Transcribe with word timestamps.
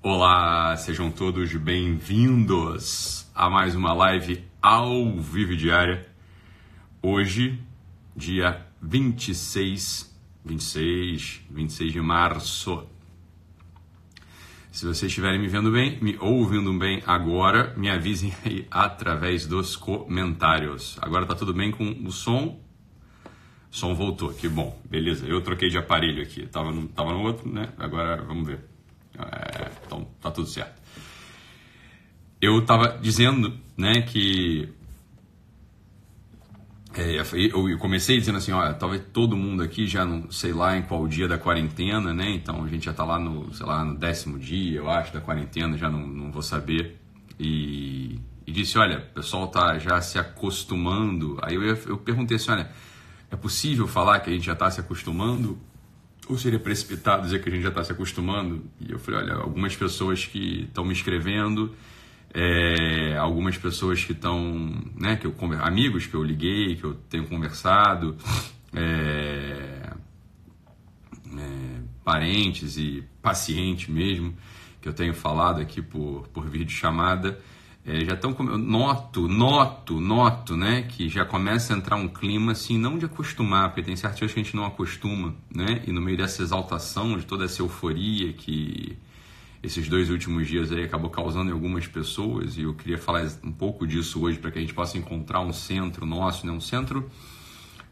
Olá, 0.00 0.76
sejam 0.76 1.10
todos 1.10 1.52
bem-vindos 1.56 3.28
a 3.34 3.50
mais 3.50 3.74
uma 3.74 3.92
live 3.92 4.44
ao 4.62 5.18
vivo 5.20 5.56
diária. 5.56 6.06
Hoje, 7.02 7.60
dia 8.14 8.64
26, 8.80 10.16
26, 10.44 11.40
26 11.50 11.92
de 11.92 12.00
março. 12.00 12.86
Se 14.70 14.86
vocês 14.86 15.10
estiverem 15.10 15.40
me 15.40 15.48
vendo 15.48 15.72
bem, 15.72 15.98
me 16.00 16.16
ouvindo 16.20 16.72
bem 16.78 17.02
agora, 17.04 17.74
me 17.76 17.90
avisem 17.90 18.32
aí 18.46 18.68
através 18.70 19.48
dos 19.48 19.74
comentários. 19.74 20.96
Agora 21.02 21.26
tá 21.26 21.34
tudo 21.34 21.52
bem 21.52 21.72
com 21.72 21.90
o 22.06 22.12
som? 22.12 22.60
O 23.68 23.76
som 23.76 23.96
voltou, 23.96 24.32
que 24.32 24.48
bom, 24.48 24.80
beleza. 24.88 25.26
Eu 25.26 25.42
troquei 25.42 25.68
de 25.68 25.76
aparelho 25.76 26.22
aqui, 26.22 26.46
tava 26.46 26.70
no, 26.70 26.86
tava 26.86 27.12
no 27.12 27.22
outro, 27.22 27.52
né? 27.52 27.72
Agora 27.76 28.22
vamos 28.22 28.46
ver. 28.46 28.60
É, 29.18 29.70
então 29.98 30.08
tá 30.20 30.30
tudo 30.30 30.48
certo. 30.48 30.80
Eu 32.40 32.64
tava 32.64 32.98
dizendo, 33.00 33.58
né, 33.76 34.02
que 34.02 34.72
é, 36.94 37.20
eu 37.52 37.78
comecei 37.78 38.18
dizendo 38.18 38.38
assim, 38.38 38.52
olha, 38.52 38.74
talvez 38.74 39.02
todo 39.12 39.36
mundo 39.36 39.62
aqui 39.62 39.86
já 39.86 40.04
não 40.04 40.30
sei 40.30 40.52
lá 40.52 40.76
em 40.76 40.82
qual 40.82 41.06
dia 41.06 41.28
da 41.28 41.38
quarentena, 41.38 42.12
né? 42.12 42.30
Então 42.30 42.64
a 42.64 42.68
gente 42.68 42.86
já 42.86 42.92
tá 42.92 43.04
lá 43.04 43.18
no, 43.18 43.52
sei 43.52 43.66
lá, 43.66 43.84
no 43.84 43.96
décimo 43.96 44.38
dia, 44.38 44.78
eu 44.78 44.90
acho, 44.90 45.12
da 45.12 45.20
quarentena, 45.20 45.76
já 45.76 45.90
não, 45.90 46.06
não 46.06 46.30
vou 46.30 46.42
saber. 46.42 46.96
E, 47.38 48.20
e 48.46 48.52
disse, 48.52 48.78
olha, 48.78 48.98
o 48.98 49.14
pessoal 49.14 49.48
tá 49.48 49.78
já 49.78 50.00
se 50.00 50.18
acostumando. 50.18 51.38
Aí 51.42 51.54
eu, 51.54 51.62
eu 51.62 51.98
perguntei 51.98 52.36
assim, 52.36 52.50
olha, 52.50 52.70
é 53.30 53.36
possível 53.36 53.86
falar 53.86 54.20
que 54.20 54.30
a 54.30 54.32
gente 54.32 54.46
já 54.46 54.54
está 54.54 54.70
se 54.70 54.80
acostumando? 54.80 55.58
Ou 56.28 56.36
seria 56.36 56.58
precipitado 56.58 57.22
dizer 57.22 57.42
que 57.42 57.48
a 57.48 57.52
gente 57.52 57.62
já 57.62 57.70
está 57.70 57.82
se 57.82 57.90
acostumando? 57.90 58.62
E 58.80 58.92
eu 58.92 58.98
falei, 58.98 59.20
olha, 59.20 59.34
algumas 59.34 59.74
pessoas 59.74 60.26
que 60.26 60.64
estão 60.64 60.84
me 60.84 60.92
escrevendo, 60.92 61.74
é, 62.34 63.16
algumas 63.16 63.56
pessoas 63.56 64.04
que 64.04 64.12
estão, 64.12 64.70
né, 64.94 65.16
que 65.16 65.26
eu, 65.26 65.34
amigos 65.60 66.06
que 66.06 66.14
eu 66.14 66.22
liguei, 66.22 66.76
que 66.76 66.84
eu 66.84 66.94
tenho 67.08 67.26
conversado, 67.26 68.16
é, 68.74 69.90
é, 71.38 71.80
parentes 72.04 72.76
e 72.76 73.02
pacientes 73.22 73.88
mesmo, 73.88 74.36
que 74.82 74.88
eu 74.88 74.92
tenho 74.92 75.14
falado 75.14 75.60
aqui 75.60 75.80
por, 75.80 76.28
por 76.28 76.46
vídeo 76.46 76.70
chamada, 76.70 77.40
é, 77.88 78.04
já 78.04 78.12
estão 78.12 78.32
noto, 78.58 79.26
noto, 79.26 79.98
noto, 79.98 80.54
né, 80.54 80.82
que 80.82 81.08
já 81.08 81.24
começa 81.24 81.72
a 81.72 81.76
entrar 81.76 81.96
um 81.96 82.06
clima 82.06 82.52
assim, 82.52 82.76
não 82.76 82.98
de 82.98 83.06
acostumar, 83.06 83.70
porque 83.70 83.82
tem 83.82 83.96
certas 83.96 84.18
que 84.30 84.38
a 84.38 84.42
gente 84.44 84.54
não 84.54 84.66
acostuma, 84.66 85.34
né, 85.52 85.82
e 85.86 85.90
no 85.90 85.98
meio 86.02 86.18
dessa 86.18 86.42
exaltação, 86.42 87.16
de 87.16 87.24
toda 87.24 87.46
essa 87.46 87.62
euforia 87.62 88.34
que 88.34 88.98
esses 89.62 89.88
dois 89.88 90.10
últimos 90.10 90.46
dias 90.46 90.70
aí 90.70 90.84
acabou 90.84 91.08
causando 91.08 91.48
em 91.48 91.52
algumas 91.54 91.86
pessoas, 91.86 92.58
e 92.58 92.62
eu 92.62 92.74
queria 92.74 92.98
falar 92.98 93.26
um 93.42 93.50
pouco 93.50 93.86
disso 93.86 94.22
hoje 94.22 94.38
para 94.38 94.50
que 94.50 94.58
a 94.58 94.60
gente 94.60 94.74
possa 94.74 94.98
encontrar 94.98 95.40
um 95.40 95.52
centro 95.52 96.04
nosso, 96.04 96.46
né, 96.46 96.52
um 96.52 96.60
centro 96.60 97.10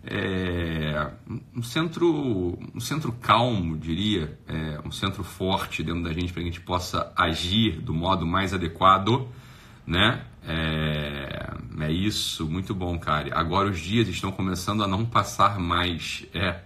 é, 0.08 1.11
um 1.56 1.62
centro 1.62 2.56
um 2.72 2.78
centro 2.78 3.11
calmo 3.11 3.77
diria 3.77 4.39
é, 4.47 4.78
um 4.84 4.92
centro 4.92 5.24
forte 5.24 5.83
dentro 5.83 6.05
da 6.05 6.12
gente 6.12 6.33
para 6.33 6.42
que 6.42 6.48
a 6.48 6.52
gente 6.52 6.61
possa 6.61 7.12
agir 7.17 7.80
do 7.80 7.92
modo 7.92 8.24
mais 8.24 8.55
adequado 8.55 9.27
né? 9.87 10.25
É, 10.47 11.55
é 11.81 11.92
isso, 11.92 12.47
muito 12.47 12.75
bom, 12.75 12.98
cara. 12.98 13.31
Agora 13.39 13.70
os 13.70 13.79
dias 13.79 14.09
estão 14.09 14.33
começando 14.33 14.83
a 14.83 14.89
não 14.89 15.05
passar 15.05 15.59
mais. 15.59 16.27
É, 16.34 16.61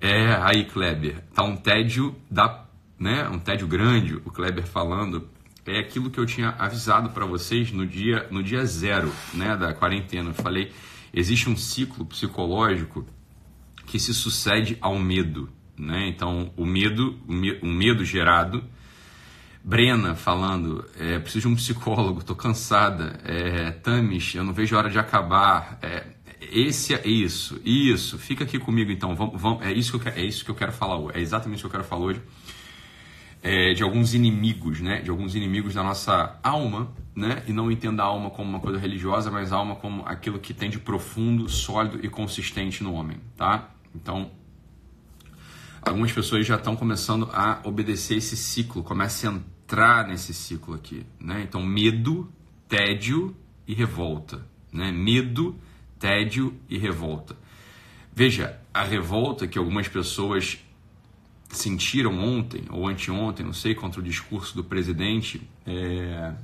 é 0.00 0.32
aí, 0.42 0.64
Kleber, 0.64 1.22
tá 1.34 1.42
um 1.42 1.56
tédio 1.56 2.14
da, 2.30 2.64
né? 2.98 3.28
Um 3.28 3.38
tédio 3.38 3.66
grande. 3.66 4.14
O 4.16 4.30
Kleber 4.30 4.66
falando 4.66 5.28
é 5.66 5.78
aquilo 5.78 6.10
que 6.10 6.18
eu 6.18 6.26
tinha 6.26 6.50
avisado 6.50 7.10
para 7.10 7.26
vocês 7.26 7.72
no 7.72 7.86
dia 7.86 8.26
no 8.30 8.42
dia 8.42 8.64
zero, 8.64 9.12
né? 9.34 9.56
Da 9.56 9.72
quarentena. 9.72 10.30
Eu 10.30 10.34
falei, 10.34 10.72
existe 11.12 11.48
um 11.48 11.56
ciclo 11.56 12.04
psicológico 12.06 13.06
que 13.86 13.98
se 13.98 14.14
sucede 14.14 14.78
ao 14.80 14.98
medo, 14.98 15.50
né? 15.76 16.06
Então 16.08 16.52
o 16.56 16.64
medo, 16.64 17.18
o 17.62 17.66
medo 17.66 18.04
gerado 18.04 18.64
Brena 19.62 20.14
falando, 20.14 20.84
é, 20.98 21.18
preciso 21.18 21.48
de 21.48 21.48
um 21.48 21.56
psicólogo, 21.56 22.24
tô 22.24 22.34
cansada. 22.34 23.20
É, 23.24 23.70
Tamis, 23.70 24.34
eu 24.34 24.42
não 24.42 24.52
vejo 24.52 24.74
a 24.74 24.78
hora 24.78 24.90
de 24.90 24.98
acabar. 24.98 25.78
É, 25.82 26.06
esse 26.40 26.94
é 26.94 27.06
isso, 27.06 27.60
isso. 27.64 28.18
Fica 28.18 28.44
aqui 28.44 28.58
comigo 28.58 28.90
então. 28.90 29.14
Vamos, 29.14 29.40
vamos, 29.40 29.62
é, 29.62 29.72
isso 29.72 29.98
que 29.98 30.08
eu 30.08 30.12
é 30.12 30.22
isso 30.22 30.44
que 30.44 30.50
eu 30.50 30.54
quero 30.54 30.72
falar 30.72 30.96
hoje. 30.96 31.18
É 31.18 31.20
exatamente 31.20 31.58
isso 31.58 31.68
que 31.68 31.76
eu 31.76 31.78
quero 31.78 31.84
falar 31.84 32.06
hoje. 32.06 32.22
É, 33.42 33.72
de 33.72 33.82
alguns 33.82 34.14
inimigos, 34.14 34.80
né? 34.80 35.00
De 35.00 35.10
alguns 35.10 35.34
inimigos 35.34 35.74
da 35.74 35.82
nossa 35.82 36.38
alma, 36.42 36.90
né? 37.14 37.42
E 37.46 37.52
não 37.52 37.70
entenda 37.70 38.02
a 38.02 38.06
alma 38.06 38.30
como 38.30 38.48
uma 38.48 38.60
coisa 38.60 38.78
religiosa, 38.78 39.30
mas 39.30 39.52
a 39.52 39.56
alma 39.56 39.76
como 39.76 40.02
aquilo 40.06 40.38
que 40.38 40.54
tem 40.54 40.70
de 40.70 40.78
profundo, 40.78 41.48
sólido 41.48 42.00
e 42.02 42.08
consistente 42.08 42.82
no 42.82 42.94
homem, 42.94 43.18
tá? 43.36 43.70
Então, 43.94 44.30
algumas 45.82 46.12
pessoas 46.12 46.46
já 46.46 46.56
estão 46.56 46.76
começando 46.76 47.28
a 47.32 47.60
obedecer 47.64 48.16
esse 48.16 48.36
ciclo, 48.36 48.82
começa 48.82 49.28
a 49.28 49.32
entrar 49.32 50.06
nesse 50.06 50.34
ciclo 50.34 50.74
aqui, 50.74 51.06
né? 51.18 51.42
Então, 51.42 51.64
medo, 51.64 52.30
tédio 52.68 53.36
e 53.66 53.74
revolta, 53.74 54.46
né? 54.72 54.90
Medo, 54.90 55.56
tédio 55.98 56.58
e 56.68 56.78
revolta. 56.78 57.36
Veja, 58.14 58.60
a 58.72 58.82
revolta 58.82 59.46
que 59.46 59.58
algumas 59.58 59.88
pessoas 59.88 60.58
sentiram 61.48 62.18
ontem 62.18 62.64
ou 62.70 62.88
anteontem, 62.88 63.44
não 63.44 63.52
sei, 63.52 63.74
contra 63.74 64.00
o 64.00 64.02
discurso 64.02 64.54
do 64.54 64.64
presidente, 64.64 65.48
é... 65.66 66.34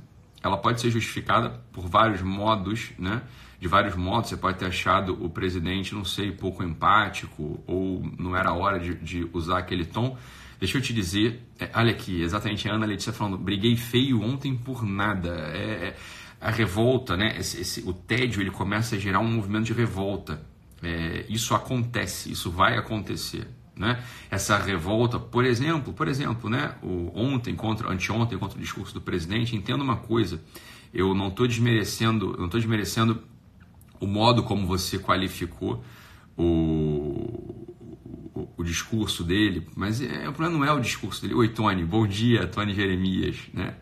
ela 0.43 0.57
pode 0.57 0.81
ser 0.81 0.91
justificada 0.91 1.61
por 1.71 1.87
vários 1.87 2.21
modos, 2.21 2.91
né? 2.97 3.21
De 3.59 3.67
vários 3.67 3.95
modos. 3.95 4.29
Você 4.29 4.37
pode 4.37 4.57
ter 4.57 4.65
achado 4.65 5.17
o 5.23 5.29
presidente, 5.29 5.93
não 5.93 6.05
sei, 6.05 6.31
pouco 6.31 6.63
empático 6.63 7.63
ou 7.65 8.03
não 8.17 8.35
era 8.35 8.53
hora 8.53 8.79
de, 8.79 8.95
de 8.95 9.29
usar 9.33 9.59
aquele 9.59 9.85
tom. 9.85 10.17
Deixa 10.59 10.77
eu 10.77 10.81
te 10.81 10.93
dizer, 10.93 11.41
é, 11.59 11.69
olha 11.75 11.91
aqui, 11.91 12.21
exatamente 12.21 12.67
a 12.67 12.73
Ana 12.73 12.85
Letícia 12.85 13.13
falando, 13.13 13.37
briguei 13.37 13.75
feio 13.75 14.21
ontem 14.21 14.55
por 14.55 14.83
nada. 14.83 15.29
É, 15.53 15.87
é, 15.89 15.95
a 16.41 16.51
revolta, 16.51 17.15
né? 17.15 17.35
Esse, 17.37 17.61
esse, 17.61 17.81
o 17.81 17.93
tédio, 17.93 18.41
ele 18.41 18.51
começa 18.51 18.95
a 18.95 18.99
gerar 18.99 19.19
um 19.19 19.31
movimento 19.31 19.65
de 19.65 19.73
revolta. 19.73 20.41
É, 20.81 21.25
isso 21.29 21.55
acontece, 21.55 22.31
isso 22.31 22.51
vai 22.51 22.77
acontecer. 22.77 23.47
Né? 23.75 24.03
Essa 24.31 24.57
revolta, 24.57 25.19
por 25.19 25.45
exemplo, 25.45 25.93
por 25.93 26.07
exemplo, 26.07 26.49
né? 26.49 26.75
O, 26.81 27.11
ontem 27.13 27.55
contra, 27.55 27.91
anteontem 27.91 28.37
contra 28.37 28.57
o 28.57 28.61
discurso 28.61 28.93
do 28.93 29.01
presidente, 29.01 29.55
entenda 29.55 29.83
uma 29.83 29.97
coisa, 29.97 30.41
eu 30.91 31.13
não 31.13 31.27
estou 31.27 31.47
desmerecendo, 31.47 32.35
não 32.37 32.45
estou 32.45 32.59
desmerecendo 32.59 33.21
o 33.99 34.07
modo 34.07 34.43
como 34.43 34.65
você 34.65 34.99
qualificou 34.99 35.83
o, 36.35 37.65
o, 38.33 38.49
o 38.57 38.63
discurso 38.63 39.23
dele, 39.23 39.67
mas 39.75 40.01
é, 40.01 40.29
o 40.29 40.33
problema 40.33 40.57
não 40.57 40.65
é 40.65 40.71
o 40.71 40.79
discurso 40.79 41.21
dele. 41.21 41.33
Oi, 41.33 41.49
Tony, 41.49 41.83
bom 41.83 42.05
dia, 42.05 42.47
Tony 42.47 42.73
Jeremias, 42.73 43.37
né? 43.53 43.75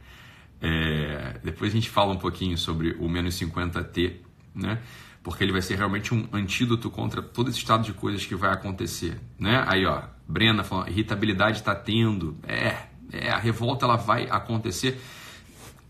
É, 0.62 1.40
depois 1.44 1.72
a 1.72 1.76
gente 1.76 1.90
fala 1.90 2.14
um 2.14 2.18
pouquinho 2.18 2.58
sobre 2.58 2.96
o 3.00 3.10
menos 3.10 3.40
50T, 3.40 4.16
né? 4.54 4.82
Porque 5.22 5.44
ele 5.44 5.52
vai 5.52 5.62
ser 5.62 5.76
realmente 5.76 6.14
um 6.14 6.28
antídoto 6.32 6.90
contra 6.90 7.22
todo 7.22 7.50
esse 7.50 7.58
estado 7.58 7.84
de 7.84 7.94
coisas 7.94 8.26
que 8.26 8.36
vai 8.36 8.52
acontecer, 8.52 9.20
né? 9.38 9.64
Aí, 9.68 9.86
ó, 9.86 10.04
Brena 10.28 10.64
falando, 10.64 10.90
irritabilidade 10.90 11.58
está 11.58 11.76
tendo, 11.76 12.38
é, 12.48 12.78
é, 13.12 13.30
a 13.30 13.38
revolta 13.38 13.86
ela 13.86 13.96
vai 13.96 14.28
acontecer 14.30 15.00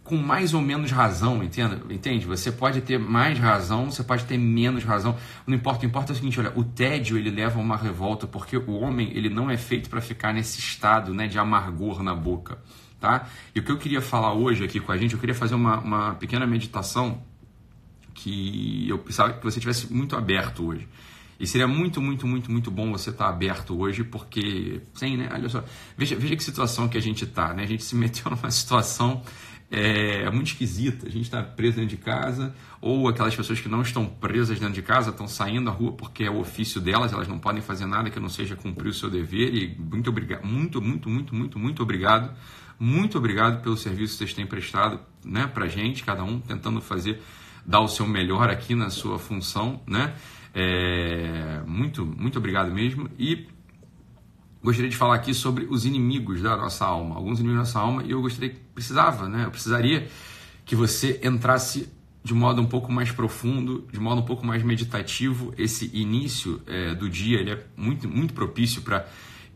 com 0.05 0.17
mais 0.17 0.53
ou 0.53 0.61
menos 0.61 0.91
razão, 0.91 1.43
entenda? 1.43 1.81
Entende? 1.91 2.27
Você 2.27 2.51
pode 2.51 2.79
ter 2.81 2.99
mais 2.99 3.39
razão, 3.39 3.89
você 3.89 4.03
pode 4.03 4.23
ter 4.25 4.37
menos 4.37 4.83
razão. 4.83 5.17
Não 5.47 5.55
importa, 5.55 5.83
o 5.83 5.87
importa 5.87 6.11
é 6.11 6.13
o 6.13 6.15
seguinte, 6.15 6.39
olha, 6.39 6.53
o 6.55 6.63
tédio 6.63 7.17
ele 7.17 7.31
leva 7.31 7.59
a 7.59 7.61
uma 7.61 7.75
revolta 7.75 8.27
porque 8.27 8.55
o 8.55 8.71
homem 8.73 9.11
ele 9.15 9.29
não 9.29 9.49
é 9.49 9.57
feito 9.57 9.89
para 9.89 9.99
ficar 9.99 10.31
nesse 10.31 10.59
estado, 10.59 11.11
né, 11.11 11.27
de 11.27 11.39
amargor 11.39 12.03
na 12.03 12.13
boca, 12.13 12.59
tá? 13.01 13.27
E 13.55 13.59
o 13.59 13.63
que 13.63 13.71
eu 13.71 13.79
queria 13.79 13.99
falar 13.99 14.31
hoje 14.33 14.63
aqui 14.63 14.79
com 14.79 14.91
a 14.91 14.97
gente, 14.97 15.15
eu 15.15 15.19
queria 15.19 15.33
fazer 15.33 15.55
uma, 15.55 15.79
uma 15.79 16.13
pequena 16.13 16.45
meditação 16.45 17.23
que 18.13 18.87
eu 18.87 18.99
precisava 18.99 19.33
que 19.33 19.43
você 19.43 19.59
tivesse 19.59 19.91
muito 19.91 20.15
aberto 20.15 20.67
hoje. 20.67 20.87
E 21.39 21.47
seria 21.47 21.67
muito, 21.67 21.99
muito, 21.99 22.25
muito, 22.27 22.51
muito 22.51 22.71
bom 22.71 22.91
você 22.91 23.09
estar 23.09 23.27
aberto 23.27 23.77
hoje, 23.77 24.03
porque, 24.03 24.81
sim, 24.93 25.17
né? 25.17 25.29
Olha 25.33 25.49
só, 25.49 25.63
veja, 25.97 26.15
veja 26.15 26.35
que 26.35 26.43
situação 26.43 26.87
que 26.87 26.97
a 26.97 27.01
gente 27.01 27.25
está, 27.25 27.53
né? 27.53 27.63
A 27.63 27.67
gente 27.67 27.83
se 27.83 27.95
meteu 27.95 28.29
numa 28.31 28.51
situação 28.51 29.21
é 29.71 30.29
muito 30.29 30.47
esquisita. 30.47 31.07
A 31.07 31.09
gente 31.09 31.23
está 31.23 31.41
preso 31.41 31.77
dentro 31.77 31.89
de 31.89 31.97
casa, 31.97 32.53
ou 32.81 33.07
aquelas 33.07 33.35
pessoas 33.35 33.59
que 33.59 33.67
não 33.67 33.81
estão 33.81 34.05
presas 34.05 34.59
dentro 34.59 34.75
de 34.75 34.81
casa 34.81 35.09
estão 35.09 35.27
saindo 35.27 35.69
à 35.69 35.73
rua 35.73 35.93
porque 35.93 36.23
é 36.23 36.29
o 36.29 36.39
ofício 36.39 36.79
delas, 36.79 37.13
elas 37.13 37.27
não 37.27 37.39
podem 37.39 37.61
fazer 37.61 37.85
nada 37.85 38.09
que 38.09 38.19
não 38.19 38.29
seja 38.29 38.55
cumprir 38.55 38.89
o 38.89 38.93
seu 38.93 39.09
dever. 39.09 39.53
E 39.53 39.75
muito 39.77 40.09
obrigado, 40.09 40.45
muito, 40.45 40.81
muito, 40.81 41.09
muito, 41.09 41.35
muito, 41.35 41.59
muito 41.59 41.83
obrigado. 41.83 42.35
Muito 42.77 43.17
obrigado 43.17 43.61
pelo 43.61 43.77
serviço 43.77 44.13
que 44.13 44.17
vocês 44.19 44.33
têm 44.33 44.45
prestado 44.45 44.99
né, 45.23 45.47
para 45.47 45.67
gente, 45.67 46.03
cada 46.03 46.23
um 46.23 46.39
tentando 46.39 46.81
fazer, 46.81 47.21
dar 47.65 47.79
o 47.79 47.87
seu 47.87 48.05
melhor 48.05 48.49
aqui 48.49 48.75
na 48.75 48.89
sua 48.89 49.17
função. 49.17 49.81
Né? 49.87 50.13
É, 50.53 51.61
muito, 51.65 52.05
muito 52.05 52.37
obrigado 52.37 52.71
mesmo. 52.71 53.09
E 53.17 53.47
gostaria 54.65 54.89
de 54.89 54.97
falar 54.97 55.15
aqui 55.15 55.33
sobre 55.33 55.65
os 55.69 55.85
inimigos 55.85 56.41
da 56.41 56.57
nossa 56.57 56.85
alma, 56.85 57.15
alguns 57.15 57.39
inimigos 57.39 57.57
da 57.57 57.59
nossa 57.59 57.79
alma, 57.79 58.03
e 58.03 58.11
eu 58.11 58.21
gostaria 58.21 58.49
que 58.49 58.59
precisava, 58.73 59.29
né? 59.29 59.45
Eu 59.45 59.51
precisaria 59.51 60.09
que 60.65 60.75
você 60.75 61.21
entrasse 61.23 61.87
de 62.23 62.33
modo 62.33 62.59
um 62.59 62.65
pouco 62.65 62.91
mais 62.91 63.11
profundo, 63.11 63.87
de 63.93 63.99
modo 63.99 64.21
um 64.21 64.25
pouco 64.25 64.43
mais 64.45 64.63
meditativo. 64.63 65.53
Esse 65.57 65.91
início 65.93 66.59
é, 66.65 66.95
do 66.95 67.07
dia 67.07 67.39
ele 67.39 67.51
é 67.51 67.63
muito, 67.77 68.09
muito 68.09 68.33
propício 68.33 68.81
para 68.81 69.07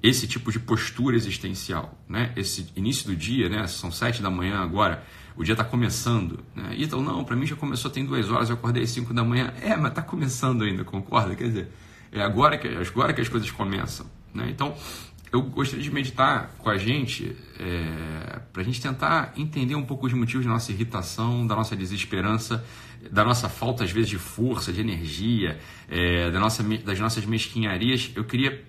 esse 0.02 0.28
tipo 0.28 0.52
de 0.52 0.60
postura 0.60 1.16
existencial, 1.16 2.00
né? 2.08 2.32
Esse 2.36 2.72
início 2.76 3.08
do 3.08 3.16
dia, 3.16 3.50
né? 3.50 3.66
São 3.66 3.92
sete 3.92 4.22
da 4.22 4.30
manhã 4.30 4.60
agora, 4.60 5.04
o 5.36 5.44
dia 5.44 5.54
está 5.54 5.64
começando, 5.64 6.40
né? 6.56 6.76
Então 6.78 7.02
não, 7.02 7.24
para 7.24 7.36
mim 7.36 7.48
já 7.48 7.56
começou 7.56 7.90
tem 7.90 8.06
duas 8.06 8.30
horas, 8.30 8.50
eu 8.50 8.56
acordei 8.56 8.84
às 8.84 8.92
cinco 8.92 9.14
da 9.14 9.24
manhã, 9.24 9.52
é, 9.60 9.76
mas 9.76 9.90
está 9.90 10.04
começando 10.04 10.64
ainda, 10.64 10.84
concorda? 10.84 11.36
Quer 11.36 11.46
dizer, 11.46 11.72
é 12.12 12.22
agora 12.22 12.58
que 12.58 12.68
agora 12.68 13.12
que 13.12 13.22
as 13.22 13.28
coisas 13.28 13.50
começam, 13.50 14.06
né? 14.34 14.48
Então 14.50 14.76
eu 15.32 15.42
gostaria 15.44 15.84
de 15.84 15.92
meditar 15.92 16.56
com 16.58 16.70
a 16.70 16.78
gente 16.78 17.36
é, 17.60 18.40
para 18.52 18.62
a 18.62 18.66
gente 18.66 18.82
tentar 18.82 19.34
entender 19.38 19.76
um 19.76 19.86
pouco 19.86 20.08
os 20.08 20.14
motivos 20.14 20.46
da 20.46 20.52
nossa 20.52 20.72
irritação, 20.72 21.46
da 21.46 21.56
nossa 21.56 21.76
desesperança, 21.76 22.66
da 23.12 23.24
nossa 23.24 23.48
falta 23.48 23.84
às 23.84 23.92
vezes 23.92 24.10
de 24.10 24.18
força, 24.18 24.74
de 24.74 24.82
energia, 24.82 25.60
é, 25.88 26.32
da 26.32 26.40
nossa, 26.40 26.64
das 26.64 27.00
nossas 27.00 27.26
mesquinharias. 27.26 28.12
Eu 28.16 28.24
queria 28.24 28.64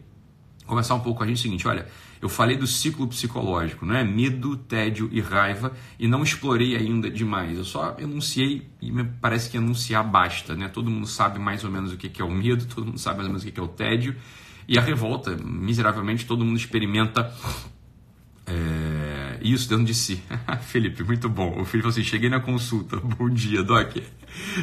conversar 0.66 0.94
um 0.94 1.00
pouco 1.00 1.18
com 1.18 1.24
a 1.24 1.26
gente 1.26 1.38
o 1.38 1.40
seguinte, 1.40 1.66
olha, 1.66 1.86
eu 2.20 2.28
falei 2.28 2.56
do 2.56 2.66
ciclo 2.66 3.08
psicológico, 3.08 3.86
não 3.86 3.96
é? 3.96 4.04
Medo, 4.04 4.54
tédio 4.56 5.08
e 5.10 5.20
raiva, 5.20 5.72
e 5.98 6.06
não 6.06 6.22
explorei 6.22 6.76
ainda 6.76 7.10
demais. 7.10 7.56
Eu 7.56 7.64
só 7.64 7.96
enunciei 7.98 8.68
e 8.82 8.92
me 8.92 9.02
parece 9.02 9.48
que 9.48 9.56
enunciar 9.56 10.04
basta, 10.04 10.54
né? 10.54 10.68
Todo 10.68 10.90
mundo 10.90 11.06
sabe 11.06 11.38
mais 11.38 11.64
ou 11.64 11.70
menos 11.70 11.90
o 11.90 11.96
que 11.96 12.20
é 12.20 12.24
o 12.24 12.30
medo, 12.30 12.66
todo 12.66 12.84
mundo 12.84 12.98
sabe 12.98 13.16
mais 13.16 13.26
ou 13.26 13.32
menos 13.32 13.42
o 13.42 13.50
que 13.50 13.58
é 13.58 13.62
o 13.62 13.68
tédio 13.68 14.14
e 14.68 14.78
a 14.78 14.80
revolta, 14.80 15.36
miseravelmente, 15.36 16.26
todo 16.26 16.44
mundo 16.44 16.56
experimenta 16.56 17.32
é, 18.50 19.38
isso 19.42 19.68
dentro 19.68 19.84
de 19.84 19.94
si. 19.94 20.20
Felipe, 20.62 21.04
muito 21.04 21.28
bom. 21.28 21.60
O 21.60 21.64
Felipe 21.64 21.82
falou 21.82 21.88
assim: 21.90 22.02
cheguei 22.02 22.28
na 22.28 22.40
consulta. 22.40 22.96
Bom 23.18 23.30
dia, 23.30 23.62
Doc. 23.62 23.96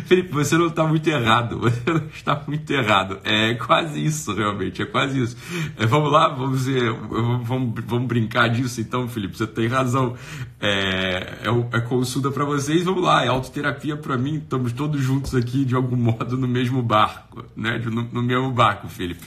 Felipe, 0.05 0.31
você 0.31 0.57
não 0.57 0.67
está 0.67 0.85
muito 0.85 1.07
errado. 1.07 1.59
Você 1.67 1.91
não 1.91 2.07
está 2.07 2.43
muito 2.47 2.71
errado. 2.71 3.19
É 3.23 3.53
quase 3.55 4.03
isso, 4.03 4.33
realmente. 4.33 4.81
É 4.81 4.85
quase 4.85 5.21
isso. 5.21 5.37
É, 5.77 5.85
vamos 5.85 6.11
lá, 6.11 6.29
vamos, 6.29 6.65
ver, 6.65 6.91
vamos, 6.93 7.73
vamos 7.85 8.07
brincar 8.07 8.47
disso 8.47 8.79
então, 8.79 9.07
Felipe. 9.09 9.37
Você 9.37 9.45
tem 9.45 9.67
razão. 9.67 10.15
É, 10.59 11.37
é, 11.43 11.77
é 11.77 11.81
consulta 11.81 12.31
para 12.31 12.45
vocês. 12.45 12.83
Vamos 12.83 13.03
lá, 13.03 13.25
é 13.25 13.27
autoterapia 13.27 13.97
para 13.97 14.17
mim. 14.17 14.35
Estamos 14.35 14.71
todos 14.71 15.01
juntos 15.01 15.35
aqui, 15.35 15.65
de 15.65 15.75
algum 15.75 15.97
modo, 15.97 16.37
no 16.37 16.47
mesmo 16.47 16.81
barco. 16.81 17.45
Né? 17.55 17.77
No, 17.77 18.03
no 18.03 18.23
mesmo 18.23 18.51
barco, 18.51 18.87
Felipe. 18.87 19.25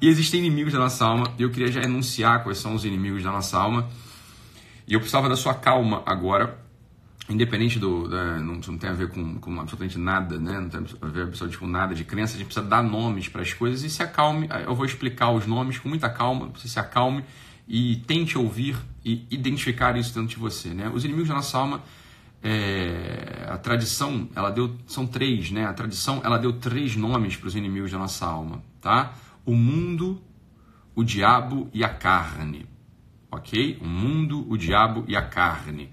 E 0.00 0.08
existem 0.08 0.40
inimigos 0.40 0.72
da 0.72 0.78
nossa 0.78 1.04
alma, 1.04 1.32
e 1.38 1.42
eu 1.42 1.50
queria 1.50 1.70
já 1.70 1.82
enunciar 1.82 2.42
quais 2.42 2.58
são 2.58 2.74
os 2.74 2.84
inimigos 2.84 3.22
da 3.22 3.30
nossa 3.30 3.58
alma. 3.58 3.88
E 4.86 4.94
eu 4.94 5.00
precisava 5.00 5.28
da 5.28 5.36
sua 5.36 5.54
calma 5.54 6.02
agora, 6.06 6.58
independente 7.28 7.78
do. 7.78 8.08
Da, 8.08 8.38
não, 8.38 8.54
não, 8.54 8.78
tem 8.78 8.90
a 8.90 8.92
ver 8.92 9.08
com, 9.08 9.38
com, 9.38 9.52
absolutamente 9.52 9.98
nada, 9.98 10.38
né? 10.38 10.60
Não 10.60 10.68
tem 10.68 10.80
a 10.80 11.06
ver 11.06 11.22
absolutamente 11.22 11.58
com 11.58 11.66
nada 11.66 11.94
de 11.94 12.04
crença, 12.04 12.34
a 12.34 12.38
gente 12.38 12.46
precisa 12.46 12.66
dar 12.66 12.82
nomes 12.82 13.28
para 13.28 13.42
as 13.42 13.52
coisas 13.52 13.82
e 13.82 13.90
se 13.90 14.02
acalme. 14.02 14.48
Eu 14.64 14.74
vou 14.74 14.84
explicar 14.84 15.30
os 15.30 15.46
nomes 15.46 15.78
com 15.78 15.88
muita 15.88 16.08
calma, 16.08 16.50
você 16.54 16.68
se 16.68 16.78
acalme 16.78 17.24
e 17.66 17.96
tente 18.06 18.36
ouvir 18.36 18.76
e 19.04 19.26
identificar 19.30 19.96
isso 19.96 20.14
dentro 20.14 20.30
de 20.30 20.36
você, 20.36 20.70
né? 20.70 20.90
Os 20.92 21.04
inimigos 21.04 21.28
da 21.28 21.34
nossa 21.34 21.58
alma. 21.58 21.82
É, 22.44 23.46
a 23.48 23.56
tradição 23.56 24.28
ela 24.34 24.50
deu 24.50 24.76
são 24.84 25.06
três 25.06 25.52
né 25.52 25.64
a 25.64 25.72
tradição 25.72 26.20
ela 26.24 26.36
deu 26.36 26.52
três 26.52 26.96
nomes 26.96 27.36
para 27.36 27.46
os 27.46 27.54
inimigos 27.54 27.92
da 27.92 27.98
nossa 27.98 28.26
alma 28.26 28.60
tá 28.80 29.14
o 29.44 29.54
mundo, 29.54 30.22
o 30.94 31.02
diabo 31.02 31.68
e 31.72 31.84
a 31.84 31.88
carne. 31.88 32.66
Ok? 33.30 33.78
O 33.80 33.86
mundo, 33.86 34.46
o 34.48 34.56
diabo 34.56 35.04
e 35.08 35.16
a 35.16 35.22
carne. 35.22 35.90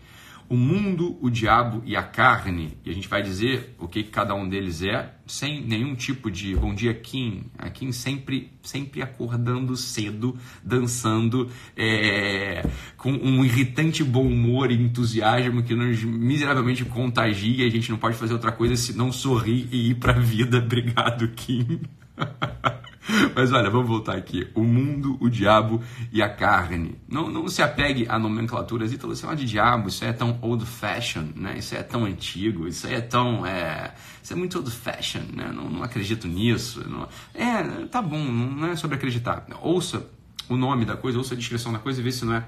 O 0.49 0.57
mundo, 0.57 1.15
o 1.21 1.29
diabo 1.29 1.83
e 1.85 1.95
a 1.95 2.01
carne, 2.01 2.75
e 2.83 2.89
a 2.89 2.93
gente 2.93 3.07
vai 3.07 3.21
dizer 3.21 3.75
o 3.77 3.87
que 3.87 4.01
cada 4.01 4.33
um 4.33 4.49
deles 4.49 4.81
é, 4.81 5.13
sem 5.27 5.61
nenhum 5.61 5.93
tipo 5.93 6.31
de 6.31 6.55
bom 6.55 6.73
dia, 6.73 6.91
Kim. 6.91 7.43
A 7.55 7.69
Kim 7.69 7.91
sempre, 7.91 8.51
sempre 8.63 9.03
acordando 9.03 9.77
cedo, 9.77 10.35
dançando, 10.63 11.51
é, 11.77 12.67
com 12.97 13.11
um 13.11 13.45
irritante 13.45 14.03
bom 14.03 14.25
humor 14.25 14.71
e 14.71 14.81
entusiasmo 14.81 15.61
que 15.61 15.75
nos 15.75 16.03
miseravelmente 16.03 16.83
contagia. 16.83 17.67
A 17.67 17.69
gente 17.69 17.91
não 17.91 17.99
pode 17.99 18.17
fazer 18.17 18.33
outra 18.33 18.51
coisa 18.51 18.75
senão 18.75 19.11
sorrir 19.11 19.69
e 19.71 19.91
ir 19.91 19.95
para 19.95 20.13
a 20.13 20.19
vida. 20.19 20.57
Obrigado, 20.65 21.27
Kim. 21.27 21.81
Mas 23.35 23.51
olha, 23.51 23.69
vamos 23.69 23.87
voltar 23.87 24.15
aqui. 24.15 24.47
O 24.53 24.63
mundo, 24.63 25.17
o 25.19 25.29
diabo 25.29 25.81
e 26.11 26.21
a 26.21 26.29
carne. 26.29 26.95
Não, 27.07 27.29
não 27.29 27.47
se 27.47 27.61
apegue 27.61 28.05
a 28.07 28.19
nomenclaturas. 28.19 28.91
Ítalo, 28.91 29.15
você 29.15 29.25
é 29.25 29.35
de 29.35 29.45
diabo, 29.45 29.89
isso 29.89 30.05
é 30.05 30.13
tão 30.13 30.37
old 30.41 30.65
fashioned, 30.65 31.39
né? 31.39 31.57
Isso 31.57 31.75
é 31.75 31.83
tão 31.83 32.05
antigo, 32.05 32.67
isso 32.67 32.87
é 32.87 33.01
tão. 33.01 33.45
É, 33.45 33.93
isso 34.21 34.33
é 34.33 34.35
muito 34.35 34.57
old 34.57 34.71
fashioned, 34.71 35.35
né? 35.35 35.51
Não, 35.53 35.69
não 35.69 35.83
acredito 35.83 36.27
nisso. 36.27 36.87
Não... 36.87 37.07
É, 37.33 37.63
tá 37.87 38.01
bom, 38.01 38.23
não 38.23 38.67
é 38.67 38.75
sobre 38.75 38.97
acreditar. 38.97 39.45
Ouça 39.61 40.05
o 40.47 40.55
nome 40.55 40.85
da 40.85 40.95
coisa, 40.95 41.17
ouça 41.17 41.33
a 41.33 41.37
descrição 41.37 41.71
da 41.71 41.79
coisa 41.79 41.99
e 41.99 42.03
veja 42.03 42.17
se 42.17 42.25
não 42.25 42.35
é, 42.35 42.45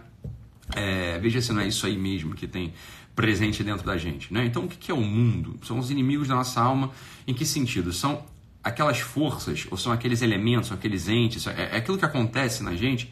é 0.75 1.19
veja 1.19 1.41
se 1.41 1.53
não 1.53 1.61
é 1.61 1.67
isso 1.67 1.85
aí 1.85 1.97
mesmo 1.97 2.33
que 2.33 2.47
tem 2.47 2.73
presente 3.15 3.63
dentro 3.63 3.85
da 3.85 3.97
gente. 3.97 4.33
Né? 4.33 4.45
Então, 4.45 4.65
o 4.65 4.67
que 4.67 4.91
é 4.91 4.93
o 4.93 5.01
mundo? 5.01 5.59
São 5.63 5.77
os 5.77 5.91
inimigos 5.91 6.27
da 6.27 6.35
nossa 6.35 6.61
alma. 6.61 6.91
Em 7.27 7.33
que 7.33 7.45
sentido? 7.45 7.91
São 7.91 8.23
aquelas 8.63 8.99
forças, 8.99 9.67
ou 9.71 9.77
são 9.77 9.91
aqueles 9.91 10.21
elementos, 10.21 10.67
são 10.67 10.77
aqueles 10.77 11.07
entes, 11.07 11.47
é, 11.47 11.69
é 11.73 11.77
aquilo 11.77 11.97
que 11.97 12.05
acontece 12.05 12.63
na 12.63 12.75
gente 12.75 13.11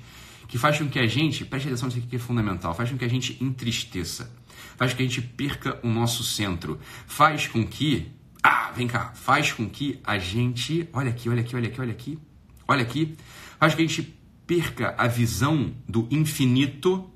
que 0.50 0.58
faz 0.58 0.80
com 0.80 0.90
que 0.90 0.98
a 0.98 1.06
gente, 1.06 1.46
preste 1.46 1.68
atenção 1.68 1.88
nisso 1.88 2.00
aqui 2.00 2.08
que 2.08 2.16
é 2.16 2.20
fundamental, 2.20 2.74
faz 2.74 2.90
com 2.90 2.98
que 2.98 3.06
a 3.06 3.10
gente 3.10 3.38
entristeça, 3.40 4.36
faz 4.76 4.92
com 4.92 4.98
que 4.98 5.04
a 5.04 5.06
gente 5.06 5.22
perca 5.22 5.80
o 5.84 5.90
nosso 5.90 6.24
centro, 6.24 6.80
faz 7.06 7.48
com 7.48 7.66
que, 7.66 8.12
ah, 8.42 8.72
vem 8.76 8.88
cá, 8.88 9.12
faz 9.14 9.52
com 9.52 9.70
que 9.70 10.00
a 10.04 10.18
gente, 10.18 10.90
olha 10.92 11.12
aqui, 11.12 11.30
olha 11.30 11.42
aqui, 11.42 11.56
olha 11.56 11.68
aqui, 11.68 11.82
olha 11.82 11.92
aqui, 11.92 12.20
olha 12.68 12.82
aqui, 12.82 13.16
faz 13.60 13.74
com 13.74 13.78
que 13.78 13.84
a 13.84 13.88
gente 13.88 14.18
perca 14.48 14.96
a 14.98 15.08
visão 15.08 15.72
do 15.88 16.08
infinito 16.10 17.08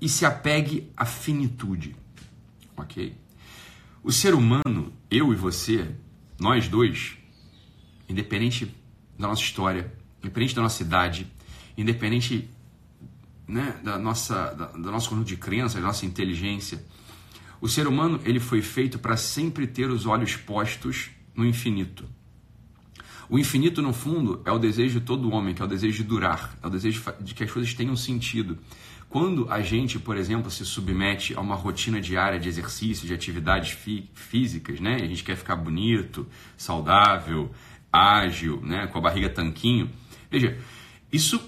e 0.00 0.08
se 0.08 0.26
apegue 0.26 0.90
à 0.96 1.04
finitude, 1.04 1.94
ok? 2.76 3.16
O 4.02 4.10
ser 4.10 4.34
humano, 4.34 4.92
eu 5.08 5.32
e 5.32 5.36
você, 5.36 5.94
nós 6.42 6.68
dois, 6.68 7.16
independente 8.08 8.74
da 9.18 9.28
nossa 9.28 9.42
história, 9.42 9.92
independente 10.20 10.56
da 10.56 10.62
nossa 10.62 10.82
idade, 10.82 11.26
independente 11.78 12.50
né, 13.46 13.80
da 13.82 13.96
nossa 13.96 14.52
da, 14.52 14.66
da 14.66 14.90
nosso 14.90 15.08
conjunto 15.08 15.28
de 15.28 15.36
crenças, 15.36 15.80
da 15.80 15.86
nossa 15.86 16.04
inteligência, 16.04 16.84
o 17.60 17.68
ser 17.68 17.86
humano 17.86 18.20
ele 18.24 18.40
foi 18.40 18.60
feito 18.60 18.98
para 18.98 19.16
sempre 19.16 19.68
ter 19.68 19.88
os 19.88 20.04
olhos 20.04 20.34
postos 20.36 21.10
no 21.34 21.46
infinito. 21.46 22.04
O 23.30 23.38
infinito, 23.38 23.80
no 23.80 23.92
fundo, 23.92 24.42
é 24.44 24.50
o 24.50 24.58
desejo 24.58 25.00
de 25.00 25.06
todo 25.06 25.30
homem, 25.30 25.54
que 25.54 25.62
é 25.62 25.64
o 25.64 25.68
desejo 25.68 26.02
de 26.02 26.08
durar, 26.08 26.58
é 26.62 26.66
o 26.66 26.70
desejo 26.70 27.02
de 27.20 27.34
que 27.34 27.44
as 27.44 27.50
coisas 27.50 27.72
tenham 27.72 27.96
sentido. 27.96 28.58
Quando 29.12 29.46
a 29.52 29.60
gente, 29.60 29.98
por 29.98 30.16
exemplo, 30.16 30.50
se 30.50 30.64
submete 30.64 31.34
a 31.34 31.40
uma 31.42 31.54
rotina 31.54 32.00
diária 32.00 32.40
de 32.40 32.48
exercício, 32.48 33.06
de 33.06 33.12
atividades 33.12 33.72
fí 33.72 34.10
físicas, 34.14 34.80
né? 34.80 34.94
A 34.94 35.06
gente 35.06 35.22
quer 35.22 35.36
ficar 35.36 35.54
bonito, 35.54 36.26
saudável, 36.56 37.50
ágil, 37.92 38.62
né? 38.62 38.86
Com 38.86 38.96
a 38.96 39.02
barriga 39.02 39.28
tanquinho. 39.28 39.90
Veja, 40.30 40.56
isso 41.12 41.38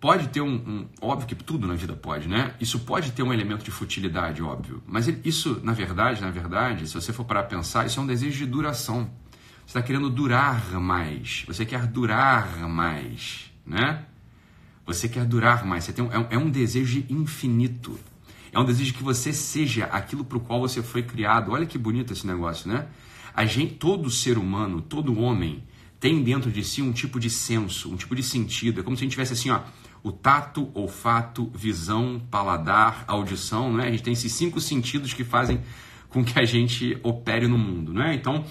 pode 0.00 0.28
ter 0.28 0.40
um, 0.40 0.54
um, 0.54 0.88
óbvio 1.02 1.28
que 1.28 1.34
tudo 1.34 1.66
na 1.66 1.74
vida 1.74 1.92
pode, 1.92 2.26
né? 2.26 2.54
Isso 2.58 2.78
pode 2.78 3.12
ter 3.12 3.22
um 3.22 3.34
elemento 3.34 3.62
de 3.62 3.70
futilidade, 3.70 4.42
óbvio. 4.42 4.82
Mas 4.86 5.06
isso, 5.22 5.60
na 5.62 5.74
verdade, 5.74 6.22
na 6.22 6.30
verdade, 6.30 6.88
se 6.88 6.94
você 6.94 7.12
for 7.12 7.26
para 7.26 7.42
pensar, 7.42 7.84
isso 7.84 8.00
é 8.00 8.02
um 8.02 8.06
desejo 8.06 8.38
de 8.38 8.46
duração. 8.46 9.10
Você 9.66 9.78
está 9.78 9.82
querendo 9.82 10.08
durar 10.08 10.80
mais. 10.80 11.44
Você 11.46 11.66
quer 11.66 11.86
durar 11.86 12.66
mais, 12.66 13.52
né? 13.66 14.06
Você 14.92 15.08
quer 15.08 15.24
durar 15.24 15.64
mais, 15.64 15.84
você 15.84 15.92
tem 15.92 16.04
um, 16.04 16.10
é, 16.10 16.26
é 16.30 16.38
um 16.38 16.50
desejo 16.50 17.04
infinito. 17.08 17.96
É 18.52 18.58
um 18.58 18.64
desejo 18.64 18.92
que 18.94 19.04
você 19.04 19.32
seja 19.32 19.84
aquilo 19.84 20.24
para 20.24 20.36
o 20.36 20.40
qual 20.40 20.60
você 20.60 20.82
foi 20.82 21.04
criado. 21.04 21.52
Olha 21.52 21.64
que 21.64 21.78
bonito 21.78 22.12
esse 22.12 22.26
negócio, 22.26 22.68
né? 22.68 22.88
A 23.32 23.44
gente, 23.46 23.74
todo 23.74 24.10
ser 24.10 24.36
humano, 24.36 24.80
todo 24.80 25.16
homem, 25.16 25.62
tem 26.00 26.20
dentro 26.24 26.50
de 26.50 26.64
si 26.64 26.82
um 26.82 26.92
tipo 26.92 27.20
de 27.20 27.30
senso, 27.30 27.92
um 27.92 27.96
tipo 27.96 28.16
de 28.16 28.22
sentido. 28.24 28.80
É 28.80 28.82
como 28.82 28.96
se 28.96 29.02
a 29.02 29.04
gente 29.04 29.12
tivesse 29.12 29.34
assim, 29.34 29.50
ó, 29.50 29.60
o 30.02 30.10
tato, 30.10 30.68
olfato, 30.74 31.48
visão, 31.54 32.20
paladar, 32.28 33.04
audição, 33.06 33.72
né? 33.72 33.86
A 33.86 33.90
gente 33.92 34.02
tem 34.02 34.14
esses 34.14 34.32
cinco 34.32 34.60
sentidos 34.60 35.14
que 35.14 35.22
fazem 35.22 35.60
com 36.08 36.24
que 36.24 36.36
a 36.36 36.44
gente 36.44 36.98
opere 37.04 37.46
no 37.46 37.56
mundo, 37.56 37.92
né? 37.92 38.12
Então, 38.14 38.44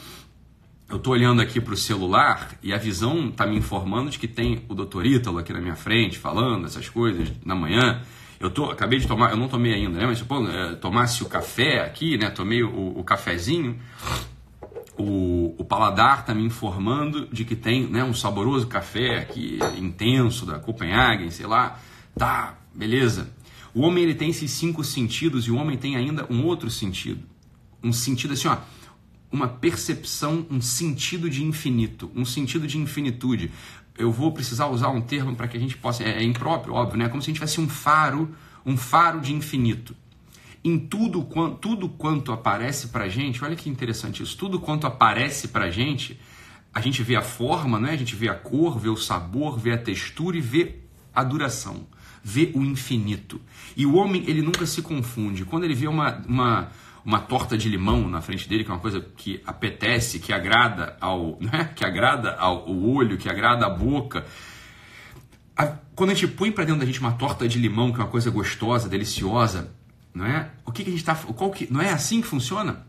eu 0.90 0.98
estou 0.98 1.14
olhando 1.14 1.42
aqui 1.42 1.62
para 1.62 1.74
o 1.74 1.78
celular 1.78 2.58
e 2.64 2.74
a 2.74 2.78
visão 2.78 3.30
está 3.30 3.46
me 3.46 3.56
informando 3.56 4.10
de 4.10 4.18
que 4.18 4.28
tem 4.28 4.66
o 4.68 4.74
doutor 4.74 5.06
Ítalo 5.06 5.38
aqui 5.38 5.54
na 5.54 5.62
minha 5.62 5.76
frente 5.76 6.18
falando 6.18 6.66
essas 6.66 6.90
coisas 6.90 7.32
na 7.46 7.54
manhã. 7.54 8.02
Eu 8.40 8.50
tô, 8.50 8.72
acabei 8.72 8.98
de 8.98 9.08
tomar, 9.08 9.32
eu 9.32 9.38
não 9.38 9.48
tomei 9.48 9.74
ainda, 9.74 10.00
né? 10.00 10.08
Mas 10.08 10.18
supondo, 10.18 10.50
é, 10.50 10.76
tomasse 10.76 11.22
o 11.22 11.28
café 11.28 11.82
aqui, 11.82 12.18
né? 12.18 12.30
Tomei 12.32 12.64
o, 12.64 12.98
o 12.98 13.04
cafezinho. 13.04 13.78
o, 14.98 15.54
o 15.60 15.64
paladar 15.64 16.22
está 16.22 16.34
me 16.34 16.44
informando 16.44 17.28
de 17.28 17.46
que 17.46 17.56
tem 17.56 17.86
né, 17.86 18.04
um 18.04 18.14
saboroso 18.14 18.66
café 18.66 19.20
aqui 19.20 19.60
intenso 19.78 20.46
da 20.46 20.58
Copenhagen, 20.58 21.30
sei 21.30 21.46
lá. 21.46 21.80
Tá, 22.18 22.58
beleza. 22.74 23.30
O 23.76 23.82
homem 23.82 24.06
ele 24.06 24.16
tem 24.16 24.30
esses 24.30 24.50
cinco 24.50 24.84
sentidos 24.84 25.46
e 25.46 25.52
o 25.52 25.56
homem 25.56 25.78
tem 25.78 25.96
ainda 25.96 26.26
um 26.32 26.44
outro 26.46 26.70
sentido. 26.72 27.22
Um 27.84 27.94
sentido 27.94 28.34
assim, 28.34 28.48
ó, 28.48 28.58
uma 29.32 29.48
percepção, 29.48 30.46
um 30.50 30.62
sentido 30.62 31.30
de 31.30 31.44
infinito, 31.44 32.12
um 32.16 32.26
sentido 32.26 32.68
de 32.68 32.78
infinitude. 32.78 33.52
Eu 33.98 34.12
vou 34.12 34.32
precisar 34.32 34.68
usar 34.68 34.90
um 34.90 35.02
termo 35.02 35.36
para 35.36 35.48
que 35.48 35.58
a 35.58 35.60
gente 35.60 35.78
possa. 35.78 36.04
É, 36.04 36.20
é 36.20 36.24
impróprio, 36.24 36.74
óbvio, 36.74 36.98
né? 36.98 37.10
Como 37.10 37.22
se 37.22 37.26
a 37.26 37.30
gente 37.30 37.36
tivesse 37.36 37.60
um 37.60 37.68
faro, 37.68 38.34
um 38.66 38.78
faro 38.78 39.20
de 39.20 39.34
infinito 39.34 39.96
em 40.64 40.78
tudo, 40.78 41.28
tudo 41.62 41.88
quanto 41.90 42.32
aparece 42.32 42.90
para 42.90 43.08
gente, 43.08 43.44
olha 43.44 43.56
que 43.56 43.70
interessante 43.70 44.24
isso, 44.24 44.38
tudo 44.38 44.60
quanto 44.60 44.86
aparece 44.86 45.48
para 45.48 45.70
gente, 45.70 46.20
a 46.74 46.82
gente 46.82 47.02
vê 47.02 47.16
a 47.16 47.22
forma, 47.22 47.80
né? 47.80 47.92
a 47.92 47.96
gente 47.96 48.16
vê 48.16 48.30
a 48.30 48.36
cor, 48.36 48.78
vê 48.78 48.90
o 48.90 48.98
sabor, 48.98 49.58
vê 49.58 49.72
a 49.72 49.78
textura 49.78 50.38
e 50.38 50.42
vê 50.42 50.76
a 51.16 51.24
duração, 51.24 51.88
vê 52.24 52.52
o 52.54 52.64
infinito. 52.64 53.42
E 53.76 53.86
o 53.86 53.96
homem, 53.96 54.24
ele 54.28 54.42
nunca 54.42 54.66
se 54.66 54.82
confunde. 54.82 55.46
Quando 55.46 55.64
ele 55.64 55.74
vê 55.74 55.88
uma, 55.88 56.22
uma, 56.28 56.72
uma 57.06 57.20
torta 57.20 57.58
de 57.58 57.70
limão 57.70 58.08
na 58.10 58.22
frente 58.22 58.48
dele, 58.48 58.64
que 58.64 58.72
é 58.72 58.74
uma 58.74 58.80
coisa 58.80 59.02
que 59.02 59.42
apetece, 59.46 60.20
que 60.20 60.34
agrada 60.34 60.98
ao, 61.00 61.38
né? 61.42 61.72
que 61.76 61.86
agrada 61.86 62.36
ao 62.36 62.70
olho, 62.70 63.18
que 63.18 63.30
agrada 63.30 63.66
à 63.66 63.70
boca, 63.70 64.26
quando 66.00 66.12
a 66.12 66.14
gente 66.14 66.30
põe 66.30 66.50
para 66.50 66.64
dentro 66.64 66.80
da 66.80 66.86
gente 66.86 67.02
uma 67.02 67.12
torta 67.12 67.46
de 67.46 67.60
limão, 67.60 67.92
que 67.92 68.00
é 68.00 68.04
uma 68.04 68.10
coisa 68.10 68.32
gostosa, 68.32 68.88
deliciosa, 68.88 69.76
não 70.14 70.26
é? 70.26 70.50
O 70.66 70.72
que, 70.72 70.84
que 70.84 70.90
a 70.90 70.94
gente 70.94 71.02
está. 71.02 71.14
Qual 71.14 71.52
que, 71.52 71.72
não 71.72 71.82
é 71.82 71.92
assim 71.92 72.22
que 72.22 72.28
funciona? 72.28 72.88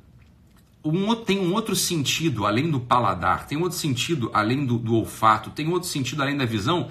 Um, 0.84 1.14
tem 1.16 1.40
um 1.40 1.52
outro 1.52 1.74
sentido 1.74 2.46
além 2.46 2.70
do 2.70 2.78
paladar, 2.78 3.46
tem 3.46 3.58
outro 3.58 3.76
sentido 3.76 4.30
além 4.32 4.64
do, 4.64 4.78
do 4.78 4.94
olfato, 4.94 5.50
tem 5.50 5.68
outro 5.68 5.88
sentido 5.88 6.22
além 6.22 6.36
da 6.36 6.44
visão 6.44 6.88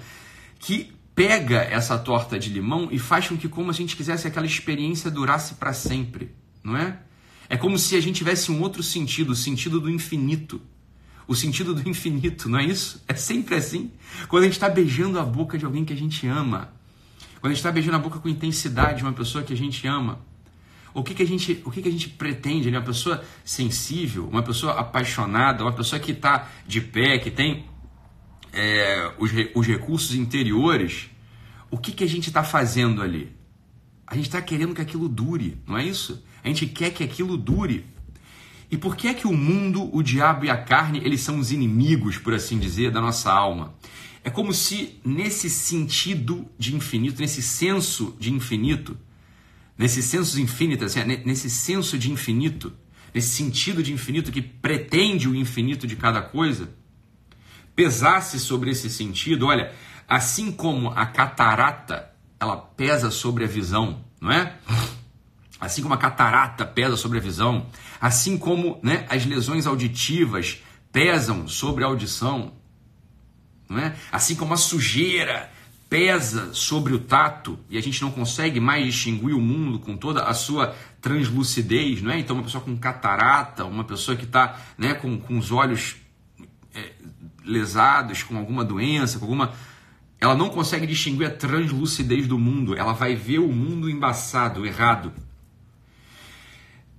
que 0.59 0.93
pega 1.15 1.61
essa 1.61 1.97
torta 1.97 2.37
de 2.37 2.49
limão 2.49 2.89
e 2.91 2.99
faz 2.99 3.29
com 3.29 3.37
que, 3.37 3.47
como 3.47 3.71
a 3.71 3.73
gente 3.73 3.95
quisesse, 3.95 4.27
aquela 4.27 4.45
experiência 4.45 5.09
durasse 5.09 5.55
para 5.55 5.71
sempre, 5.71 6.35
não 6.61 6.75
é? 6.75 6.99
É 7.49 7.57
como 7.57 7.79
se 7.79 7.95
a 7.95 8.01
gente 8.01 8.17
tivesse 8.17 8.51
um 8.51 8.61
outro 8.61 8.83
sentido, 8.83 9.31
o 9.31 9.35
sentido 9.35 9.81
do 9.81 9.89
infinito. 9.89 10.61
O 11.27 11.35
sentido 11.35 11.73
do 11.73 11.89
infinito, 11.89 12.47
não 12.47 12.59
é 12.59 12.65
isso? 12.65 13.03
É 13.07 13.15
sempre 13.15 13.55
assim. 13.55 13.91
Quando 14.27 14.43
a 14.43 14.45
gente 14.45 14.53
está 14.53 14.69
beijando 14.69 15.19
a 15.19 15.25
boca 15.25 15.57
de 15.57 15.65
alguém 15.65 15.83
que 15.83 15.91
a 15.91 15.97
gente 15.97 16.27
ama, 16.27 16.71
quando 17.41 17.51
a 17.51 17.55
gente 17.55 17.59
está 17.59 17.71
beijando 17.71 17.97
a 17.97 17.99
boca 17.99 18.19
com 18.19 18.29
intensidade 18.29 18.99
de 18.99 19.03
uma 19.03 19.13
pessoa 19.13 19.43
que 19.43 19.51
a 19.51 19.57
gente 19.57 19.85
ama, 19.87 20.19
o 20.93 21.03
que, 21.03 21.13
que 21.13 21.23
a 21.23 21.25
gente, 21.25 21.61
o 21.65 21.71
que, 21.71 21.81
que 21.81 21.87
a 21.87 21.91
gente 21.91 22.09
pretende? 22.09 22.69
Né? 22.69 22.77
Uma 22.77 22.85
pessoa 22.85 23.23
sensível, 23.43 24.27
uma 24.27 24.43
pessoa 24.43 24.73
apaixonada, 24.73 25.63
uma 25.63 25.73
pessoa 25.73 25.99
que 25.99 26.11
está 26.11 26.49
de 26.67 26.81
pé, 26.81 27.17
que 27.17 27.31
tem 27.31 27.65
é, 28.53 29.11
os, 29.17 29.31
os 29.55 29.67
recursos 29.67 30.13
interiores. 30.15 31.09
O 31.71 31.77
que, 31.77 31.91
que 31.91 32.03
a 32.03 32.07
gente 32.07 32.27
está 32.27 32.43
fazendo 32.43 33.01
ali? 33.01 33.35
A 34.05 34.15
gente 34.15 34.25
está 34.25 34.41
querendo 34.41 34.73
que 34.73 34.81
aquilo 34.81 35.07
dure, 35.07 35.57
não 35.67 35.77
é 35.77 35.83
isso? 35.83 36.23
A 36.43 36.47
gente 36.47 36.65
quer 36.67 36.91
que 36.91 37.03
aquilo 37.03 37.37
dure. 37.37 37.85
E 38.71 38.77
por 38.77 38.95
que 38.95 39.07
é 39.07 39.13
que 39.13 39.27
o 39.27 39.33
mundo, 39.33 39.89
o 39.95 40.03
diabo 40.03 40.45
e 40.45 40.49
a 40.49 40.57
carne, 40.57 41.01
eles 41.03 41.21
são 41.21 41.39
os 41.39 41.51
inimigos, 41.51 42.17
por 42.17 42.33
assim 42.33 42.59
dizer, 42.59 42.91
da 42.91 43.01
nossa 43.01 43.31
alma? 43.31 43.73
É 44.23 44.29
como 44.29 44.53
se 44.53 44.99
nesse 45.03 45.49
sentido 45.49 46.47
de 46.57 46.75
infinito, 46.75 47.21
nesse 47.21 47.41
senso 47.41 48.15
de 48.19 48.31
infinito, 48.31 48.97
nesse 49.77 50.03
senso 50.03 50.39
infinito, 50.39 50.85
assim, 50.85 50.99
nesse 51.25 51.49
senso 51.49 51.97
de 51.97 52.11
infinito, 52.11 52.73
nesse 53.13 53.29
sentido 53.29 53.81
de 53.81 53.93
infinito 53.93 54.31
que 54.31 54.41
pretende 54.41 55.27
o 55.27 55.35
infinito 55.35 55.87
de 55.87 55.95
cada 55.95 56.21
coisa, 56.21 56.69
pesasse 57.75 58.39
sobre 58.39 58.71
esse 58.71 58.89
sentido, 58.89 59.47
olha, 59.47 59.71
assim 60.07 60.51
como 60.51 60.89
a 60.89 61.05
catarata, 61.05 62.11
ela 62.39 62.57
pesa 62.57 63.09
sobre 63.09 63.45
a 63.45 63.47
visão, 63.47 64.03
não 64.19 64.31
é? 64.31 64.57
Assim 65.59 65.81
como 65.81 65.93
a 65.93 65.97
catarata 65.97 66.65
pesa 66.65 66.95
sobre 66.95 67.17
a 67.17 67.21
visão, 67.21 67.65
assim 67.99 68.37
como 68.37 68.79
né, 68.81 69.05
as 69.09 69.25
lesões 69.25 69.67
auditivas 69.67 70.63
pesam 70.91 71.47
sobre 71.47 71.83
a 71.83 71.87
audição, 71.87 72.53
é? 73.77 73.93
Assim 74.11 74.35
como 74.35 74.53
a 74.53 74.57
sujeira 74.57 75.51
pesa 75.89 76.53
sobre 76.53 76.93
o 76.93 76.99
tato 76.99 77.59
e 77.69 77.77
a 77.77 77.81
gente 77.81 78.01
não 78.01 78.11
consegue 78.11 78.59
mais 78.59 78.85
distinguir 78.85 79.35
o 79.35 79.41
mundo 79.41 79.79
com 79.79 79.97
toda 79.97 80.23
a 80.23 80.33
sua 80.33 80.75
translucidez, 81.01 82.01
não 82.01 82.11
é? 82.11 82.19
Então 82.19 82.35
uma 82.35 82.43
pessoa 82.43 82.63
com 82.63 82.75
catarata, 82.77 83.65
uma 83.65 83.83
pessoa 83.83 84.15
que 84.17 84.25
está 84.25 84.59
né, 84.77 84.93
com, 84.93 85.19
com 85.19 85.37
os 85.37 85.51
olhos 85.51 85.97
é, 86.73 86.93
lesados, 87.43 88.23
com 88.23 88.37
alguma 88.37 88.63
doença, 88.63 89.19
com 89.19 89.25
alguma 89.25 89.53
ela 90.19 90.35
não 90.35 90.49
consegue 90.49 90.85
distinguir 90.85 91.27
a 91.27 91.31
translucidez 91.31 92.27
do 92.27 92.37
mundo, 92.37 92.75
ela 92.75 92.91
vai 92.91 93.15
ver 93.15 93.39
o 93.39 93.47
mundo 93.47 93.89
embaçado, 93.89 94.65
errado. 94.65 95.13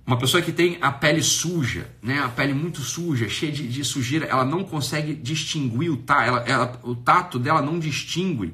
Uma 0.05 0.17
pessoa 0.17 0.41
que 0.41 0.51
tem 0.51 0.77
a 0.81 0.91
pele 0.91 1.21
suja, 1.21 1.89
né, 2.01 2.19
a 2.19 2.27
pele 2.27 2.53
muito 2.53 2.81
suja, 2.81 3.29
cheia 3.29 3.51
de, 3.51 3.67
de 3.67 3.83
sujeira, 3.83 4.25
ela 4.25 4.43
não 4.43 4.63
consegue 4.63 5.13
distinguir 5.13 5.91
o 5.91 5.97
tato, 5.97 6.27
ela, 6.27 6.39
ela, 6.41 6.79
o 6.83 6.95
tato 6.95 7.37
dela 7.37 7.61
não 7.61 7.79
distingue 7.79 8.53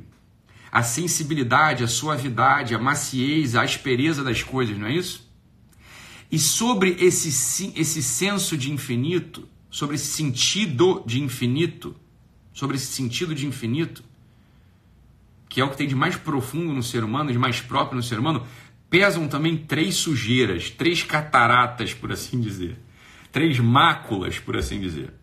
a 0.71 0.83
sensibilidade, 0.83 1.83
a 1.83 1.87
suavidade, 1.87 2.75
a 2.75 2.79
maciez, 2.79 3.55
a 3.55 3.63
aspereza 3.63 4.23
das 4.23 4.43
coisas, 4.43 4.77
não 4.77 4.87
é 4.87 4.93
isso? 4.93 5.27
E 6.29 6.37
sobre 6.37 6.97
esse, 6.99 7.29
esse 7.75 8.03
senso 8.03 8.57
de 8.57 8.71
infinito, 8.71 9.47
sobre 9.69 9.95
esse 9.95 10.07
sentido 10.07 11.01
de 11.05 11.21
infinito, 11.21 11.95
sobre 12.53 12.75
esse 12.75 12.87
sentido 12.87 13.33
de 13.33 13.47
infinito, 13.47 14.03
que 15.47 15.61
é 15.61 15.63
o 15.63 15.69
que 15.69 15.77
tem 15.77 15.87
de 15.87 15.95
mais 15.95 16.17
profundo 16.17 16.73
no 16.73 16.83
ser 16.83 17.03
humano, 17.03 17.31
de 17.31 17.39
mais 17.39 17.61
próprio 17.61 17.95
no 17.95 18.03
ser 18.03 18.19
humano, 18.19 18.45
pesam 18.89 19.27
também 19.27 19.57
três 19.57 19.95
sujeiras, 19.95 20.69
três 20.69 21.03
cataratas, 21.03 21.93
por 21.93 22.11
assim 22.11 22.39
dizer, 22.39 22.77
três 23.31 23.59
máculas, 23.59 24.39
por 24.39 24.55
assim 24.57 24.79
dizer, 24.79 25.13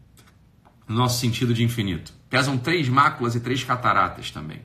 no 0.87 0.97
nosso 0.97 1.21
sentido 1.21 1.55
de 1.55 1.65
infinito. 1.65 2.13
Pesam 2.29 2.59
três 2.59 2.89
máculas 2.89 3.35
e 3.35 3.41
três 3.41 3.63
cataratas 3.65 4.31
também. 4.31 4.63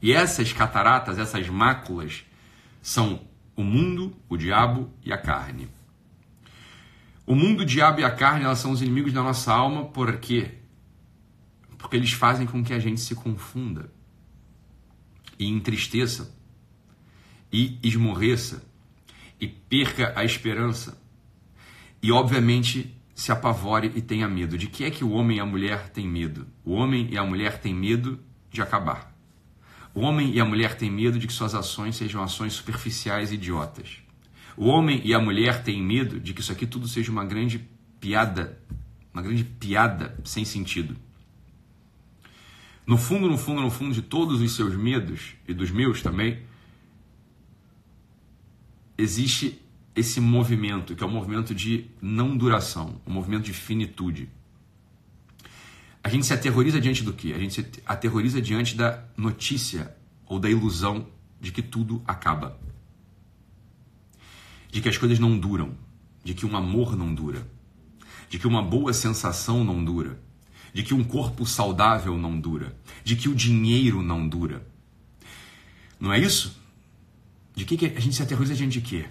E 0.00 0.12
essas 0.12 0.52
cataratas, 0.52 1.18
essas 1.18 1.48
máculas, 1.48 2.24
são 2.82 3.22
o 3.56 3.62
mundo, 3.62 4.16
o 4.28 4.36
diabo 4.36 4.92
e 5.04 5.12
a 5.12 5.18
carne. 5.18 5.68
O 7.26 7.34
mundo, 7.34 7.60
o 7.60 7.64
diabo 7.64 8.00
e 8.00 8.04
a 8.04 8.10
carne, 8.10 8.44
elas 8.44 8.58
são 8.58 8.72
os 8.72 8.82
inimigos 8.82 9.12
da 9.12 9.22
nossa 9.22 9.52
alma, 9.52 9.84
por 9.86 10.18
quê? 10.18 10.58
Porque 11.78 11.96
eles 11.96 12.12
fazem 12.12 12.46
com 12.46 12.62
que 12.62 12.74
a 12.74 12.78
gente 12.78 13.00
se 13.00 13.14
confunda 13.14 13.90
e 15.38 15.46
entristeça 15.46 16.34
e 17.54 17.78
esmorreça 17.84 18.68
e 19.40 19.46
perca 19.46 20.12
a 20.16 20.24
esperança 20.24 21.00
e, 22.02 22.10
obviamente, 22.10 23.00
se 23.14 23.30
apavore 23.30 23.92
e 23.94 24.02
tenha 24.02 24.28
medo. 24.28 24.58
De 24.58 24.66
que 24.66 24.82
é 24.82 24.90
que 24.90 25.04
o 25.04 25.12
homem 25.12 25.36
e 25.36 25.40
a 25.40 25.46
mulher 25.46 25.88
têm 25.90 26.04
medo? 26.04 26.48
O 26.64 26.72
homem 26.72 27.06
e 27.12 27.16
a 27.16 27.22
mulher 27.22 27.60
têm 27.60 27.72
medo 27.72 28.18
de 28.50 28.60
acabar. 28.60 29.16
O 29.94 30.00
homem 30.00 30.34
e 30.34 30.40
a 30.40 30.44
mulher 30.44 30.74
têm 30.76 30.90
medo 30.90 31.16
de 31.16 31.28
que 31.28 31.32
suas 31.32 31.54
ações 31.54 31.94
sejam 31.94 32.20
ações 32.24 32.54
superficiais 32.54 33.30
e 33.30 33.36
idiotas. 33.36 33.98
O 34.56 34.66
homem 34.66 35.00
e 35.04 35.14
a 35.14 35.20
mulher 35.20 35.62
têm 35.62 35.80
medo 35.80 36.18
de 36.18 36.34
que 36.34 36.40
isso 36.40 36.50
aqui 36.50 36.66
tudo 36.66 36.88
seja 36.88 37.12
uma 37.12 37.24
grande 37.24 37.64
piada, 38.00 38.60
uma 39.12 39.22
grande 39.22 39.44
piada 39.44 40.18
sem 40.24 40.44
sentido. 40.44 40.96
No 42.84 42.98
fundo, 42.98 43.28
no 43.28 43.38
fundo, 43.38 43.62
no 43.62 43.70
fundo 43.70 43.94
de 43.94 44.02
todos 44.02 44.40
os 44.40 44.56
seus 44.56 44.74
medos 44.74 45.36
e 45.46 45.54
dos 45.54 45.70
meus 45.70 46.02
também, 46.02 46.42
existe 48.96 49.60
esse 49.94 50.20
movimento, 50.20 50.94
que 50.96 51.02
é 51.02 51.06
o 51.06 51.10
movimento 51.10 51.54
de 51.54 51.86
não 52.00 52.36
duração, 52.36 53.00
um 53.06 53.12
movimento 53.12 53.44
de 53.44 53.52
finitude. 53.52 54.28
A 56.02 56.08
gente 56.08 56.26
se 56.26 56.34
aterroriza 56.34 56.80
diante 56.80 57.02
do 57.02 57.12
que? 57.12 57.32
A 57.32 57.38
gente 57.38 57.54
se 57.54 57.82
aterroriza 57.86 58.40
diante 58.40 58.76
da 58.76 59.04
notícia 59.16 59.94
ou 60.26 60.38
da 60.38 60.50
ilusão 60.50 61.06
de 61.40 61.52
que 61.52 61.62
tudo 61.62 62.02
acaba. 62.06 62.58
De 64.70 64.80
que 64.80 64.88
as 64.88 64.98
coisas 64.98 65.18
não 65.18 65.38
duram, 65.38 65.74
de 66.22 66.34
que 66.34 66.44
um 66.44 66.56
amor 66.56 66.96
não 66.96 67.14
dura, 67.14 67.46
de 68.28 68.38
que 68.38 68.46
uma 68.46 68.62
boa 68.62 68.92
sensação 68.92 69.62
não 69.62 69.84
dura, 69.84 70.20
de 70.72 70.82
que 70.82 70.92
um 70.92 71.04
corpo 71.04 71.46
saudável 71.46 72.18
não 72.18 72.38
dura, 72.38 72.76
de 73.04 73.14
que 73.14 73.28
o 73.28 73.34
dinheiro 73.34 74.02
não 74.02 74.28
dura. 74.28 74.66
Não 76.00 76.12
é 76.12 76.18
isso? 76.18 76.58
De 77.54 77.64
que, 77.64 77.76
que 77.76 77.86
a 77.86 78.00
gente 78.00 78.16
se 78.16 78.22
aterroriza 78.22 78.54
diante 78.54 78.80
de 78.80 78.86
quê? 78.86 79.04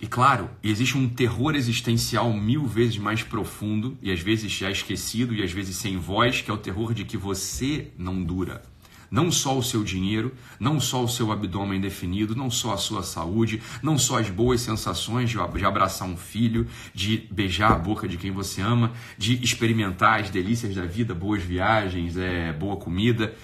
E 0.00 0.06
claro, 0.06 0.48
existe 0.62 0.96
um 0.96 1.08
terror 1.08 1.56
existencial 1.56 2.32
mil 2.32 2.64
vezes 2.64 2.96
mais 2.98 3.24
profundo 3.24 3.98
e 4.00 4.12
às 4.12 4.20
vezes 4.20 4.52
já 4.52 4.70
esquecido 4.70 5.34
e 5.34 5.42
às 5.42 5.50
vezes 5.50 5.74
sem 5.74 5.96
voz, 5.96 6.40
que 6.40 6.50
é 6.50 6.54
o 6.54 6.58
terror 6.58 6.94
de 6.94 7.04
que 7.04 7.16
você 7.16 7.90
não 7.98 8.22
dura. 8.22 8.62
Não 9.10 9.32
só 9.32 9.58
o 9.58 9.62
seu 9.62 9.82
dinheiro, 9.82 10.32
não 10.60 10.78
só 10.78 11.02
o 11.02 11.08
seu 11.08 11.32
abdômen 11.32 11.80
definido, 11.80 12.36
não 12.36 12.50
só 12.50 12.74
a 12.74 12.76
sua 12.76 13.02
saúde, 13.02 13.60
não 13.82 13.98
só 13.98 14.20
as 14.20 14.30
boas 14.30 14.60
sensações 14.60 15.30
de 15.30 15.64
abraçar 15.64 16.06
um 16.06 16.16
filho, 16.16 16.68
de 16.94 17.26
beijar 17.32 17.72
a 17.72 17.78
boca 17.78 18.06
de 18.06 18.16
quem 18.16 18.30
você 18.30 18.60
ama, 18.60 18.92
de 19.16 19.42
experimentar 19.42 20.20
as 20.20 20.30
delícias 20.30 20.76
da 20.76 20.84
vida, 20.84 21.14
boas 21.14 21.42
viagens, 21.42 22.16
é, 22.16 22.52
boa 22.52 22.76
comida. 22.76 23.34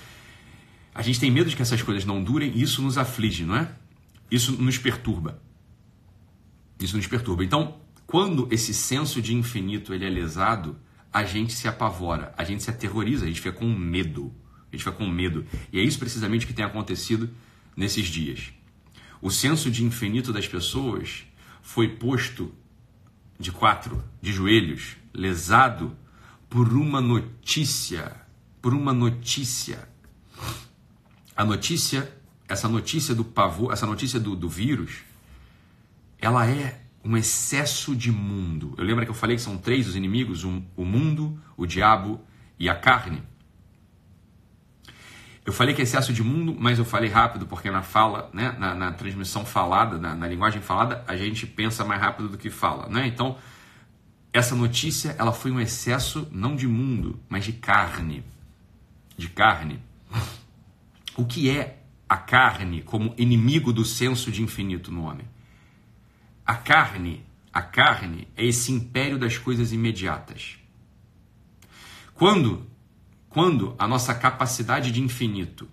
A 0.95 1.03
gente 1.03 1.19
tem 1.19 1.31
medo 1.31 1.51
de 1.51 1.57
que 1.57 1.63
essas 1.63 1.83
coisas 1.83 2.05
não 2.05 2.23
durem 2.23 2.53
e 2.55 2.63
isso 2.63 2.81
nos 2.81 2.97
aflige, 2.97 3.45
não 3.45 3.57
é? 3.57 3.69
Isso 4.35 4.51
nos 4.61 4.79
perturba. 4.79 5.41
Isso 6.81 6.97
nos 6.97 7.07
perturba. 7.07 7.45
Então, 7.45 7.79
quando 8.05 8.49
esse 8.51 8.75
senso 8.75 9.23
de 9.23 9.33
infinito 9.33 9.95
ele 9.95 10.05
é 10.05 10.11
lesado, 10.11 10.77
a 11.13 11.23
gente 11.23 11.53
se 11.53 11.69
apavora, 11.69 12.35
a 12.37 12.43
gente 12.43 12.65
se 12.65 12.69
aterroriza, 12.69 13.25
a 13.25 13.29
gente 13.29 13.41
fica 13.41 13.57
com 13.57 13.73
medo. 13.73 14.35
A 14.73 14.75
gente 14.75 14.83
fica 14.83 14.97
com 14.97 15.07
medo. 15.07 15.47
E 15.73 15.79
é 15.79 15.85
isso 15.85 16.01
precisamente 16.01 16.49
que 16.49 16.53
tem 16.53 16.65
acontecido 16.65 17.31
nesses 17.77 18.07
dias. 18.07 18.53
O 19.23 19.31
senso 19.31 19.71
de 19.71 19.85
infinito 19.85 20.33
das 20.33 20.49
pessoas 20.49 21.25
foi 21.63 21.91
posto 21.91 22.53
de 23.39 23.53
quatro, 23.53 24.03
de 24.21 24.33
joelhos, 24.33 24.97
lesado 25.15 25.97
por 26.51 26.73
uma 26.73 27.01
notícia, 27.01 28.21
por 28.61 28.75
uma 28.75 28.93
notícia. 28.93 29.89
A 31.37 31.45
notícia, 31.45 32.13
essa 32.49 32.69
notícia 32.69 33.15
do 33.15 33.25
pavor, 33.25 33.73
essa 33.73 33.87
notícia 33.87 34.21
do, 34.21 34.37
do 34.37 34.49
vírus, 34.49 35.03
ela 36.19 36.49
é 36.49 36.81
um 37.05 37.17
excesso 37.17 37.95
de 37.95 38.11
mundo. 38.11 38.75
Eu 38.79 38.85
lembro 38.85 39.05
que 39.05 39.11
eu 39.11 39.15
falei 39.15 39.37
que 39.37 39.43
são 39.43 39.57
três 39.57 39.87
os 39.87 39.97
inimigos: 39.97 40.45
o 40.45 40.85
mundo, 40.85 41.41
o 41.57 41.67
diabo 41.67 42.21
e 42.59 42.69
a 42.69 42.75
carne. 42.75 43.23
Eu 45.45 45.53
falei 45.53 45.75
que 45.75 45.83
é 45.83 45.85
excesso 45.85 46.11
de 46.11 46.23
mundo, 46.23 46.57
mas 46.59 46.79
eu 46.79 46.87
falei 46.87 47.11
rápido 47.11 47.47
porque 47.47 47.71
na 47.71 47.83
fala, 47.83 48.31
né, 48.33 48.57
na, 48.59 48.75
na 48.75 48.93
transmissão 48.93 49.45
falada, 49.45 49.99
na, 49.99 50.15
na, 50.15 50.27
linguagem 50.27 50.63
falada, 50.63 51.05
a 51.07 51.15
gente 51.17 51.47
pensa 51.47 51.85
mais 51.85 52.01
rápido 52.01 52.31
do 52.31 52.39
que 52.39 52.49
fala, 52.49 52.89
né? 52.89 53.07
Então, 53.07 53.37
essa 54.33 54.55
notícia, 54.55 55.15
ela 55.19 55.33
foi 55.33 55.51
um 55.51 55.61
excesso 55.61 56.27
não 56.33 56.57
de 56.57 56.67
mundo, 56.67 57.21
mas 57.29 57.45
de 57.45 57.53
carne, 57.53 58.25
de 59.19 59.29
carne. 59.29 59.81
O 61.17 61.25
que 61.25 61.49
é 61.49 61.84
a 62.09 62.17
carne 62.17 62.83
como 62.83 63.15
inimigo 63.17 63.73
do 63.73 63.85
senso 63.85 64.31
de 64.31 64.43
infinito 64.43 64.93
no 64.93 65.05
homem? 65.05 65.27
A 66.45 66.55
carne, 66.55 67.25
a 67.53 67.63
carne 67.63 68.29
é 68.37 68.45
esse 68.45 68.71
império 68.71 69.19
das 69.19 69.39
coisas 69.39 69.73
imediatas. 69.73 70.59
Quando 72.15 72.67
quando 73.35 73.75
a 73.81 73.89
nossa 73.89 74.15
capacidade 74.15 74.93
de 74.93 75.01
infinito 75.01 75.69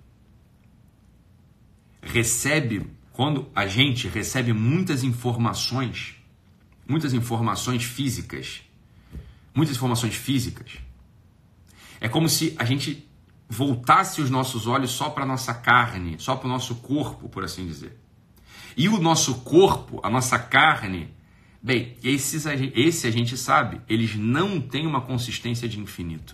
recebe, 2.02 2.88
quando 3.14 3.48
a 3.54 3.68
gente 3.68 4.08
recebe 4.08 4.52
muitas 4.52 5.04
informações, 5.04 6.16
muitas 6.88 7.14
informações 7.14 7.84
físicas, 7.84 8.64
muitas 9.54 9.76
informações 9.76 10.16
físicas, 10.16 10.72
é 12.00 12.10
como 12.10 12.28
se 12.28 12.56
a 12.58 12.66
gente 12.66 13.08
voltasse 13.52 14.22
os 14.22 14.30
nossos 14.30 14.66
olhos 14.66 14.92
só 14.92 15.10
para 15.10 15.26
a 15.26 15.28
nossa 15.28 15.54
carne, 15.54 16.16
só 16.18 16.38
para 16.38 16.48
o 16.48 16.50
nosso 16.50 16.76
corpo, 16.76 17.28
por 17.28 17.44
assim 17.44 17.66
dizer. 17.66 18.00
E 18.78 18.88
o 18.88 18.98
nosso 18.98 19.42
corpo, 19.42 20.00
a 20.02 20.10
nossa 20.10 20.40
carne, 20.40 21.14
bem, 21.62 21.98
esses, 22.02 22.46
esse 22.46 23.08
a 23.08 23.12
gente 23.12 23.36
sabe, 23.36 23.82
eles 23.90 24.16
não 24.16 24.62
têm 24.62 24.88
uma 24.88 25.02
consistência 25.02 25.68
de 25.68 25.78
infinito. 25.82 26.34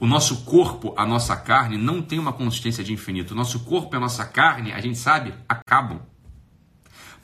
O 0.00 0.08
nosso 0.08 0.44
corpo, 0.44 0.92
a 0.96 1.06
nossa 1.06 1.36
carne, 1.36 1.78
não 1.78 2.02
tem 2.02 2.18
uma 2.18 2.32
consistência 2.32 2.82
de 2.82 2.92
infinito. 2.92 3.30
O 3.30 3.36
nosso 3.36 3.60
corpo 3.60 3.94
e 3.94 3.96
a 3.96 4.00
nossa 4.00 4.24
carne, 4.24 4.72
a 4.72 4.80
gente 4.80 4.98
sabe, 4.98 5.32
acabam. 5.48 6.00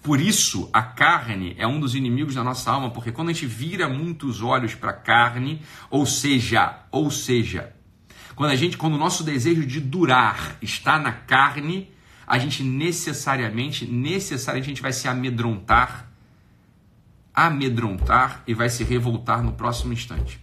Por 0.04 0.20
isso, 0.20 0.70
a 0.72 0.82
carne 0.82 1.56
é 1.58 1.66
um 1.66 1.80
dos 1.80 1.96
inimigos 1.96 2.36
da 2.36 2.44
nossa 2.44 2.70
alma, 2.70 2.90
porque 2.90 3.10
quando 3.10 3.30
a 3.30 3.32
gente 3.32 3.46
vira 3.46 3.88
muitos 3.88 4.40
olhos 4.40 4.72
para 4.76 4.92
a 4.92 4.96
carne, 4.96 5.62
ou 5.90 6.06
seja, 6.06 6.84
ou 6.92 7.10
seja, 7.10 7.74
quando 8.36 8.50
a 8.50 8.56
gente, 8.56 8.76
quando 8.76 8.94
o 8.94 8.98
nosso 8.98 9.24
desejo 9.24 9.64
de 9.64 9.80
durar 9.80 10.58
está 10.60 10.98
na 10.98 11.10
carne, 11.10 11.90
a 12.26 12.38
gente 12.38 12.62
necessariamente, 12.62 13.86
necessariamente 13.86 14.66
a 14.66 14.72
gente 14.74 14.82
vai 14.82 14.92
se 14.92 15.08
amedrontar, 15.08 16.06
amedrontar 17.34 18.42
e 18.46 18.52
vai 18.52 18.68
se 18.68 18.84
revoltar 18.84 19.42
no 19.42 19.52
próximo 19.52 19.94
instante. 19.94 20.38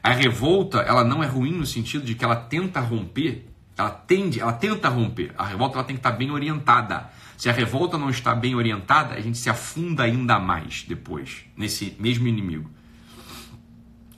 A 0.00 0.12
revolta, 0.12 0.78
ela 0.78 1.02
não 1.02 1.22
é 1.22 1.26
ruim 1.26 1.52
no 1.52 1.66
sentido 1.66 2.04
de 2.04 2.14
que 2.14 2.24
ela 2.24 2.36
tenta 2.36 2.78
romper, 2.78 3.44
ela 3.76 3.90
tende, 3.90 4.40
ela 4.40 4.52
tenta 4.52 4.88
romper. 4.88 5.34
A 5.36 5.44
revolta 5.44 5.78
ela 5.78 5.84
tem 5.84 5.96
que 5.96 6.00
estar 6.00 6.12
bem 6.12 6.30
orientada. 6.30 7.10
Se 7.36 7.48
a 7.48 7.52
revolta 7.52 7.98
não 7.98 8.08
está 8.08 8.36
bem 8.36 8.54
orientada, 8.54 9.14
a 9.14 9.20
gente 9.20 9.36
se 9.36 9.50
afunda 9.50 10.04
ainda 10.04 10.38
mais 10.38 10.84
depois 10.86 11.44
nesse 11.56 11.96
mesmo 11.98 12.28
inimigo. 12.28 12.70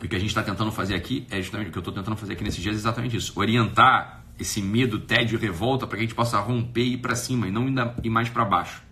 O 0.03 0.09
que 0.09 0.17
a 0.17 0.19
gente 0.19 0.29
está 0.29 0.43
tentando 0.43 0.73
fazer 0.73 0.95
aqui 0.95 1.27
é 1.31 1.41
justamente 1.43 1.69
o 1.69 1.73
que 1.73 1.79
eu 1.79 1.81
estou 1.81 1.93
tentando 1.93 2.17
fazer 2.17 2.33
aqui 2.33 2.43
nesses 2.43 2.63
dias 2.63 2.75
é 2.75 2.79
exatamente 2.79 3.17
isso. 3.17 3.39
Orientar 3.39 4.25
esse 4.39 4.63
medo, 4.63 4.99
tédio 4.99 5.39
e 5.39 5.41
revolta 5.41 5.87
para 5.87 5.99
que 5.99 6.05
a 6.05 6.07
gente 6.07 6.15
possa 6.15 6.41
romper 6.41 6.83
e 6.83 6.95
ir 6.95 6.99
para 6.99 7.15
cima 7.15 7.47
e 7.47 7.51
não 7.51 7.69
ir 8.03 8.09
mais 8.09 8.31
para 8.31 8.45
baixo. 8.45 8.83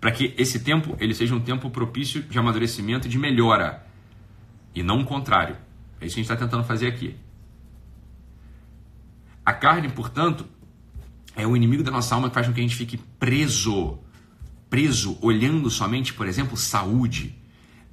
Para 0.00 0.10
que 0.10 0.34
esse 0.38 0.60
tempo 0.60 0.96
ele 0.98 1.14
seja 1.14 1.34
um 1.34 1.40
tempo 1.40 1.68
propício 1.70 2.22
de 2.22 2.38
amadurecimento 2.38 3.06
e 3.06 3.10
de 3.10 3.18
melhora 3.18 3.86
e 4.74 4.82
não 4.82 5.00
o 5.00 5.04
contrário. 5.04 5.56
É 6.00 6.06
isso 6.06 6.14
que 6.14 6.20
a 6.20 6.22
gente 6.22 6.32
está 6.32 6.36
tentando 6.36 6.64
fazer 6.64 6.86
aqui. 6.86 7.14
A 9.44 9.52
carne, 9.52 9.88
portanto, 9.88 10.46
é 11.36 11.46
o 11.46 11.56
inimigo 11.56 11.82
da 11.82 11.90
nossa 11.90 12.14
alma 12.14 12.28
que 12.28 12.34
faz 12.34 12.46
com 12.46 12.52
que 12.52 12.60
a 12.60 12.62
gente 12.62 12.76
fique 12.76 12.96
preso, 13.18 13.98
preso, 14.70 15.18
olhando 15.20 15.70
somente, 15.70 16.14
por 16.14 16.26
exemplo, 16.26 16.56
saúde, 16.56 17.36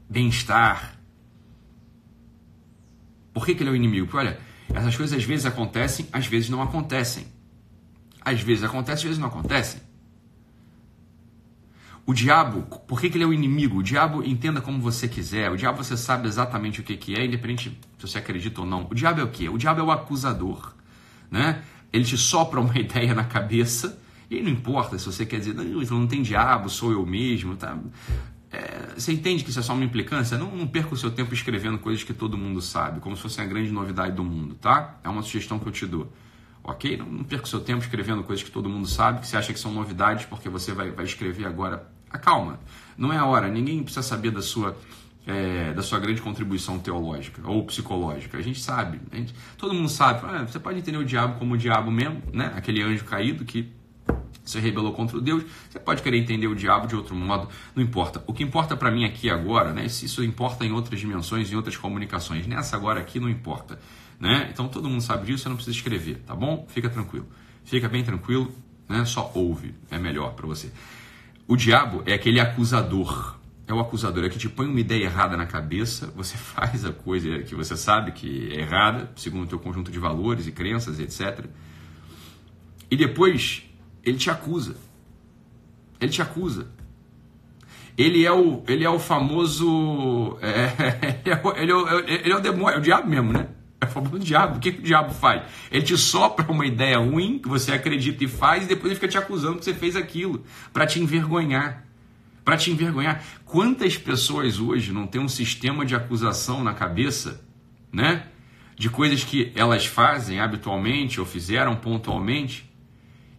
bem-estar. 0.10 0.95
Por 3.35 3.45
que, 3.45 3.53
que 3.53 3.63
ele 3.63 3.69
é 3.69 3.73
o 3.73 3.75
inimigo? 3.75 4.05
Porque, 4.05 4.17
olha, 4.17 4.39
essas 4.73 4.95
coisas 4.95 5.19
às 5.19 5.25
vezes 5.25 5.45
acontecem, 5.45 6.07
às 6.13 6.25
vezes 6.25 6.49
não 6.49 6.61
acontecem. 6.61 7.27
Às 8.23 8.39
vezes 8.39 8.63
acontecem, 8.63 8.95
às 8.95 9.03
vezes 9.03 9.17
não 9.19 9.27
acontecem. 9.27 9.81
O 12.05 12.13
diabo, 12.13 12.61
por 12.87 13.01
que, 13.01 13.09
que 13.09 13.17
ele 13.17 13.25
é 13.25 13.27
o 13.27 13.33
inimigo? 13.33 13.79
O 13.79 13.83
diabo, 13.83 14.23
entenda 14.23 14.61
como 14.61 14.79
você 14.79 15.05
quiser. 15.05 15.51
O 15.51 15.57
diabo, 15.57 15.83
você 15.83 15.97
sabe 15.97 16.29
exatamente 16.29 16.79
o 16.79 16.83
que, 16.83 16.95
que 16.95 17.13
é, 17.13 17.25
independente 17.25 17.77
se 17.97 18.07
você 18.07 18.19
acredita 18.19 18.61
ou 18.61 18.65
não. 18.65 18.87
O 18.89 18.95
diabo 18.95 19.19
é 19.19 19.23
o 19.25 19.29
quê? 19.29 19.49
O 19.49 19.57
diabo 19.57 19.81
é 19.81 19.83
o 19.83 19.91
acusador. 19.91 20.73
Né? 21.29 21.61
Ele 21.91 22.05
te 22.05 22.17
sopra 22.17 22.61
uma 22.61 22.75
ideia 22.79 23.13
na 23.13 23.25
cabeça 23.25 23.99
e 24.31 24.41
não 24.41 24.49
importa 24.49 24.97
se 24.97 25.05
você 25.07 25.25
quer 25.25 25.39
dizer, 25.39 25.53
não, 25.53 25.65
não 25.65 26.07
tem 26.07 26.21
diabo, 26.21 26.69
sou 26.69 26.93
eu 26.93 27.05
mesmo. 27.05 27.57
Tá? 27.57 27.77
É, 28.51 28.93
você 28.97 29.12
entende 29.12 29.43
que 29.43 29.49
isso 29.49 29.60
é 29.60 29.63
só 29.63 29.73
uma 29.73 29.84
implicância? 29.84 30.38
Não, 30.38 30.55
não 30.55 30.67
perca 30.67 30.93
o 30.93 30.97
seu 30.97 31.12
tempo 31.12 31.34
escrevendo 31.34 31.77
coisas 31.77 32.03
que 32.03 32.13
todo 32.13 32.38
mundo 32.38 32.62
sabe, 32.62 32.99
como 32.99 33.15
se 33.15 33.21
fosse 33.21 33.41
a 33.41 33.45
grande 33.45 33.71
novidade 33.71 34.15
do 34.15 34.23
mundo, 34.23 34.55
tá? 34.55 34.99
É 35.03 35.10
uma 35.10 35.21
sugestão 35.21 35.60
que 35.60 35.67
eu 35.67 35.71
te 35.71 35.86
dou 35.86 36.12
ok? 36.63 36.97
Não, 36.97 37.05
não 37.05 37.23
perca 37.23 37.45
o 37.45 37.47
seu 37.47 37.60
tempo 37.60 37.84
escrevendo 37.84 38.23
coisas 38.23 38.43
que 38.43 38.49
todo 38.49 38.67
mundo 38.67 38.88
sabe, 38.88 39.19
que 39.19 39.27
você 39.27 39.38
acha 39.38 39.53
que 39.53 39.60
são 39.60 39.71
novidades, 39.71 40.25
porque 40.25 40.49
você 40.49 40.73
vai, 40.73 40.89
vai 40.89 41.05
escrever 41.05 41.45
agora 41.45 41.88
Acalma, 42.15 42.60
não 42.97 43.12
é 43.12 43.17
a 43.17 43.25
hora, 43.25 43.49
ninguém 43.49 43.84
precisa 43.84 44.01
saber 44.01 44.31
da 44.31 44.41
sua, 44.41 44.77
é, 45.27 45.73
da 45.73 45.81
sua 45.81 45.99
grande 45.99 46.21
contribuição 46.21 46.79
teológica 46.79 47.41
ou 47.45 47.65
psicológica. 47.65 48.38
A 48.38 48.41
gente 48.41 48.62
sabe, 48.62 49.01
a 49.12 49.15
gente, 49.15 49.34
todo 49.58 49.73
mundo 49.73 49.89
sabe. 49.89 50.21
Ah, 50.23 50.43
você 50.43 50.60
pode 50.60 50.79
entender 50.79 50.97
o 50.97 51.03
diabo 51.03 51.38
como 51.38 51.55
o 51.55 51.58
diabo 51.58 51.91
mesmo, 51.91 52.21
né? 52.31 52.53
aquele 52.55 52.81
anjo 52.81 53.03
caído 53.03 53.43
que 53.43 53.69
se 54.45 54.60
rebelou 54.60 54.93
contra 54.93 55.19
Deus. 55.19 55.43
Você 55.69 55.79
pode 55.79 56.01
querer 56.01 56.17
entender 56.17 56.47
o 56.47 56.55
diabo 56.55 56.88
de 56.88 56.95
outro 56.95 57.15
modo, 57.15 57.49
não 57.75 57.84
importa. 57.84 58.23
O 58.27 58.34
que 58.34 58.43
importa 58.43 58.77
para 58.77 58.91
mim 58.91 59.03
aqui 59.03 59.29
agora, 59.29 59.73
né? 59.73 59.89
Se 59.89 60.05
isso 60.05 60.23
importa 60.23 60.63
em 60.65 60.71
outras 60.71 60.99
dimensões, 60.99 61.51
em 61.51 61.55
outras 61.55 61.75
comunicações, 61.75 62.45
nessa 62.47 62.75
agora 62.75 62.99
aqui 62.99 63.19
não 63.19 63.29
importa, 63.29 63.79
né? 64.19 64.47
Então 64.53 64.67
todo 64.67 64.88
mundo 64.88 65.01
sabe 65.01 65.25
disso, 65.25 65.43
você 65.43 65.49
não 65.49 65.55
precisa 65.55 65.75
escrever, 65.75 66.21
tá 66.25 66.36
bom? 66.36 66.65
Fica 66.69 66.89
tranquilo, 66.89 67.27
fica 67.63 67.89
bem 67.89 68.03
tranquilo, 68.03 68.53
né? 68.88 69.03
Só 69.03 69.31
ouve, 69.34 69.73
é 69.89 69.97
melhor 69.97 70.34
para 70.34 70.45
você. 70.45 70.71
O 71.47 71.55
diabo 71.55 72.03
é 72.05 72.13
aquele 72.13 72.39
acusador. 72.39 73.36
É 73.67 73.73
o 73.73 73.79
acusador, 73.79 74.23
é 74.23 74.29
que 74.29 74.38
te 74.38 74.47
põe 74.47 74.67
uma 74.67 74.79
ideia 74.79 75.05
errada 75.05 75.36
na 75.36 75.47
cabeça, 75.47 76.13
você 76.15 76.38
faz 76.38 76.86
a 76.86 76.93
coisa 76.93 77.39
que 77.39 77.55
você 77.55 77.75
sabe 77.75 78.12
que 78.12 78.51
é 78.51 78.62
errada, 78.62 79.12
segundo 79.15 79.45
o 79.45 79.47
teu 79.47 79.58
conjunto 79.58 79.91
de 79.91 79.97
valores 79.97 80.45
e 80.45 80.51
crenças, 80.51 80.99
etc. 80.99 81.45
E 82.91 82.95
depois 82.95 83.63
ele 84.05 84.17
te 84.17 84.29
acusa. 84.29 84.75
Ele 85.99 86.11
te 86.11 86.21
acusa. 86.21 86.67
Ele 87.97 88.25
é 88.25 88.31
o, 88.31 88.63
ele 88.67 88.83
é 88.83 88.89
o 88.89 88.99
famoso. 88.99 90.37
É, 90.41 91.21
ele, 91.25 91.33
é 91.33 91.41
o, 91.43 91.57
ele, 91.57 91.71
é 91.71 91.75
o, 91.75 91.99
ele 91.99 92.31
é 92.31 92.35
o 92.35 92.41
demônio, 92.41 92.75
é 92.75 92.77
o 92.77 92.81
diabo 92.81 93.09
mesmo, 93.09 93.33
né? 93.33 93.47
É 93.81 93.85
o 93.85 93.89
famoso 93.89 94.19
diabo. 94.19 94.57
O 94.57 94.59
que, 94.59 94.71
que 94.71 94.79
o 94.79 94.83
diabo 94.83 95.13
faz? 95.13 95.43
Ele 95.71 95.83
te 95.83 95.97
sopra 95.97 96.49
uma 96.51 96.65
ideia 96.65 96.97
ruim 96.97 97.39
que 97.39 97.47
você 97.47 97.71
acredita 97.71 98.23
e 98.23 98.27
faz, 98.27 98.65
e 98.65 98.67
depois 98.67 98.85
ele 98.85 98.95
fica 98.95 99.07
te 99.07 99.17
acusando 99.17 99.59
que 99.59 99.65
você 99.65 99.73
fez 99.73 99.95
aquilo, 99.95 100.43
para 100.71 100.85
te 100.85 100.99
envergonhar. 100.99 101.85
Para 102.43 102.57
te 102.57 102.69
envergonhar. 102.69 103.23
Quantas 103.43 103.97
pessoas 103.97 104.59
hoje 104.59 104.91
não 104.91 105.07
têm 105.07 105.21
um 105.21 105.27
sistema 105.27 105.85
de 105.85 105.95
acusação 105.95 106.63
na 106.63 106.73
cabeça, 106.73 107.43
né? 107.91 108.27
de 108.77 108.89
coisas 108.89 109.23
que 109.23 109.51
elas 109.55 109.85
fazem 109.85 110.39
habitualmente 110.39 111.19
ou 111.19 111.25
fizeram 111.25 111.75
pontualmente 111.75 112.69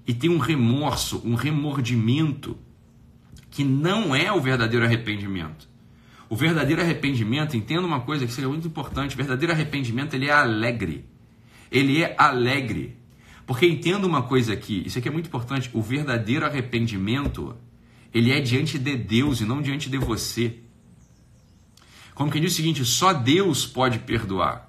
e 0.07 0.14
tem 0.14 0.31
um 0.31 0.38
remorso, 0.38 1.21
um 1.25 1.35
remordimento 1.35 2.57
que 3.51 3.64
não 3.64 4.14
é 4.14 4.31
o 4.33 4.40
verdadeiro 4.40 4.85
arrependimento. 4.85 5.69
O 6.29 6.37
verdadeiro 6.37 6.83
arrependimento, 6.83 7.57
entenda 7.57 7.87
uma 7.87 8.01
coisa 8.01 8.27
que 8.27 8.33
seria 8.33 8.49
muito 8.49 8.66
importante, 8.66 9.14
o 9.14 9.16
verdadeiro 9.16 9.53
arrependimento 9.53 10.14
ele 10.14 10.27
é 10.27 10.33
alegre. 10.33 11.05
Ele 11.71 12.03
é 12.03 12.14
alegre. 12.19 12.97
Porque 13.47 13.66
entenda 13.66 14.07
uma 14.07 14.23
coisa 14.23 14.53
aqui, 14.53 14.83
isso 14.85 14.99
aqui 14.99 15.09
é 15.09 15.11
muito 15.11 15.27
importante, 15.27 15.71
o 15.73 15.81
verdadeiro 15.81 16.45
arrependimento, 16.45 17.57
ele 18.12 18.33
é 18.33 18.40
diante 18.40 18.79
de 18.79 18.97
Deus 18.97 19.40
e 19.40 19.45
não 19.45 19.62
diante 19.62 19.88
de 19.88 19.99
você. 19.99 20.59
Como 22.14 22.31
que 22.31 22.40
diz 22.40 22.53
o 22.53 22.57
seguinte, 22.57 22.85
só 22.85 23.12
Deus 23.12 23.66
pode 23.66 24.01
perdoar. 24.01 24.65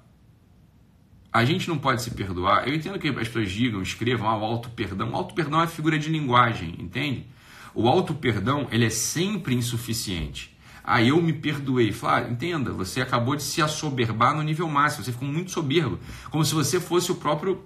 A 1.38 1.44
gente 1.44 1.68
não 1.68 1.78
pode 1.78 2.02
se 2.02 2.10
perdoar. 2.10 2.66
Eu 2.66 2.74
entendo 2.74 2.98
que 2.98 3.08
as 3.08 3.14
pessoas 3.14 3.48
digam, 3.48 3.80
escrevam, 3.80 4.28
ah, 4.28 4.36
o 4.36 4.44
auto-perdão. 4.44 5.12
O 5.12 5.14
auto-perdão 5.14 5.62
é 5.62 5.68
figura 5.68 5.96
de 5.96 6.08
linguagem, 6.08 6.74
entende? 6.80 7.26
O 7.72 7.86
auto-perdão, 7.86 8.66
ele 8.72 8.84
é 8.84 8.90
sempre 8.90 9.54
insuficiente. 9.54 10.56
Ah, 10.82 11.00
eu 11.00 11.22
me 11.22 11.32
perdoei. 11.32 11.92
Fala, 11.92 12.26
ah, 12.26 12.28
entenda, 12.28 12.72
você 12.72 13.00
acabou 13.00 13.36
de 13.36 13.44
se 13.44 13.62
assoberbar 13.62 14.34
no 14.34 14.42
nível 14.42 14.68
máximo, 14.68 15.04
você 15.04 15.12
ficou 15.12 15.28
muito 15.28 15.52
soberbo, 15.52 16.00
como 16.28 16.44
se 16.44 16.52
você 16.54 16.80
fosse 16.80 17.12
o 17.12 17.14
próprio 17.14 17.64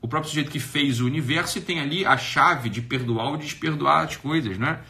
o 0.00 0.06
próprio 0.08 0.30
sujeito 0.30 0.50
que 0.50 0.60
fez 0.60 1.00
o 1.00 1.04
universo 1.04 1.58
e 1.58 1.60
tem 1.60 1.80
ali 1.80 2.06
a 2.06 2.16
chave 2.16 2.70
de 2.70 2.80
perdoar 2.80 3.30
ou 3.30 3.36
desperdoar 3.36 4.04
as 4.04 4.16
coisas, 4.16 4.56
né? 4.56 4.80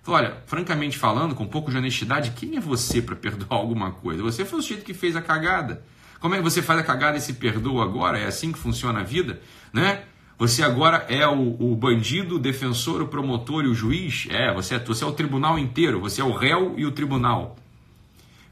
Fala, 0.00 0.18
olha, 0.18 0.42
francamente 0.46 0.96
falando, 0.96 1.34
com 1.34 1.42
um 1.42 1.48
pouco 1.48 1.72
de 1.72 1.76
honestidade, 1.76 2.30
quem 2.30 2.56
é 2.56 2.60
você 2.60 3.02
para 3.02 3.16
perdoar 3.16 3.58
alguma 3.58 3.90
coisa? 3.90 4.22
Você 4.22 4.44
foi 4.44 4.60
o 4.60 4.62
sujeito 4.62 4.84
que 4.84 4.94
fez 4.94 5.16
a 5.16 5.20
cagada. 5.20 5.84
Como 6.24 6.34
é 6.34 6.38
que 6.38 6.42
você 6.42 6.62
faz 6.62 6.80
a 6.80 6.82
cagada 6.82 7.18
e 7.18 7.20
se 7.20 7.34
perdoa 7.34 7.84
agora? 7.84 8.18
É 8.18 8.24
assim 8.24 8.50
que 8.50 8.58
funciona 8.58 9.00
a 9.00 9.02
vida, 9.02 9.42
né? 9.70 10.04
Você 10.38 10.62
agora 10.62 11.04
é 11.10 11.28
o, 11.28 11.54
o 11.60 11.76
bandido, 11.76 12.36
o 12.36 12.38
defensor, 12.38 13.02
o 13.02 13.08
promotor 13.08 13.62
e 13.62 13.68
o 13.68 13.74
juiz? 13.74 14.26
É, 14.30 14.50
você 14.54 14.76
é, 14.76 14.78
você 14.78 15.04
é 15.04 15.06
o 15.06 15.12
tribunal 15.12 15.58
inteiro, 15.58 16.00
você 16.00 16.22
é 16.22 16.24
o 16.24 16.32
réu 16.32 16.76
e 16.78 16.86
o 16.86 16.92
tribunal. 16.92 17.56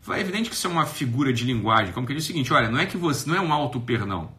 É 0.06 0.20
evidente 0.20 0.50
que 0.50 0.54
isso 0.54 0.66
é 0.66 0.70
uma 0.70 0.84
figura 0.84 1.32
de 1.32 1.46
linguagem, 1.46 1.94
como 1.94 2.06
que 2.06 2.12
diz 2.12 2.24
o 2.24 2.26
seguinte, 2.26 2.52
olha, 2.52 2.70
não 2.70 2.78
é 2.78 2.84
que 2.84 2.98
você 2.98 3.26
não 3.26 3.36
é 3.36 3.40
um 3.40 3.50
auto-perdão. 3.50 4.32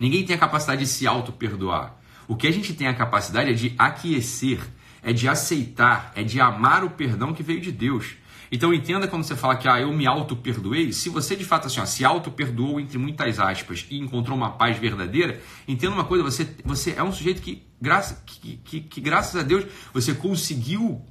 Ninguém 0.00 0.24
tem 0.24 0.34
a 0.34 0.38
capacidade 0.38 0.80
de 0.80 0.86
se 0.88 1.06
auto-perdoar. 1.06 1.96
O 2.26 2.34
que 2.34 2.46
a 2.46 2.50
gente 2.50 2.72
tem 2.72 2.86
a 2.86 2.94
capacidade 2.94 3.50
é 3.50 3.52
de 3.52 3.74
aquecer, 3.76 4.60
é 5.02 5.12
de 5.12 5.28
aceitar, 5.28 6.12
é 6.14 6.22
de 6.22 6.40
amar 6.40 6.82
o 6.82 6.88
perdão 6.88 7.34
que 7.34 7.42
veio 7.42 7.60
de 7.60 7.70
Deus. 7.70 8.16
Então 8.50 8.72
entenda 8.72 9.06
quando 9.06 9.24
você 9.24 9.36
fala 9.36 9.56
que 9.56 9.68
ah, 9.68 9.80
eu 9.80 9.92
me 9.92 10.06
auto-perdoei, 10.06 10.92
se 10.92 11.08
você 11.08 11.36
de 11.36 11.44
fato 11.44 11.66
assim, 11.66 11.80
ó, 11.80 11.84
se 11.84 12.04
auto-perdoou 12.04 12.80
entre 12.80 12.98
muitas 12.98 13.38
aspas 13.38 13.86
e 13.90 13.98
encontrou 13.98 14.36
uma 14.36 14.52
paz 14.52 14.78
verdadeira, 14.78 15.40
entenda 15.66 15.94
uma 15.94 16.04
coisa, 16.04 16.24
você, 16.24 16.48
você 16.64 16.94
é 16.96 17.02
um 17.02 17.12
sujeito 17.12 17.42
que, 17.42 17.66
graça, 17.80 18.22
que, 18.24 18.56
que, 18.56 18.80
que 18.80 19.00
graças 19.00 19.36
a 19.36 19.42
Deus 19.42 19.64
você 19.92 20.14
conseguiu 20.14 21.02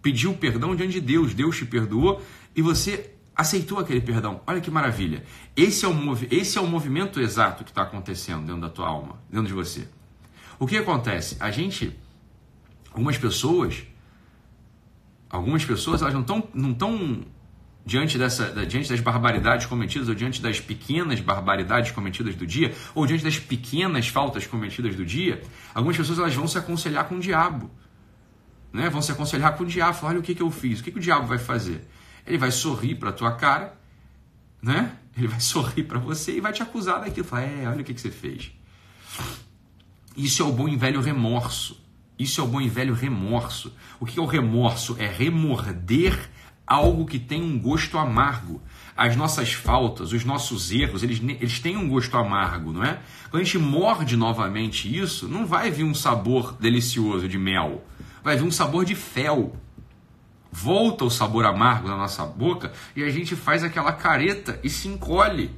pedir 0.00 0.28
o 0.28 0.34
perdão 0.34 0.76
diante 0.76 0.92
de 0.92 1.00
Deus, 1.00 1.34
Deus 1.34 1.56
te 1.56 1.64
perdoou 1.64 2.22
e 2.54 2.62
você 2.62 3.12
aceitou 3.34 3.78
aquele 3.78 4.00
perdão. 4.00 4.40
Olha 4.46 4.60
que 4.60 4.70
maravilha. 4.70 5.24
Esse 5.54 5.84
é 5.84 5.88
o, 5.88 5.92
esse 6.30 6.56
é 6.56 6.60
o 6.60 6.66
movimento 6.66 7.20
exato 7.20 7.64
que 7.64 7.70
está 7.70 7.82
acontecendo 7.82 8.46
dentro 8.46 8.62
da 8.62 8.70
tua 8.70 8.88
alma, 8.88 9.20
dentro 9.28 9.48
de 9.48 9.52
você. 9.52 9.88
O 10.58 10.66
que 10.66 10.78
acontece? 10.78 11.36
A 11.38 11.50
gente, 11.50 11.94
algumas 12.90 13.18
pessoas 13.18 13.82
algumas 15.30 15.64
pessoas 15.64 16.02
elas 16.02 16.14
não 16.14 16.20
estão 16.20 16.48
não 16.54 16.74
tão 16.74 17.24
diante, 17.86 18.18
dessa, 18.18 18.66
diante 18.66 18.88
das 18.88 19.00
barbaridades 19.00 19.66
cometidas, 19.66 20.08
ou 20.08 20.14
diante 20.14 20.42
das 20.42 20.58
pequenas 20.58 21.20
barbaridades 21.20 21.92
cometidas 21.92 22.34
do 22.34 22.44
dia, 22.44 22.74
ou 22.94 23.06
diante 23.06 23.22
das 23.22 23.38
pequenas 23.38 24.08
faltas 24.08 24.44
cometidas 24.44 24.96
do 24.96 25.06
dia, 25.06 25.40
algumas 25.72 25.96
pessoas 25.96 26.18
elas 26.18 26.34
vão 26.34 26.48
se 26.48 26.58
aconselhar 26.58 27.08
com 27.08 27.14
o 27.14 27.20
diabo. 27.20 27.70
Né? 28.72 28.90
Vão 28.90 29.00
se 29.00 29.12
aconselhar 29.12 29.56
com 29.56 29.62
o 29.62 29.66
diabo, 29.66 29.98
olha 30.02 30.18
o 30.18 30.22
que, 30.22 30.34
que 30.34 30.42
eu 30.42 30.50
fiz, 30.50 30.80
o 30.80 30.84
que, 30.84 30.90
que 30.90 30.98
o 30.98 31.00
diabo 31.00 31.28
vai 31.28 31.38
fazer? 31.38 31.86
Ele 32.26 32.38
vai 32.38 32.50
sorrir 32.50 32.96
para 32.96 33.10
a 33.10 33.12
tua 33.12 33.32
cara, 33.36 33.78
né? 34.60 34.96
ele 35.16 35.28
vai 35.28 35.38
sorrir 35.40 35.84
para 35.84 36.00
você 36.00 36.36
e 36.36 36.40
vai 36.40 36.52
te 36.52 36.62
acusar 36.62 37.00
daquilo. 37.00 37.24
Falar, 37.24 37.42
é, 37.42 37.68
olha 37.68 37.82
o 37.82 37.84
que, 37.84 37.94
que 37.94 38.00
você 38.00 38.10
fez. 38.10 38.50
Isso 40.16 40.42
é 40.42 40.44
o 40.44 40.50
bom 40.50 40.68
e 40.68 40.76
velho 40.76 41.00
remorso. 41.00 41.80
Isso 42.18 42.40
é 42.40 42.44
o 42.44 42.46
bom 42.46 42.60
e 42.60 42.68
velho 42.68 42.94
remorso. 42.94 43.72
O 44.00 44.06
que 44.06 44.18
é 44.18 44.22
o 44.22 44.26
remorso? 44.26 44.96
É 44.98 45.06
remorder 45.06 46.30
algo 46.66 47.06
que 47.06 47.18
tem 47.18 47.42
um 47.42 47.58
gosto 47.58 47.96
amargo. 47.96 48.60
As 48.96 49.14
nossas 49.14 49.52
faltas, 49.52 50.12
os 50.12 50.24
nossos 50.24 50.72
erros, 50.72 51.02
eles, 51.02 51.20
eles 51.22 51.60
têm 51.60 51.76
um 51.76 51.88
gosto 51.88 52.16
amargo, 52.16 52.72
não 52.72 52.82
é? 52.82 52.98
Quando 53.30 53.42
a 53.42 53.44
gente 53.44 53.58
morde 53.58 54.16
novamente 54.16 54.94
isso, 54.94 55.28
não 55.28 55.46
vai 55.46 55.70
vir 55.70 55.84
um 55.84 55.94
sabor 55.94 56.56
delicioso 56.58 57.28
de 57.28 57.38
mel, 57.38 57.84
vai 58.24 58.36
vir 58.36 58.44
um 58.44 58.50
sabor 58.50 58.84
de 58.84 58.94
fel. 58.94 59.54
Volta 60.50 61.04
o 61.04 61.10
sabor 61.10 61.44
amargo 61.44 61.86
na 61.86 61.98
nossa 61.98 62.24
boca 62.24 62.72
e 62.96 63.02
a 63.02 63.10
gente 63.10 63.36
faz 63.36 63.62
aquela 63.62 63.92
careta 63.92 64.58
e 64.64 64.70
se 64.70 64.88
encolhe. 64.88 65.50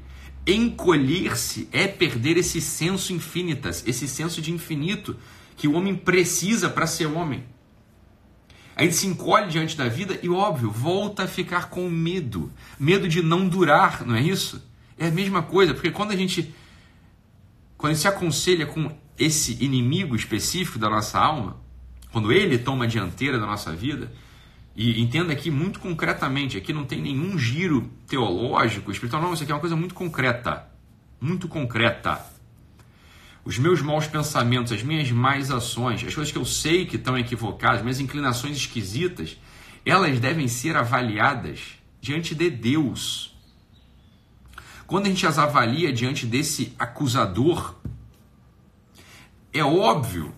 Encolher-se 0.45 1.69
é 1.71 1.87
perder 1.87 2.37
esse 2.37 2.61
senso 2.61 3.13
infinitas, 3.13 3.85
esse 3.87 4.09
senso 4.09 4.43
de 4.43 4.51
infinito 4.51 5.17
que 5.59 5.67
o 5.67 5.75
homem 5.75 5.95
precisa 5.95 6.71
para 6.71 6.87
ser 6.87 7.07
homem. 7.07 7.45
A 8.77 8.85
gente 8.85 8.95
se 8.95 9.09
encolhe 9.09 9.51
diante 9.51 9.77
da 9.77 9.89
vida 9.89 10.17
e, 10.23 10.29
óbvio, 10.29 10.71
volta 10.71 11.25
a 11.25 11.27
ficar 11.27 11.69
com 11.69 11.91
medo. 11.91 12.53
Medo 12.79 13.09
de 13.09 13.21
não 13.21 13.49
durar, 13.49 14.07
não 14.07 14.15
é 14.15 14.23
isso? 14.23 14.65
É 14.97 15.09
a 15.09 15.11
mesma 15.11 15.43
coisa, 15.43 15.75
porque 15.75 15.91
quando 15.91 16.13
a 16.13 16.17
gente, 16.17 16.55
quando 17.77 17.91
a 17.91 17.95
gente 17.95 18.03
se 18.03 18.09
aconselha 18.09 18.67
com 18.67 18.97
esse 19.19 19.63
inimigo 19.63 20.15
específico 20.15 20.79
da 20.79 20.89
nossa 20.89 21.19
alma, 21.19 21.57
quando 22.13 22.31
ele 22.31 22.57
toma 22.57 22.85
a 22.85 22.89
dianteira 22.89 23.37
da 23.37 23.47
nossa 23.47 23.75
vida, 23.75 24.13
e 24.77 25.03
entenda 25.03 25.33
aqui 25.33 25.51
muito 25.51 25.81
concretamente, 25.81 26.57
aqui 26.57 26.73
não 26.73 26.85
tem 26.85 27.03
nenhum 27.03 27.37
giro 27.37 27.91
teológico, 28.07 28.93
espiritual, 28.93 29.21
não, 29.21 29.35
isso 29.35 29.43
aqui 29.43 29.51
é 29.51 29.55
uma 29.57 29.61
coisa 29.61 29.75
muito 29.75 29.95
concreta. 29.95 30.69
Muito 31.21 31.49
concreta 31.49 32.38
os 33.49 33.57
meus 33.59 33.81
maus 33.81 34.07
pensamentos, 34.07 34.71
as 34.73 34.83
minhas 34.83 35.11
más 35.11 35.51
ações, 35.51 36.05
as 36.05 36.15
coisas 36.15 36.31
que 36.31 36.37
eu 36.37 36.45
sei 36.45 36.85
que 36.85 36.97
estão 36.97 37.17
equivocadas, 37.17 37.81
minhas 37.81 37.99
inclinações 37.99 38.59
esquisitas, 38.59 39.39
elas 39.87 40.21
devem 40.21 40.47
ser 40.47 40.77
avaliadas 40.77 41.79
diante 41.99 42.35
de 42.35 42.51
Deus. 42.51 43.35
Quando 44.87 45.07
a 45.07 45.09
gente 45.09 45.27
as 45.27 45.39
avalia 45.39 45.91
diante 45.91 46.27
desse 46.27 46.75
acusador, 46.79 47.75
é 49.51 49.65
óbvio, 49.65 50.35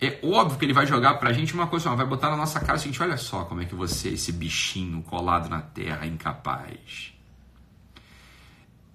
é 0.00 0.20
óbvio 0.22 0.56
que 0.56 0.64
ele 0.64 0.72
vai 0.72 0.86
jogar 0.86 1.14
pra 1.14 1.32
gente 1.32 1.54
uma 1.54 1.66
coisa, 1.66 1.92
vai 1.96 2.06
botar 2.06 2.30
na 2.30 2.36
nossa 2.36 2.60
cara 2.60 2.78
o 2.78 2.80
seguinte: 2.80 3.02
olha 3.02 3.16
só 3.16 3.44
como 3.44 3.60
é 3.60 3.64
que 3.64 3.74
você, 3.74 4.10
esse 4.10 4.30
bichinho 4.30 5.02
colado 5.02 5.48
na 5.48 5.62
terra, 5.62 6.06
incapaz. 6.06 7.12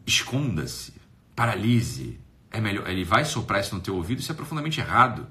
Esconda-se, 0.05 0.93
paralise, 1.35 2.17
é 2.51 2.59
melhor, 2.61 2.89
ele 2.89 3.03
vai 3.03 3.25
soprar 3.25 3.61
isso 3.61 3.75
no 3.75 3.81
teu 3.81 3.95
ouvido, 3.95 4.19
isso 4.19 4.31
é 4.31 4.35
profundamente 4.35 4.79
errado. 4.79 5.27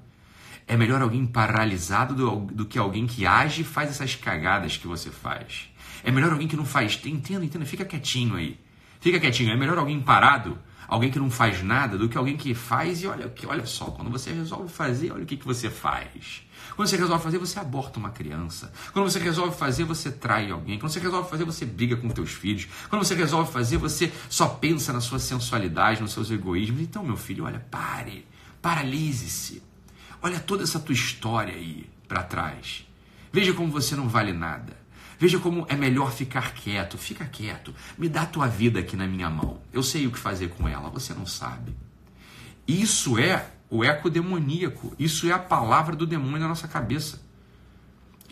É 0.67 0.77
melhor 0.77 1.01
alguém 1.01 1.25
paralisado 1.25 2.15
do, 2.15 2.37
do 2.47 2.67
que 2.67 2.79
alguém 2.79 3.07
que 3.07 3.25
age 3.25 3.63
e 3.63 3.65
faz 3.65 3.91
essas 3.91 4.15
cagadas 4.17 4.77
que 4.77 4.87
você 4.87 5.11
faz. 5.11 5.71
É 6.03 6.11
melhor 6.11 6.33
alguém 6.33 6.49
que 6.49 6.57
não 6.57 6.65
faz. 6.65 7.01
Entenda, 7.05 7.45
entenda, 7.45 7.65
fica 7.65 7.85
quietinho 7.85 8.35
aí. 8.35 8.59
Fica 9.01 9.21
quietinho. 9.21 9.53
É 9.53 9.57
melhor 9.57 9.79
alguém 9.79 10.01
parado, 10.01 10.59
alguém 10.89 11.11
que 11.11 11.19
não 11.19 11.31
faz 11.31 11.63
nada, 11.63 11.99
do 11.99 12.09
que 12.09 12.17
alguém 12.17 12.37
que 12.37 12.55
faz 12.55 13.03
e 13.03 13.07
olha, 13.07 13.33
olha 13.47 13.67
só, 13.67 13.87
quando 13.87 14.11
você 14.11 14.33
resolve 14.33 14.73
fazer, 14.73 15.13
olha 15.13 15.23
o 15.23 15.27
que, 15.27 15.37
que 15.37 15.47
você 15.47 15.71
faz. 15.71 16.43
Quando 16.75 16.89
você 16.89 16.97
resolve 16.97 17.23
fazer, 17.23 17.39
você 17.39 17.59
aborta 17.59 17.99
uma 17.99 18.11
criança. 18.11 18.73
Quando 18.93 19.11
você 19.11 19.19
resolve 19.19 19.57
fazer, 19.57 19.85
você 19.85 20.11
trai 20.11 20.51
alguém. 20.51 20.79
Quando 20.79 20.93
você 20.93 21.01
resolve 21.01 21.31
fazer, 21.31 21.45
você 21.45 21.65
briga 21.65 21.97
com 21.97 22.09
teus 22.09 22.33
filhos. 22.33 22.69
Quando 22.91 23.05
você 23.05 23.15
resolve 23.15 23.51
fazer, 23.51 23.79
você 23.79 24.13
só 24.29 24.47
pensa 24.47 24.93
na 24.93 25.01
sua 25.01 25.19
sensualidade, 25.19 26.03
nos 26.03 26.13
seus 26.13 26.31
egoísmos. 26.31 26.83
Então, 26.83 27.03
meu 27.03 27.17
filho, 27.17 27.45
olha, 27.45 27.61
pare, 27.71 28.27
paralise-se. 28.61 29.63
Olha 30.21 30.39
toda 30.39 30.65
essa 30.65 30.79
tua 30.79 30.93
história 30.93 31.55
aí 31.55 31.89
para 32.09 32.23
trás. 32.23 32.87
Veja 33.33 33.53
como 33.53 33.71
você 33.71 33.95
não 33.97 34.09
vale 34.09 34.33
nada. 34.33 34.77
Veja 35.19 35.39
como 35.39 35.67
é 35.69 35.77
melhor 35.77 36.13
ficar 36.13 36.53
quieto. 36.53 36.99
Fica 36.99 37.25
quieto. 37.25 37.75
Me 37.97 38.09
dá 38.09 38.23
a 38.23 38.27
tua 38.27 38.47
vida 38.47 38.81
aqui 38.81 38.97
na 38.97 39.07
minha 39.07 39.31
mão. 39.31 39.61
Eu 39.73 39.83
sei 39.83 40.07
o 40.07 40.11
que 40.11 40.19
fazer 40.19 40.49
com 40.51 40.69
ela, 40.69 40.91
você 40.91 41.15
não 41.15 41.27
sabe. 41.27 41.75
Isso 42.69 43.19
é 43.19 43.51
o 43.71 43.83
eco 43.83 44.11
demoníaco. 44.11 44.95
Isso 44.99 45.27
é 45.29 45.33
a 45.33 45.39
palavra 45.39 45.97
do 45.97 46.07
demônio 46.07 46.41
na 46.41 46.49
nossa 46.49 46.69
cabeça. 46.69 47.25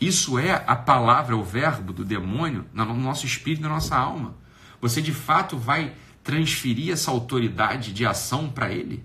Isso 0.01 0.39
é 0.39 0.53
a 0.67 0.77
palavra, 0.77 1.37
o 1.37 1.45
verbo 1.45 1.93
do 1.93 2.05
demônio 2.05 2.67
no 2.73 2.95
nosso 2.95 3.25
espírito, 3.25 3.63
na 3.63 3.69
nossa 3.69 3.97
alma. 3.97 4.35
Você 4.81 5.01
de 5.01 5.13
fato 5.13 5.57
vai 5.57 5.95
transferir 6.23 6.93
essa 6.93 7.11
autoridade 7.11 7.93
de 7.93 8.05
ação 8.05 8.51
para 8.51 8.73
ele? 8.73 9.05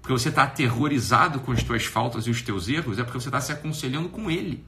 Porque 0.00 0.12
você 0.12 0.28
está 0.28 0.44
aterrorizado 0.44 1.40
com 1.40 1.50
as 1.50 1.62
tuas 1.62 1.86
faltas 1.86 2.26
e 2.26 2.30
os 2.30 2.42
teus 2.42 2.68
erros? 2.68 2.98
É 2.98 3.02
porque 3.02 3.18
você 3.18 3.28
está 3.28 3.40
se 3.40 3.50
aconselhando 3.50 4.08
com 4.08 4.30
ele. 4.30 4.64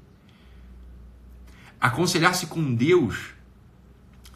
Aconselhar-se 1.80 2.46
com 2.46 2.74
Deus 2.74 3.34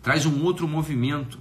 traz 0.02 0.26
um 0.26 0.42
outro 0.42 0.68
movimento. 0.68 1.38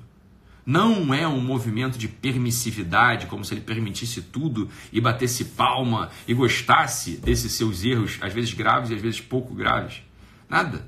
Não 0.65 1.13
é 1.13 1.27
um 1.27 1.41
movimento 1.41 1.97
de 1.97 2.07
permissividade, 2.07 3.25
como 3.25 3.43
se 3.43 3.53
ele 3.53 3.61
permitisse 3.61 4.21
tudo 4.21 4.69
e 4.91 5.01
batesse 5.01 5.45
palma 5.45 6.09
e 6.27 6.33
gostasse 6.33 7.17
desses 7.17 7.51
seus 7.53 7.83
erros, 7.83 8.19
às 8.21 8.31
vezes 8.31 8.53
graves 8.53 8.91
e 8.91 8.95
às 8.95 9.01
vezes 9.01 9.19
pouco 9.19 9.55
graves. 9.55 10.03
Nada. 10.47 10.87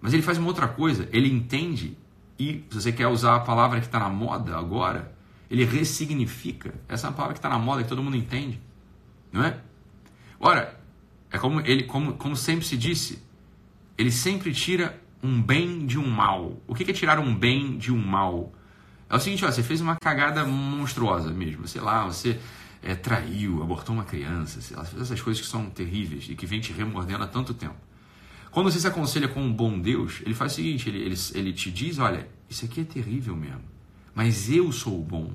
Mas 0.00 0.12
ele 0.12 0.22
faz 0.22 0.38
uma 0.38 0.48
outra 0.48 0.66
coisa. 0.66 1.08
Ele 1.12 1.30
entende 1.30 1.96
e, 2.38 2.64
se 2.70 2.74
você 2.80 2.92
quer 2.92 3.06
usar 3.06 3.36
a 3.36 3.40
palavra 3.40 3.80
que 3.80 3.86
está 3.86 4.00
na 4.00 4.08
moda 4.08 4.56
agora, 4.56 5.14
ele 5.50 5.64
ressignifica. 5.64 6.74
Essa 6.88 7.06
é 7.06 7.10
uma 7.10 7.16
palavra 7.16 7.34
que 7.34 7.38
está 7.38 7.50
na 7.50 7.58
moda, 7.58 7.82
que 7.82 7.88
todo 7.88 8.02
mundo 8.02 8.16
entende. 8.16 8.60
Não 9.32 9.44
é? 9.44 9.58
Ora, 10.38 10.80
é 11.30 11.38
como, 11.38 11.60
ele, 11.60 11.84
como, 11.84 12.14
como 12.14 12.34
sempre 12.34 12.64
se 12.64 12.76
disse, 12.76 13.22
ele 14.00 14.10
sempre 14.10 14.54
tira 14.54 14.98
um 15.22 15.42
bem 15.42 15.84
de 15.84 15.98
um 15.98 16.08
mal. 16.08 16.58
O 16.66 16.74
que 16.74 16.90
é 16.90 16.94
tirar 16.94 17.18
um 17.18 17.34
bem 17.34 17.76
de 17.76 17.92
um 17.92 17.98
mal? 17.98 18.50
É 19.10 19.14
o 19.14 19.20
seguinte, 19.20 19.44
ó, 19.44 19.50
você 19.52 19.62
fez 19.62 19.82
uma 19.82 19.94
cagada 19.96 20.42
monstruosa 20.46 21.30
mesmo, 21.30 21.68
sei 21.68 21.82
lá, 21.82 22.06
você 22.06 22.40
é, 22.82 22.94
traiu, 22.94 23.62
abortou 23.62 23.94
uma 23.94 24.04
criança, 24.04 24.62
sei 24.62 24.74
lá, 24.74 24.84
essas 24.98 25.20
coisas 25.20 25.42
que 25.42 25.46
são 25.46 25.68
terríveis 25.68 26.26
e 26.30 26.34
que 26.34 26.46
vem 26.46 26.60
te 26.60 26.72
remordendo 26.72 27.24
há 27.24 27.26
tanto 27.26 27.52
tempo. 27.52 27.76
Quando 28.50 28.72
você 28.72 28.80
se 28.80 28.86
aconselha 28.86 29.28
com 29.28 29.42
um 29.42 29.52
bom 29.52 29.78
Deus, 29.78 30.22
ele 30.24 30.34
faz 30.34 30.52
o 30.52 30.54
seguinte, 30.54 30.88
ele, 30.88 31.02
ele, 31.02 31.16
ele 31.34 31.52
te 31.52 31.70
diz, 31.70 31.98
olha, 31.98 32.26
isso 32.48 32.64
aqui 32.64 32.80
é 32.80 32.84
terrível 32.84 33.36
mesmo, 33.36 33.64
mas 34.14 34.50
eu 34.50 34.72
sou 34.72 34.98
o 34.98 35.04
bom. 35.04 35.30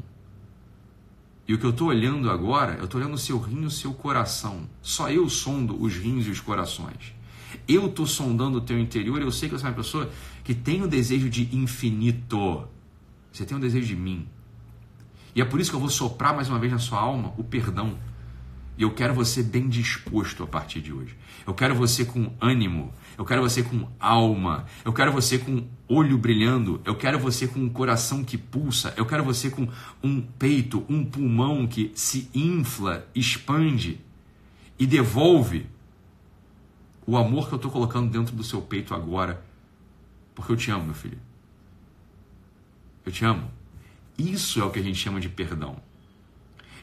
E 1.47 1.53
o 1.53 1.59
que 1.59 1.65
eu 1.65 1.69
estou 1.69 1.89
olhando 1.89 2.31
agora, 2.31 2.73
eu 2.79 2.85
estou 2.85 2.99
olhando 2.99 3.13
o 3.13 3.19
seu 3.19 3.37
rim 3.37 3.61
e 3.61 3.65
o 3.67 3.71
seu 3.71 3.93
coração. 3.93 4.67
Só 4.81 5.11
eu 5.11 5.29
sondo 5.29 5.79
os 5.79 5.95
rins 5.95 6.25
e 6.25 6.31
os 6.31 6.39
corações. 6.39 7.14
Eu 7.67 7.87
estou 7.87 8.05
sondando 8.05 8.57
o 8.57 8.61
teu 8.61 8.79
interior 8.79 9.21
eu 9.21 9.31
sei 9.31 9.49
que 9.49 9.55
você 9.57 9.65
é 9.65 9.69
uma 9.69 9.75
pessoa 9.75 10.09
que 10.43 10.53
tem 10.53 10.81
o 10.81 10.87
desejo 10.87 11.29
de 11.29 11.55
infinito. 11.55 12.67
Você 13.31 13.45
tem 13.45 13.57
o 13.57 13.59
desejo 13.59 13.87
de 13.87 13.95
mim. 13.95 14.27
E 15.35 15.41
é 15.41 15.45
por 15.45 15.59
isso 15.59 15.69
que 15.69 15.75
eu 15.75 15.79
vou 15.79 15.89
soprar 15.89 16.33
mais 16.33 16.49
uma 16.49 16.59
vez 16.59 16.71
na 16.71 16.79
sua 16.79 16.99
alma 16.99 17.33
o 17.37 17.43
perdão. 17.43 17.97
E 18.77 18.83
eu 18.83 18.91
quero 18.91 19.13
você 19.13 19.41
bem 19.41 19.69
disposto 19.69 20.43
a 20.43 20.47
partir 20.47 20.81
de 20.81 20.91
hoje. 20.91 21.15
Eu 21.47 21.53
quero 21.53 21.75
você 21.75 22.03
com 22.03 22.31
ânimo. 22.41 22.93
Eu 23.17 23.23
quero 23.23 23.41
você 23.41 23.63
com 23.63 23.87
alma. 23.99 24.65
Eu 24.83 24.91
quero 24.91 25.11
você 25.11 25.37
com 25.37 25.65
olho 25.87 26.17
brilhando. 26.17 26.81
Eu 26.83 26.95
quero 26.95 27.17
você 27.17 27.47
com 27.47 27.59
um 27.59 27.69
coração 27.69 28.23
que 28.23 28.37
pulsa. 28.37 28.93
Eu 28.97 29.05
quero 29.05 29.23
você 29.23 29.49
com 29.49 29.67
um 30.03 30.21
peito, 30.21 30.83
um 30.89 31.05
pulmão 31.05 31.65
que 31.67 31.91
se 31.95 32.29
infla, 32.33 33.07
expande 33.15 33.99
e 34.77 34.85
devolve 34.85 35.67
o 37.05 37.17
amor 37.17 37.47
que 37.47 37.53
eu 37.53 37.57
estou 37.57 37.71
colocando 37.71 38.09
dentro 38.09 38.35
do 38.35 38.43
seu 38.43 38.61
peito 38.61 38.93
agora, 38.93 39.45
porque 40.33 40.51
eu 40.51 40.57
te 40.57 40.71
amo, 40.71 40.85
meu 40.85 40.93
filho. 40.93 41.19
Eu 43.05 43.11
te 43.11 43.23
amo. 43.23 43.51
Isso 44.17 44.59
é 44.59 44.63
o 44.63 44.71
que 44.71 44.79
a 44.79 44.83
gente 44.83 44.97
chama 44.97 45.19
de 45.19 45.29
perdão. 45.29 45.77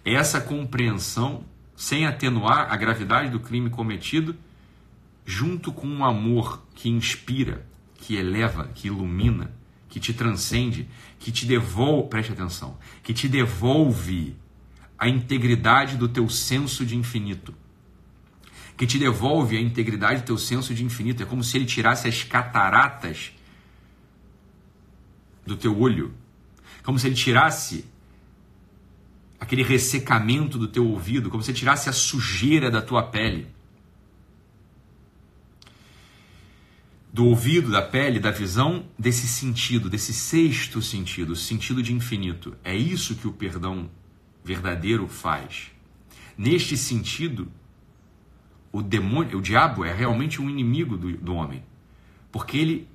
É 0.04 0.14
essa 0.14 0.40
compreensão, 0.40 1.44
sem 1.74 2.06
atenuar 2.06 2.72
a 2.72 2.76
gravidade 2.76 3.30
do 3.30 3.40
crime 3.40 3.70
cometido, 3.70 4.37
junto 5.24 5.72
com 5.72 5.87
um 5.87 6.04
amor 6.04 6.62
que 6.74 6.88
inspira, 6.88 7.66
que 7.96 8.16
eleva, 8.16 8.68
que 8.68 8.88
ilumina, 8.88 9.52
que 9.88 9.98
te 9.98 10.12
transcende, 10.12 10.88
que 11.18 11.32
te 11.32 11.46
devolve, 11.46 12.08
preste 12.08 12.32
atenção, 12.32 12.78
que 13.02 13.12
te 13.12 13.28
devolve 13.28 14.37
a 14.98 15.08
integridade 15.08 15.96
do 15.96 16.08
teu 16.08 16.28
senso 16.28 16.87
de 16.87 16.96
infinito 16.96 17.54
que 18.76 18.87
te 18.87 18.98
devolve 18.98 19.56
a 19.56 19.61
integridade 19.61 20.22
do 20.22 20.26
teu 20.26 20.38
senso 20.38 20.74
de 20.74 20.85
infinito. 20.85 21.22
É 21.22 21.26
como 21.26 21.44
se 21.44 21.56
ele 21.56 21.66
tirasse 21.66 22.08
as 22.08 22.22
cataratas 22.22 23.32
do 25.46 25.56
teu 25.56 25.78
olho. 25.78 26.12
Como 26.82 26.98
se 26.98 27.06
ele 27.06 27.14
tirasse 27.14 27.85
aquele 29.38 29.62
ressecamento 29.62 30.56
do 30.56 30.68
teu 30.68 30.87
ouvido, 30.87 31.28
como 31.28 31.42
se 31.42 31.50
ele 31.50 31.58
tirasse 31.58 31.88
a 31.88 31.92
sujeira 31.92 32.70
da 32.70 32.80
tua 32.80 33.02
pele. 33.02 33.48
Do 37.12 37.26
ouvido, 37.26 37.70
da 37.70 37.82
pele, 37.82 38.18
da 38.18 38.30
visão, 38.30 38.87
desse 38.98 39.26
sentido, 39.26 39.90
desse 39.90 40.14
sexto 40.14 40.80
sentido, 40.80 41.37
sentido 41.37 41.82
de 41.82 41.92
infinito. 41.92 42.56
É 42.64 42.74
isso 42.74 43.16
que 43.16 43.28
o 43.28 43.32
perdão 43.32 43.90
verdadeiro 44.44 45.06
faz. 45.06 45.70
Neste 46.38 46.76
sentido, 46.76 47.50
o 48.72 48.82
demônio, 48.82 49.38
o 49.38 49.42
diabo 49.42 49.85
é 49.85 49.92
realmente 49.92 50.40
um 50.40 50.48
inimigo 50.48 50.96
do, 50.96 51.12
do 51.12 51.35
homem, 51.35 51.62
porque 52.32 52.56
ele 52.56 52.88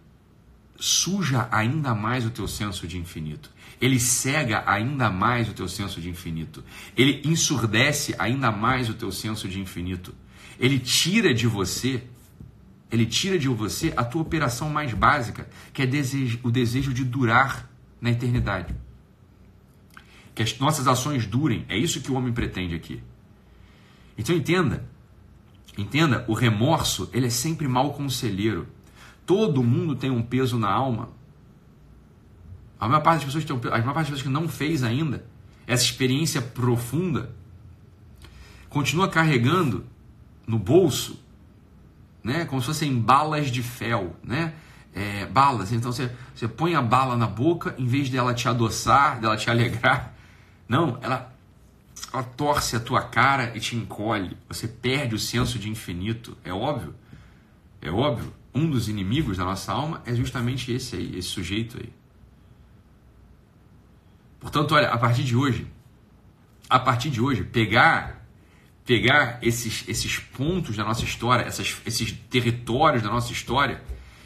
suja 0.79 1.47
ainda 1.51 1.93
mais 1.93 2.25
o 2.25 2.31
teu 2.31 2.47
senso 2.47 2.87
de 2.87 2.97
infinito. 2.97 3.51
Ele 3.79 3.99
cega 3.99 4.63
ainda 4.65 5.09
mais 5.09 5.47
o 5.47 5.53
teu 5.53 5.67
senso 5.67 6.01
de 6.01 6.09
infinito. 6.09 6.63
Ele 6.95 7.21
ensurdece 7.23 8.15
ainda 8.17 8.51
mais 8.51 8.89
o 8.89 8.93
teu 8.93 9.11
senso 9.11 9.47
de 9.47 9.59
infinito. 9.59 10.15
Ele 10.59 10.79
tira 10.79 11.33
de 11.33 11.45
você, 11.45 12.03
ele 12.91 13.05
tira 13.05 13.37
de 13.37 13.47
você 13.47 13.93
a 13.95 14.03
tua 14.03 14.23
operação 14.23 14.69
mais 14.69 14.93
básica, 14.93 15.47
que 15.73 15.83
é 15.83 15.85
desejo, 15.85 16.39
o 16.41 16.49
desejo 16.49 16.91
de 16.91 17.03
durar 17.03 17.69
na 18.01 18.09
eternidade. 18.09 18.75
Que 20.33 20.41
as 20.41 20.57
nossas 20.57 20.87
ações 20.87 21.27
durem. 21.27 21.65
É 21.69 21.77
isso 21.77 22.01
que 22.01 22.11
o 22.11 22.15
homem 22.15 22.33
pretende 22.33 22.73
aqui. 22.73 23.01
Então 24.17 24.35
entenda, 24.35 24.87
Entenda, 25.77 26.25
o 26.27 26.33
remorso, 26.33 27.09
ele 27.13 27.27
é 27.27 27.29
sempre 27.29 27.67
mal 27.67 27.93
conselheiro. 27.93 28.67
Todo 29.25 29.63
mundo 29.63 29.95
tem 29.95 30.09
um 30.09 30.23
peso 30.23 30.57
na 30.57 30.71
alma. 30.71 31.09
A 32.79 32.87
maior 32.87 33.01
parte 33.01 33.25
das 33.25 33.33
pessoas, 33.33 33.45
tem 33.45 33.55
um, 33.55 33.73
a 33.73 33.77
maior 33.79 33.93
parte 33.93 34.09
das 34.11 34.19
pessoas 34.19 34.23
que 34.23 34.29
não 34.29 34.47
fez 34.47 34.83
ainda 34.83 35.23
essa 35.67 35.83
experiência 35.83 36.41
profunda 36.41 37.35
continua 38.69 39.09
carregando 39.09 39.85
no 40.47 40.57
bolso, 40.57 41.21
né, 42.23 42.45
como 42.45 42.61
se 42.61 42.67
fossem 42.67 42.97
balas 42.97 43.51
de 43.51 43.61
fel, 43.61 44.15
né? 44.23 44.53
É, 44.93 45.25
balas. 45.27 45.71
Então 45.71 45.91
você, 45.91 46.11
você 46.33 46.47
põe 46.47 46.73
a 46.73 46.81
bala 46.81 47.15
na 47.15 47.27
boca, 47.27 47.75
em 47.77 47.85
vez 47.85 48.09
dela 48.09 48.33
te 48.33 48.47
adoçar, 48.47 49.19
dela 49.19 49.37
te 49.37 49.49
alegrar, 49.49 50.15
não, 50.67 50.97
ela 51.01 51.33
ela 52.17 52.23
torce 52.25 52.75
a 52.75 52.79
tua 52.79 53.01
cara 53.03 53.55
e 53.55 53.59
te 53.59 53.75
encolhe. 53.75 54.35
Você 54.47 54.67
perde 54.67 55.13
o 55.13 55.19
senso 55.19 55.59
de 55.59 55.69
infinito. 55.69 56.35
É 56.43 56.51
óbvio. 56.51 56.95
É 57.79 57.91
óbvio. 57.91 58.33
Um 58.53 58.69
dos 58.69 58.89
inimigos 58.89 59.37
da 59.37 59.45
nossa 59.45 59.71
alma 59.71 60.01
é 60.03 60.15
justamente 60.15 60.71
esse 60.71 60.95
aí, 60.95 61.15
esse 61.15 61.27
sujeito 61.27 61.77
aí. 61.77 61.93
Portanto, 64.39 64.73
olha, 64.73 64.89
a 64.89 64.97
partir 64.97 65.23
de 65.23 65.35
hoje, 65.35 65.67
a 66.67 66.79
partir 66.79 67.11
de 67.11 67.21
hoje, 67.21 67.43
pegar 67.43 68.17
pegar 68.83 69.39
esses, 69.41 69.83
esses 69.85 70.17
pontos 70.17 70.77
da 70.77 70.83
nossa 70.85 71.03
história, 71.03 71.43
essas, 71.43 71.81
esses 71.85 72.13
territórios 72.29 73.03
da 73.03 73.09
nossa 73.09 73.33
história 73.33 73.83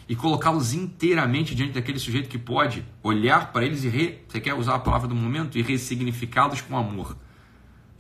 e 0.08 0.16
colocá-los 0.16 0.76
inteiramente 0.76 1.56
diante 1.56 1.74
daquele 1.74 1.98
sujeito 1.98 2.30
que 2.30 2.38
pode 2.38 2.86
olhar 3.02 3.52
para 3.52 3.66
eles 3.66 3.84
e 3.84 3.90
re, 3.90 4.20
você 4.28 4.40
quer 4.40 4.54
usar 4.54 4.76
a 4.76 4.80
palavra 4.80 5.08
do 5.08 5.16
momento 5.16 5.58
e 5.58 5.64
ressignificá-los 5.64 6.62
com 6.62 6.78
amor 6.78 7.18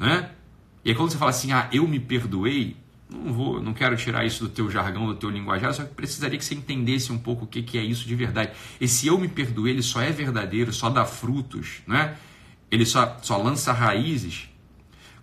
né? 0.01 0.31
E 0.83 0.89
aí 0.89 0.95
quando 0.95 1.11
você 1.11 1.17
fala 1.17 1.29
assim, 1.29 1.51
ah, 1.51 1.69
eu 1.71 1.87
me 1.87 1.99
perdoei, 1.99 2.75
não 3.07 3.31
vou, 3.31 3.61
não 3.61 3.71
quero 3.71 3.95
tirar 3.95 4.25
isso 4.25 4.43
do 4.43 4.49
teu 4.49 4.69
jargão, 4.69 5.05
do 5.05 5.13
teu 5.13 5.29
linguajar, 5.29 5.71
só 5.75 5.83
que 5.83 5.93
precisaria 5.93 6.39
que 6.39 6.43
você 6.43 6.55
entendesse 6.55 7.11
um 7.11 7.19
pouco 7.19 7.45
o 7.45 7.47
que, 7.47 7.61
que 7.61 7.77
é 7.77 7.83
isso 7.83 8.07
de 8.07 8.15
verdade. 8.15 8.51
Esse 8.79 9.05
eu 9.05 9.19
me 9.19 9.27
perdoei, 9.27 9.73
ele 9.73 9.83
só 9.83 10.01
é 10.01 10.11
verdadeiro, 10.11 10.73
só 10.73 10.89
dá 10.89 11.05
frutos, 11.05 11.83
né? 11.85 12.17
Ele 12.71 12.83
só, 12.83 13.17
só 13.21 13.37
lança 13.37 13.71
raízes. 13.71 14.49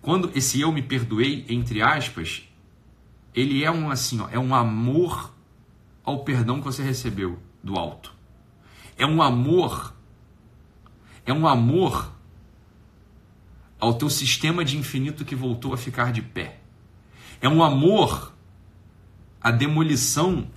Quando 0.01 0.31
esse 0.33 0.61
eu 0.61 0.71
me 0.71 0.81
perdoei, 0.81 1.45
entre 1.49 1.81
aspas, 1.81 2.43
ele 3.35 3.65
é 3.65 3.71
um 3.71 3.91
assim, 3.91 4.21
ó, 4.21 4.29
é 4.31 4.39
um 4.39 4.55
amor 4.55 5.35
ao 6.05 6.23
perdão 6.23 6.59
que 6.59 6.65
você 6.65 6.81
recebeu 6.81 7.37
do 7.61 7.77
alto. 7.77 8.13
É 8.97 9.05
um 9.05 9.21
amor, 9.21 9.93
é 11.25 11.33
um 11.33 11.45
amor 11.45 12.13
ao 13.79 13.93
teu 13.93 14.09
sistema 14.09 14.65
de 14.65 14.77
infinito 14.77 15.23
que 15.23 15.35
voltou 15.35 15.73
a 15.73 15.77
ficar 15.77 16.11
de 16.11 16.21
pé. 16.21 16.59
É 17.41 17.47
um 17.47 17.63
amor 17.63 18.33
à 19.41 19.51
demolição 19.51 20.47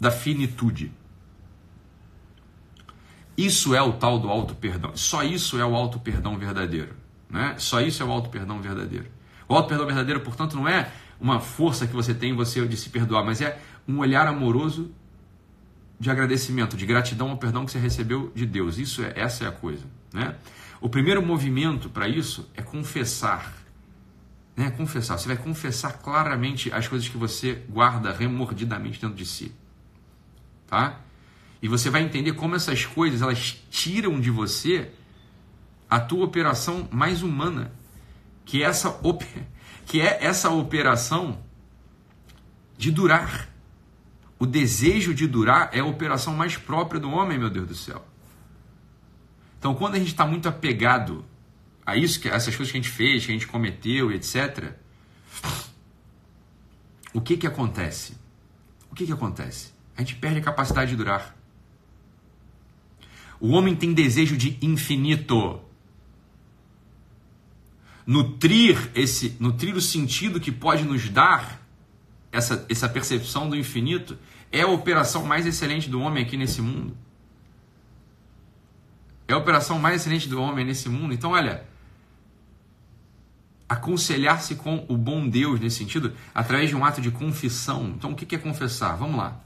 da 0.00 0.10
finitude. 0.10 0.92
Isso 3.36 3.74
é 3.74 3.82
o 3.82 3.92
tal 3.92 4.18
do 4.18 4.28
auto 4.28 4.54
perdão. 4.54 4.96
Só 4.96 5.22
isso 5.22 5.58
é 5.58 5.64
o 5.64 5.74
auto 5.76 6.00
perdão 6.00 6.38
verdadeiro, 6.38 6.96
né? 7.28 7.54
Só 7.58 7.80
isso 7.80 8.02
é 8.02 8.06
o 8.06 8.10
auto 8.10 8.30
perdão 8.30 8.60
verdadeiro. 8.60 9.06
O 9.46 9.54
auto 9.54 9.68
perdão 9.68 9.86
verdadeiro, 9.86 10.20
portanto, 10.20 10.56
não 10.56 10.66
é 10.66 10.90
uma 11.20 11.40
força 11.40 11.86
que 11.86 11.94
você 11.94 12.14
tem 12.14 12.30
em 12.30 12.34
você 12.36 12.66
de 12.66 12.76
se 12.76 12.88
perdoar, 12.88 13.24
mas 13.24 13.40
é 13.40 13.60
um 13.86 13.98
olhar 13.98 14.26
amoroso 14.26 14.90
de 15.98 16.10
agradecimento, 16.10 16.76
de 16.76 16.86
gratidão 16.86 17.30
ao 17.30 17.36
perdão 17.36 17.64
que 17.64 17.72
você 17.72 17.78
recebeu 17.78 18.32
de 18.34 18.46
Deus. 18.46 18.78
Isso 18.78 19.02
é 19.02 19.12
essa 19.16 19.44
é 19.44 19.48
a 19.48 19.52
coisa, 19.52 19.84
né? 20.12 20.36
O 20.80 20.88
primeiro 20.88 21.20
movimento 21.20 21.90
para 21.90 22.08
isso 22.08 22.48
é 22.54 22.62
confessar. 22.62 23.52
Né? 24.56 24.70
Confessar. 24.70 25.18
Você 25.18 25.26
vai 25.26 25.36
confessar 25.36 25.98
claramente 25.98 26.72
as 26.72 26.86
coisas 26.86 27.08
que 27.08 27.16
você 27.16 27.64
guarda 27.68 28.12
remordidamente 28.12 29.00
dentro 29.00 29.16
de 29.16 29.26
si. 29.26 29.52
Tá? 30.66 31.00
E 31.60 31.68
você 31.68 31.90
vai 31.90 32.02
entender 32.02 32.32
como 32.34 32.54
essas 32.54 32.84
coisas 32.84 33.22
elas 33.22 33.56
tiram 33.70 34.20
de 34.20 34.30
você 34.30 34.92
a 35.90 35.98
tua 35.98 36.24
operação 36.24 36.88
mais 36.92 37.22
humana, 37.22 37.72
que 38.44 38.62
é 38.62 38.66
essa, 38.66 38.90
op... 39.02 39.26
que 39.86 40.00
é 40.00 40.24
essa 40.24 40.50
operação 40.50 41.42
de 42.76 42.90
durar. 42.92 43.47
O 44.38 44.46
desejo 44.46 45.12
de 45.12 45.26
durar 45.26 45.70
é 45.72 45.80
a 45.80 45.84
operação 45.84 46.34
mais 46.34 46.56
própria 46.56 47.00
do 47.00 47.10
homem, 47.10 47.38
meu 47.38 47.50
Deus 47.50 47.66
do 47.66 47.74
céu. 47.74 48.06
Então, 49.58 49.74
quando 49.74 49.96
a 49.96 49.98
gente 49.98 50.08
está 50.08 50.24
muito 50.24 50.48
apegado 50.48 51.24
a 51.84 51.96
isso, 51.96 52.20
que 52.20 52.28
essas 52.28 52.54
coisas 52.54 52.70
que 52.70 52.78
a 52.78 52.82
gente 52.82 52.92
fez, 52.92 53.26
que 53.26 53.32
a 53.32 53.34
gente 53.34 53.46
cometeu, 53.48 54.12
etc., 54.12 54.72
o 57.12 57.20
que 57.20 57.36
que 57.36 57.46
acontece? 57.46 58.16
O 58.90 58.94
que 58.94 59.06
que 59.06 59.12
acontece? 59.12 59.72
A 59.96 60.00
gente 60.00 60.14
perde 60.14 60.38
a 60.38 60.42
capacidade 60.42 60.90
de 60.90 60.96
durar. 60.96 61.36
O 63.40 63.50
homem 63.50 63.74
tem 63.74 63.92
desejo 63.92 64.36
de 64.36 64.56
infinito. 64.62 65.60
Nutrir 68.06 68.90
esse, 68.94 69.36
nutrir 69.40 69.74
o 69.74 69.80
sentido 69.80 70.40
que 70.40 70.52
pode 70.52 70.84
nos 70.84 71.08
dar 71.08 71.67
essa, 72.30 72.66
essa 72.68 72.88
percepção 72.88 73.48
do 73.48 73.56
infinito 73.56 74.18
é 74.52 74.62
a 74.62 74.68
operação 74.68 75.24
mais 75.24 75.46
excelente 75.46 75.88
do 75.88 76.00
homem 76.00 76.24
aqui 76.24 76.36
nesse 76.36 76.60
mundo. 76.60 76.96
É 79.26 79.34
a 79.34 79.36
operação 79.38 79.78
mais 79.78 79.96
excelente 79.96 80.28
do 80.28 80.40
homem 80.40 80.64
nesse 80.64 80.88
mundo. 80.88 81.12
Então, 81.12 81.32
olha, 81.32 81.64
aconselhar-se 83.68 84.54
com 84.54 84.86
o 84.88 84.96
bom 84.96 85.28
Deus 85.28 85.60
nesse 85.60 85.76
sentido, 85.76 86.14
através 86.34 86.70
de 86.70 86.76
um 86.76 86.84
ato 86.84 87.00
de 87.00 87.10
confissão. 87.10 87.92
Então, 87.96 88.12
o 88.12 88.16
que 88.16 88.34
é 88.34 88.38
confessar? 88.38 88.96
Vamos 88.96 89.18
lá. 89.18 89.38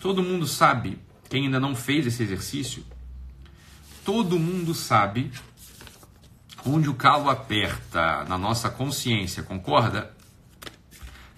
Todo 0.00 0.22
mundo 0.22 0.46
sabe, 0.46 0.98
quem 1.28 1.44
ainda 1.44 1.60
não 1.60 1.74
fez 1.74 2.06
esse 2.06 2.22
exercício, 2.22 2.84
todo 4.04 4.38
mundo 4.38 4.74
sabe 4.74 5.30
onde 6.64 6.88
o 6.88 6.94
calo 6.94 7.28
aperta 7.28 8.24
na 8.24 8.38
nossa 8.38 8.70
consciência, 8.70 9.42
concorda? 9.42 10.16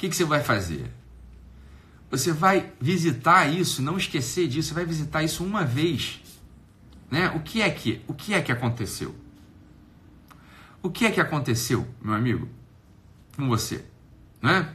Que, 0.01 0.09
que 0.09 0.17
você 0.17 0.25
vai 0.25 0.43
fazer? 0.43 0.91
Você 2.11 2.33
vai 2.33 2.73
visitar 2.81 3.47
isso, 3.47 3.83
não 3.83 3.99
esquecer 3.99 4.49
disso, 4.49 4.69
você 4.69 4.75
vai 4.75 4.87
visitar 4.87 5.23
isso 5.23 5.45
uma 5.45 5.63
vez. 5.63 6.23
Né? 7.11 7.29
O 7.37 7.41
que 7.41 7.61
é 7.61 7.69
que, 7.69 8.03
o 8.09 8.15
que 8.15 8.33
é 8.33 8.41
que 8.41 8.51
aconteceu? 8.51 9.15
O 10.83 10.89
que 10.89 11.05
é 11.05 11.11
que 11.11 11.21
aconteceu, 11.21 11.87
meu 12.01 12.15
amigo, 12.15 12.49
com 13.37 13.47
você? 13.47 13.85
Né? 14.41 14.75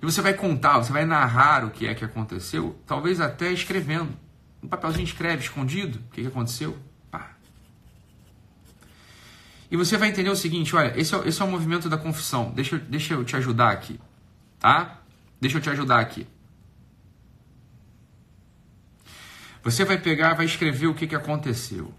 E 0.00 0.04
você 0.04 0.22
vai 0.22 0.34
contar, 0.34 0.78
você 0.78 0.92
vai 0.92 1.04
narrar 1.04 1.64
o 1.64 1.70
que 1.72 1.88
é 1.88 1.94
que 1.94 2.04
aconteceu, 2.04 2.78
talvez 2.86 3.20
até 3.20 3.50
escrevendo. 3.50 4.16
Um 4.62 4.68
papelzinho 4.68 5.02
escreve 5.02 5.42
escondido 5.42 5.98
o 5.98 6.12
que, 6.12 6.22
que 6.22 6.28
aconteceu. 6.28 6.78
E 9.70 9.76
você 9.76 9.96
vai 9.96 10.08
entender 10.08 10.30
o 10.30 10.36
seguinte: 10.36 10.74
olha, 10.74 10.98
esse 10.98 11.14
é, 11.14 11.28
esse 11.28 11.40
é 11.40 11.44
o 11.44 11.48
movimento 11.48 11.88
da 11.88 11.98
confissão. 11.98 12.52
Deixa, 12.54 12.78
deixa 12.78 13.14
eu 13.14 13.24
te 13.24 13.36
ajudar 13.36 13.70
aqui. 13.70 14.00
Tá? 14.58 15.00
Deixa 15.40 15.58
eu 15.58 15.62
te 15.62 15.70
ajudar 15.70 16.00
aqui. 16.00 16.26
Você 19.62 19.84
vai 19.84 19.98
pegar, 19.98 20.34
vai 20.34 20.46
escrever 20.46 20.86
o 20.86 20.94
que, 20.94 21.06
que 21.06 21.14
aconteceu. 21.14 21.92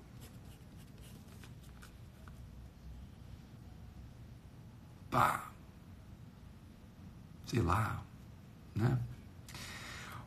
pá, 5.18 5.50
sei 7.46 7.62
lá, 7.62 8.02
né? 8.76 9.00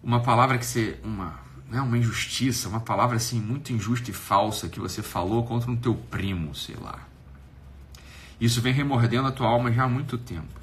Uma 0.03 0.21
palavra 0.21 0.59
que 0.59 0.67
você, 0.67 0.99
uma, 1.05 1.39
né, 1.69 1.81
uma 1.81 1.97
injustiça, 1.97 2.69
uma 2.69 2.81
palavra 2.81 3.17
assim 3.17 3.41
muito 3.41 3.73
injusta 3.73 4.11
e 4.11 4.15
falsa 4.15 4.69
que 4.69 4.81
você 4.81 5.03
falou 5.03 5.47
contra 5.47 5.71
um 5.71 5.77
teu 5.77 5.95
primo, 5.95 6.55
sei 6.55 6.77
lá. 6.77 7.07
Isso 8.41 8.61
vem 8.61 8.73
remordendo 8.73 9.29
a 9.29 9.33
tua 9.33 9.49
alma 9.49 9.71
já 9.71 9.85
há 9.85 9.89
muito 9.89 10.17
tempo. 10.17 10.61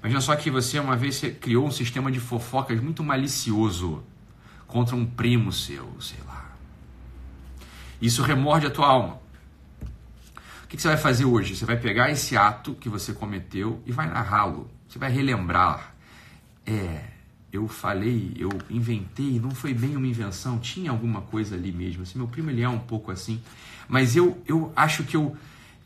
Imagina 0.00 0.20
só 0.20 0.36
que 0.36 0.50
você 0.50 0.78
uma 0.78 0.96
vez 0.96 1.20
criou 1.40 1.66
um 1.66 1.70
sistema 1.70 2.12
de 2.12 2.20
fofocas 2.20 2.80
muito 2.80 3.02
malicioso 3.02 4.04
contra 4.66 4.94
um 4.94 5.04
primo 5.04 5.50
seu, 5.50 5.96
sei 6.00 6.18
lá. 6.26 6.52
Isso 8.00 8.22
remorde 8.22 8.66
a 8.66 8.70
tua 8.70 8.86
alma. 8.86 9.20
O 10.62 10.68
que 10.68 10.80
você 10.80 10.88
vai 10.88 10.96
fazer 10.98 11.24
hoje? 11.24 11.56
Você 11.56 11.64
vai 11.64 11.78
pegar 11.78 12.10
esse 12.10 12.36
ato 12.36 12.74
que 12.74 12.88
você 12.88 13.12
cometeu 13.12 13.82
e 13.86 13.90
vai 13.90 14.06
narrá-lo. 14.06 14.70
Você 14.86 14.98
vai 14.98 15.10
relembrar. 15.10 15.94
É, 16.66 17.17
eu 17.52 17.66
falei, 17.66 18.34
eu 18.36 18.50
inventei, 18.68 19.40
não 19.40 19.50
foi 19.50 19.72
bem 19.72 19.96
uma 19.96 20.06
invenção, 20.06 20.58
tinha 20.58 20.90
alguma 20.90 21.22
coisa 21.22 21.54
ali 21.54 21.72
mesmo. 21.72 22.02
Assim, 22.02 22.18
meu 22.18 22.28
primo 22.28 22.50
ele 22.50 22.62
é 22.62 22.68
um 22.68 22.78
pouco 22.78 23.10
assim, 23.10 23.40
mas 23.88 24.16
eu, 24.16 24.40
eu 24.46 24.70
acho 24.76 25.04
que 25.04 25.16
eu, 25.16 25.34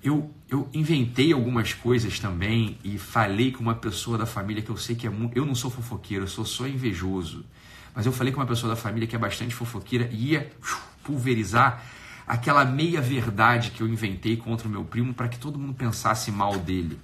eu, 0.02 0.30
eu 0.50 0.68
inventei 0.74 1.32
algumas 1.32 1.72
coisas 1.72 2.18
também 2.18 2.76
e 2.82 2.98
falei 2.98 3.52
com 3.52 3.62
uma 3.62 3.76
pessoa 3.76 4.18
da 4.18 4.26
família 4.26 4.62
que 4.62 4.70
eu 4.70 4.76
sei 4.76 4.96
que 4.96 5.06
é 5.06 5.10
muito. 5.10 5.36
Eu 5.36 5.46
não 5.46 5.54
sou 5.54 5.70
fofoqueiro, 5.70 6.24
eu 6.24 6.28
sou 6.28 6.44
só 6.44 6.66
invejoso. 6.66 7.44
Mas 7.94 8.06
eu 8.06 8.12
falei 8.12 8.32
com 8.32 8.40
uma 8.40 8.46
pessoa 8.46 8.74
da 8.74 8.76
família 8.76 9.06
que 9.06 9.14
é 9.14 9.18
bastante 9.18 9.54
fofoqueira 9.54 10.08
e 10.10 10.32
ia 10.32 10.50
pulverizar 11.04 11.84
aquela 12.26 12.64
meia 12.64 13.00
verdade 13.00 13.70
que 13.70 13.82
eu 13.82 13.88
inventei 13.88 14.36
contra 14.36 14.66
o 14.66 14.70
meu 14.70 14.84
primo 14.84 15.14
para 15.14 15.28
que 15.28 15.38
todo 15.38 15.58
mundo 15.58 15.74
pensasse 15.74 16.30
mal 16.30 16.58
dele, 16.58 16.98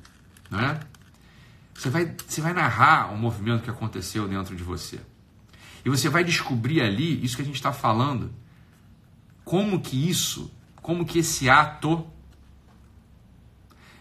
não 0.51 0.61
é? 0.61 0.81
Você 1.79 1.91
vai, 1.91 2.13
você 2.27 2.41
vai 2.41 2.53
narrar 2.53 3.13
o 3.13 3.17
movimento 3.17 3.63
que 3.63 3.71
aconteceu 3.71 4.27
dentro 4.27 4.57
de 4.57 4.65
você. 4.65 4.99
E 5.85 5.89
você 5.89 6.09
vai 6.09 6.25
descobrir 6.25 6.81
ali 6.81 7.25
isso 7.25 7.37
que 7.37 7.43
a 7.43 7.45
gente 7.45 7.55
está 7.55 7.73
falando. 7.73 8.35
Como 9.45 9.81
que 9.81 10.11
isso, 10.11 10.53
como 10.83 11.07
que 11.07 11.21
esse 11.21 11.49
ato 11.49 12.05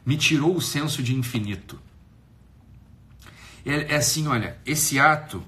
me 0.03 0.17
tirou 0.17 0.55
o 0.55 0.61
senso 0.61 1.03
de 1.03 1.13
infinito. 1.13 1.79
É, 3.63 3.93
é 3.93 3.97
assim, 3.97 4.25
olha, 4.25 4.57
esse 4.65 4.99
ato, 4.99 5.43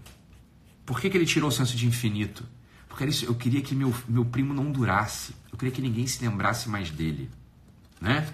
por 0.85 1.01
que, 1.01 1.09
que 1.09 1.17
ele 1.17 1.25
tirou 1.25 1.49
o 1.49 1.51
senso 1.51 1.75
de 1.75 1.87
infinito? 1.87 2.45
Porque 2.87 3.05
eu 3.25 3.33
queria 3.33 3.61
que 3.61 3.73
meu, 3.73 3.91
meu 4.07 4.23
primo 4.23 4.53
não 4.53 4.71
durasse. 4.71 5.33
Eu 5.51 5.57
queria 5.57 5.73
que 5.73 5.81
ninguém 5.81 6.05
se 6.05 6.23
lembrasse 6.23 6.69
mais 6.69 6.91
dele. 6.91 7.27
Né? 7.99 8.31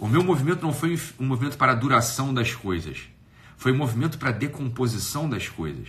O 0.00 0.08
meu 0.08 0.24
movimento 0.24 0.62
não 0.62 0.72
foi 0.72 1.00
um 1.16 1.26
movimento 1.26 1.56
para 1.56 1.72
a 1.72 1.74
duração 1.76 2.34
das 2.34 2.52
coisas. 2.52 3.08
Foi 3.56 3.72
movimento 3.72 4.18
para 4.18 4.30
decomposição 4.30 5.28
das 5.28 5.48
coisas. 5.48 5.88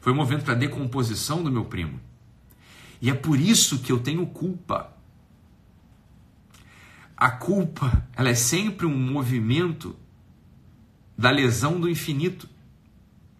Foi 0.00 0.12
movimento 0.12 0.44
para 0.44 0.54
decomposição 0.54 1.42
do 1.42 1.50
meu 1.50 1.64
primo. 1.64 2.00
E 3.00 3.10
é 3.10 3.14
por 3.14 3.38
isso 3.38 3.80
que 3.80 3.92
eu 3.92 4.00
tenho 4.00 4.26
culpa. 4.26 4.92
A 7.16 7.30
culpa, 7.30 8.06
ela 8.14 8.28
é 8.28 8.34
sempre 8.34 8.86
um 8.86 8.96
movimento 8.96 9.96
da 11.16 11.30
lesão 11.30 11.78
do 11.78 11.88
infinito 11.88 12.48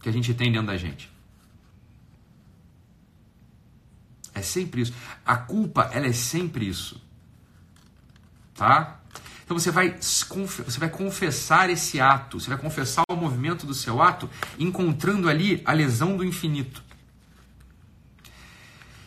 que 0.01 0.09
a 0.09 0.13
gente 0.13 0.33
tem 0.35 0.53
dentro 0.53 0.69
da 0.69 0.77
gente. 0.77 1.11
É 4.35 4.43
sempre 4.43 4.83
isso. 4.83 4.95
A 5.25 5.37
culpa, 5.37 5.91
ela 5.93 6.07
é 6.07 6.13
sempre 6.13 6.69
isso. 6.69 7.01
Tá? 8.55 9.01
Então 9.45 9.59
você 9.59 9.71
vai, 9.71 9.95
você 10.01 10.79
vai 10.79 10.89
confessar 10.89 11.69
esse 11.69 12.01
ato, 12.01 12.41
você 12.41 12.49
vai 12.49 12.59
confessar 12.59 13.05
o 13.09 13.15
movimento 13.15 13.67
do 13.67 13.75
seu 13.75 14.01
ato, 14.01 14.29
encontrando 14.59 15.29
ali 15.29 15.63
a 15.67 15.73
lesão 15.73 16.17
do 16.17 16.25
infinito. 16.25 16.83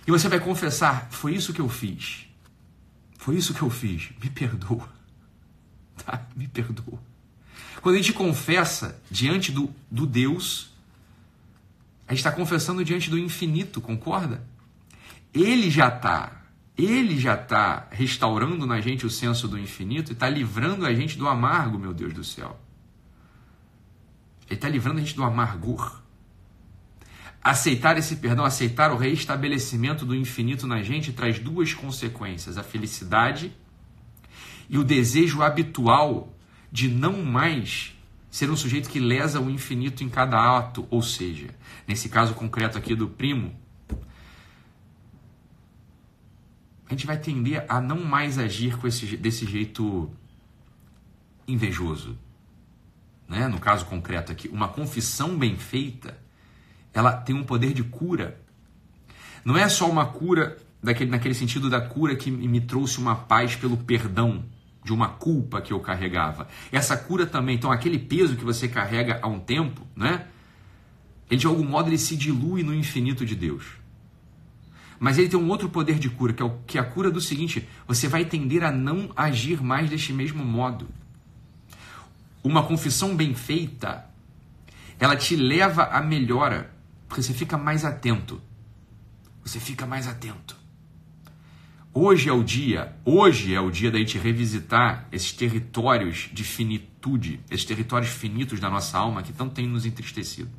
E 0.06 0.12
você 0.12 0.30
vai 0.30 0.40
confessar: 0.40 1.08
foi 1.10 1.34
isso 1.34 1.54
que 1.54 1.60
eu 1.60 1.68
fiz. 1.68 2.28
Foi 3.18 3.36
isso 3.36 3.54
que 3.54 3.62
eu 3.62 3.70
fiz. 3.70 4.10
Me 4.24 4.30
perdoa. 4.30 4.96
Tá? 6.06 6.28
Me 6.36 6.48
perdoa. 6.48 7.00
Quando 7.82 7.96
a 7.96 7.98
gente 7.98 8.14
confessa 8.14 9.02
diante 9.10 9.52
do, 9.52 9.74
do 9.90 10.06
Deus, 10.06 10.70
a 12.08 12.12
gente 12.12 12.20
está 12.20 12.32
confessando 12.32 12.86
diante 12.86 13.10
do 13.10 13.18
infinito, 13.18 13.82
concorda? 13.82 14.44
Ele 15.34 15.72
já 15.72 15.88
está, 15.88 16.44
ele 16.78 17.20
já 17.20 17.34
está 17.34 17.88
restaurando 17.90 18.66
na 18.66 18.80
gente 18.80 19.06
o 19.06 19.10
senso 19.10 19.48
do 19.48 19.58
infinito 19.58 20.12
e 20.12 20.14
está 20.14 20.30
livrando 20.30 20.86
a 20.86 20.94
gente 20.94 21.18
do 21.18 21.28
amargo, 21.28 21.80
meu 21.80 21.94
Deus 21.94 22.14
do 22.14 22.24
céu. 22.24 22.60
Ele 24.46 24.56
está 24.56 24.70
livrando 24.70 25.00
a 25.00 25.02
gente 25.02 25.16
do 25.16 25.24
amargor. 25.24 26.02
Aceitar 27.44 27.98
esse 27.98 28.18
perdão, 28.18 28.46
aceitar 28.46 28.92
o 28.92 28.98
reestabelecimento 28.98 30.06
do 30.06 30.16
infinito 30.16 30.68
na 30.68 30.84
gente 30.84 31.12
traz 31.12 31.40
duas 31.40 31.74
consequências: 31.74 32.58
a 32.58 32.64
felicidade 32.64 33.52
e 34.70 34.78
o 34.78 34.84
desejo 34.84 35.42
habitual 35.42 36.34
de 36.72 36.90
não 36.90 37.24
mais 37.24 37.96
ser 38.30 38.52
um 38.52 38.56
sujeito 38.56 38.90
que 38.90 39.00
lesa 39.00 39.40
o 39.40 39.50
infinito 39.50 40.04
em 40.04 40.10
cada 40.10 40.58
ato, 40.58 40.86
ou 40.92 41.02
seja, 41.02 41.48
nesse 41.88 42.10
caso 42.10 42.34
concreto 42.34 42.78
aqui 42.78 42.94
do 42.94 43.08
primo, 43.08 43.56
a 46.88 46.94
gente 46.94 47.06
vai 47.06 47.18
tender 47.18 47.66
a 47.68 47.82
não 47.82 48.04
mais 48.04 48.38
agir 48.38 48.78
com 48.78 48.88
esse, 48.88 49.18
desse 49.18 49.46
jeito 49.46 50.10
invejoso. 51.48 52.18
Né? 53.28 53.48
No 53.48 53.60
caso 53.60 53.86
concreto 53.86 54.32
aqui, 54.32 54.48
uma 54.48 54.70
confissão 54.70 55.38
bem 55.38 55.58
feita, 55.58 56.18
ela 56.94 57.12
tem 57.12 57.36
um 57.36 57.44
poder 57.44 57.74
de 57.74 57.84
cura. 57.84 58.40
Não 59.44 59.58
é 59.58 59.68
só 59.68 59.90
uma 59.90 60.06
cura 60.06 60.58
daquele, 60.82 61.12
naquele 61.12 61.34
sentido 61.34 61.70
da 61.70 61.82
cura 61.82 62.16
que 62.16 62.32
me 62.32 62.62
trouxe 62.62 63.00
uma 63.00 63.16
paz 63.16 63.56
pelo 63.56 63.78
perdão 63.78 64.46
de 64.84 64.94
uma 64.94 65.10
culpa 65.10 65.62
que 65.62 65.74
eu 65.74 65.80
carregava. 65.82 66.48
Essa 66.72 66.96
cura 66.96 67.26
também, 67.26 67.56
então 67.56 67.72
aquele 67.72 68.00
peso 68.00 68.38
que 68.38 68.46
você 68.46 68.70
carrega 68.70 69.20
há 69.22 69.28
um 69.28 69.40
tempo, 69.40 69.86
né? 69.94 70.26
Ele 71.30 71.42
de 71.42 71.48
algum 71.48 71.66
modo 71.66 71.90
ele 71.90 71.98
se 71.98 72.16
dilui 72.16 72.64
no 72.64 72.74
infinito 72.74 73.26
de 73.26 73.36
Deus. 73.36 73.66
Mas 75.00 75.18
ele 75.18 75.30
tem 75.30 75.40
um 75.40 75.50
outro 75.50 75.70
poder 75.70 76.00
de 76.00 76.10
cura, 76.10 76.34
que 76.34 76.42
é, 76.42 76.46
o, 76.46 76.58
que 76.66 76.78
é 76.78 76.82
a 76.82 76.86
cura 76.86 77.12
do 77.12 77.22
seguinte: 77.22 77.68
você 77.88 78.08
vai 78.08 78.26
tender 78.26 78.64
a 78.64 78.72
não 78.72 79.12
agir 79.16 79.62
mais 79.62 79.90
deste 79.90 80.12
mesmo 80.12 80.44
modo. 80.44 80.88
Uma 82.44 82.64
confissão 82.64 83.16
bem 83.16 83.36
feita, 83.36 84.06
ela 85.00 85.16
te 85.16 85.36
leva 85.36 85.84
à 85.84 86.02
melhora, 86.02 86.74
porque 87.08 87.22
você 87.22 87.34
fica 87.34 87.58
mais 87.58 87.86
atento. 87.86 88.42
Você 89.44 89.60
fica 89.60 89.86
mais 89.86 90.08
atento. 90.08 90.58
Hoje 91.94 92.30
é 92.30 92.34
o 92.34 92.44
dia, 92.44 92.96
hoje 93.04 93.56
é 93.56 93.60
o 93.60 93.72
dia 93.72 93.90
da 93.90 93.98
gente 93.98 94.20
revisitar 94.20 95.08
esses 95.12 95.32
territórios 95.32 96.30
de 96.32 96.44
finitude, 96.44 97.40
esses 97.50 97.66
territórios 97.66 98.12
finitos 98.12 98.60
da 98.60 98.70
nossa 98.70 99.00
alma 99.00 99.24
que 99.24 99.34
tanto 99.34 99.56
tem 99.56 99.68
nos 99.68 99.84
entristecido. 99.86 100.52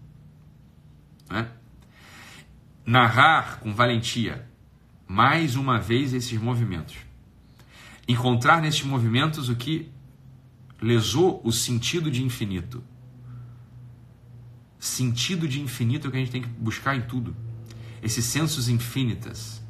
Né? 1.31 1.49
Narrar 2.89 3.61
com 3.61 3.75
valentia 3.75 4.49
mais 5.07 5.57
uma 5.57 5.79
vez 5.79 6.15
esses 6.15 6.41
movimentos. 6.41 6.97
Encontrar 8.09 8.63
nesses 8.63 8.83
movimentos 8.83 9.51
o 9.51 9.57
que 9.57 9.93
lesou 10.81 11.39
o 11.45 11.53
sentido 11.53 12.11
de 12.11 12.25
infinito. 12.25 12.83
Sentido 14.79 15.47
de 15.47 15.61
infinito 15.61 16.07
é 16.07 16.09
o 16.09 16.11
que 16.11 16.17
a 16.17 16.21
gente 16.21 16.33
tem 16.33 16.41
que 16.41 16.49
buscar 16.49 16.97
em 16.97 17.03
tudo. 17.03 17.37
Esses 18.03 18.25
sensos 18.25 18.71
infinitas. 18.71 19.63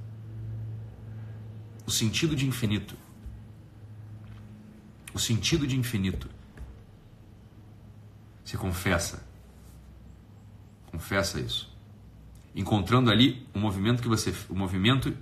O 1.84 1.90
sentido 1.90 2.36
de 2.36 2.46
infinito. 2.46 2.94
O 5.12 5.18
sentido 5.18 5.66
de 5.66 5.76
infinito. 5.76 6.30
Se 8.44 8.56
confessa. 8.56 9.26
Confessa 10.92 11.40
isso 11.40 11.67
encontrando 12.54 13.10
ali 13.10 13.46
o 13.54 13.58
movimento 13.58 14.02
que 14.02 14.08
você, 14.08 14.34
o 14.48 14.54
movimento 14.54 15.16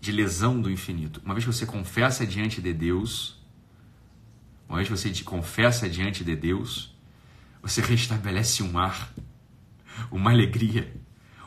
de 0.00 0.10
lesão 0.10 0.60
do 0.60 0.70
infinito. 0.70 1.20
Uma 1.24 1.34
vez 1.34 1.44
que 1.44 1.52
você 1.52 1.64
confessa 1.64 2.26
diante 2.26 2.60
de 2.60 2.72
Deus, 2.72 3.40
uma 4.68 4.76
vez 4.76 4.88
que 4.88 4.96
você 4.96 5.10
te 5.10 5.22
confessa 5.22 5.88
diante 5.88 6.24
de 6.24 6.34
Deus, 6.34 6.92
você 7.62 7.80
restabelece 7.80 8.62
um 8.62 8.78
ar, 8.78 9.12
uma 10.10 10.30
alegria, 10.30 10.92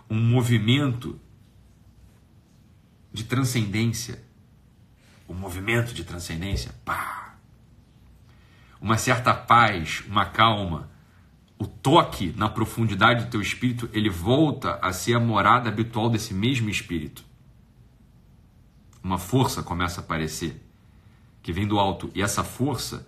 um 0.10 0.20
movimento 0.20 1.20
de 3.12 3.24
transcendência, 3.24 4.24
um 5.28 5.34
movimento 5.34 5.94
de 5.94 6.04
transcendência, 6.04 6.74
pá, 6.86 7.36
uma 8.80 8.98
certa 8.98 9.34
paz, 9.34 10.04
uma 10.08 10.26
calma, 10.26 10.90
o 11.58 11.66
toque 11.66 12.34
na 12.36 12.50
profundidade 12.50 13.26
do 13.26 13.32
teu 13.32 13.42
espírito, 13.42 13.90
ele 13.94 14.10
volta 14.10 14.76
a 14.82 14.92
ser 14.92 15.16
a 15.16 15.20
morada 15.20 15.70
habitual 15.70 16.10
desse 16.10 16.34
mesmo 16.34 16.70
espírito. 16.70 17.24
Uma 19.02 19.18
força 19.18 19.64
começa 19.64 20.02
a 20.02 20.04
aparecer, 20.04 20.62
que 21.42 21.54
vem 21.54 21.68
do 21.68 21.80
alto, 21.80 22.12
e 22.14 22.22
essa 22.22 22.44
força 22.44 23.08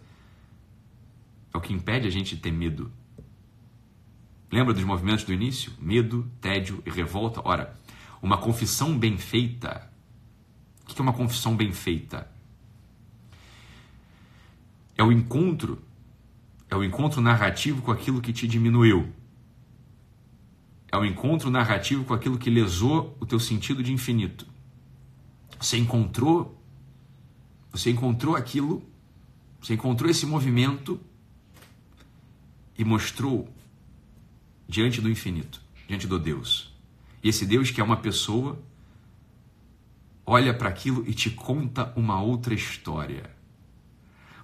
é 1.54 1.58
o 1.58 1.62
que 1.62 1.74
impede 1.74 2.08
a 2.08 2.12
gente 2.12 2.36
de 2.36 2.42
ter 2.42 2.52
medo. 2.52 2.92
Lembra 4.52 4.74
dos 4.74 4.84
movimentos 4.84 5.26
do 5.26 5.34
início? 5.34 5.74
Medo, 5.80 6.30
tédio 6.40 6.82
e 6.86 6.90
revolta? 6.90 7.42
Ora, 7.44 7.76
uma 8.22 8.38
confissão 8.38 8.98
bem 8.98 9.18
feita. 9.18 9.92
O 10.84 10.94
que 10.94 11.02
é 11.02 11.04
uma 11.04 11.14
confissão 11.14 11.56
bem 11.56 11.74
feita? 11.74 12.30
É 14.98 15.04
o 15.04 15.12
encontro 15.12 15.82
é 16.70 16.76
o 16.76 16.84
encontro 16.84 17.22
narrativo 17.22 17.82
com 17.82 17.92
aquilo 17.92 18.22
que 18.22 18.34
te 18.34 18.48
diminuiu. 18.48 19.12
É 20.92 20.98
o 20.98 21.06
encontro 21.06 21.50
narrativo 21.50 22.04
com 22.04 22.14
aquilo 22.14 22.38
que 22.38 22.50
lesou 22.50 23.16
o 23.20 23.26
teu 23.26 23.40
sentido 23.40 23.84
de 23.84 23.92
infinito. 23.92 24.46
Você 25.60 25.78
encontrou, 25.78 26.62
você 27.72 27.90
encontrou 27.90 28.36
aquilo, 28.36 28.84
você 29.62 29.74
encontrou 29.74 30.10
esse 30.10 30.26
movimento 30.26 31.00
e 32.78 32.86
mostrou 32.86 33.50
diante 34.68 35.02
do 35.02 35.10
infinito, 35.10 35.62
diante 35.88 36.08
do 36.08 36.20
Deus. 36.20 36.74
E 37.24 37.30
esse 37.30 37.46
Deus 37.46 37.72
que 37.72 37.82
é 37.82 37.84
uma 37.84 37.98
pessoa 37.98 38.62
olha 40.26 40.54
para 40.54 40.70
aquilo 40.70 41.08
e 41.08 41.14
te 41.14 41.30
conta 41.30 41.94
uma 41.96 42.22
outra 42.22 42.54
história. 42.54 43.30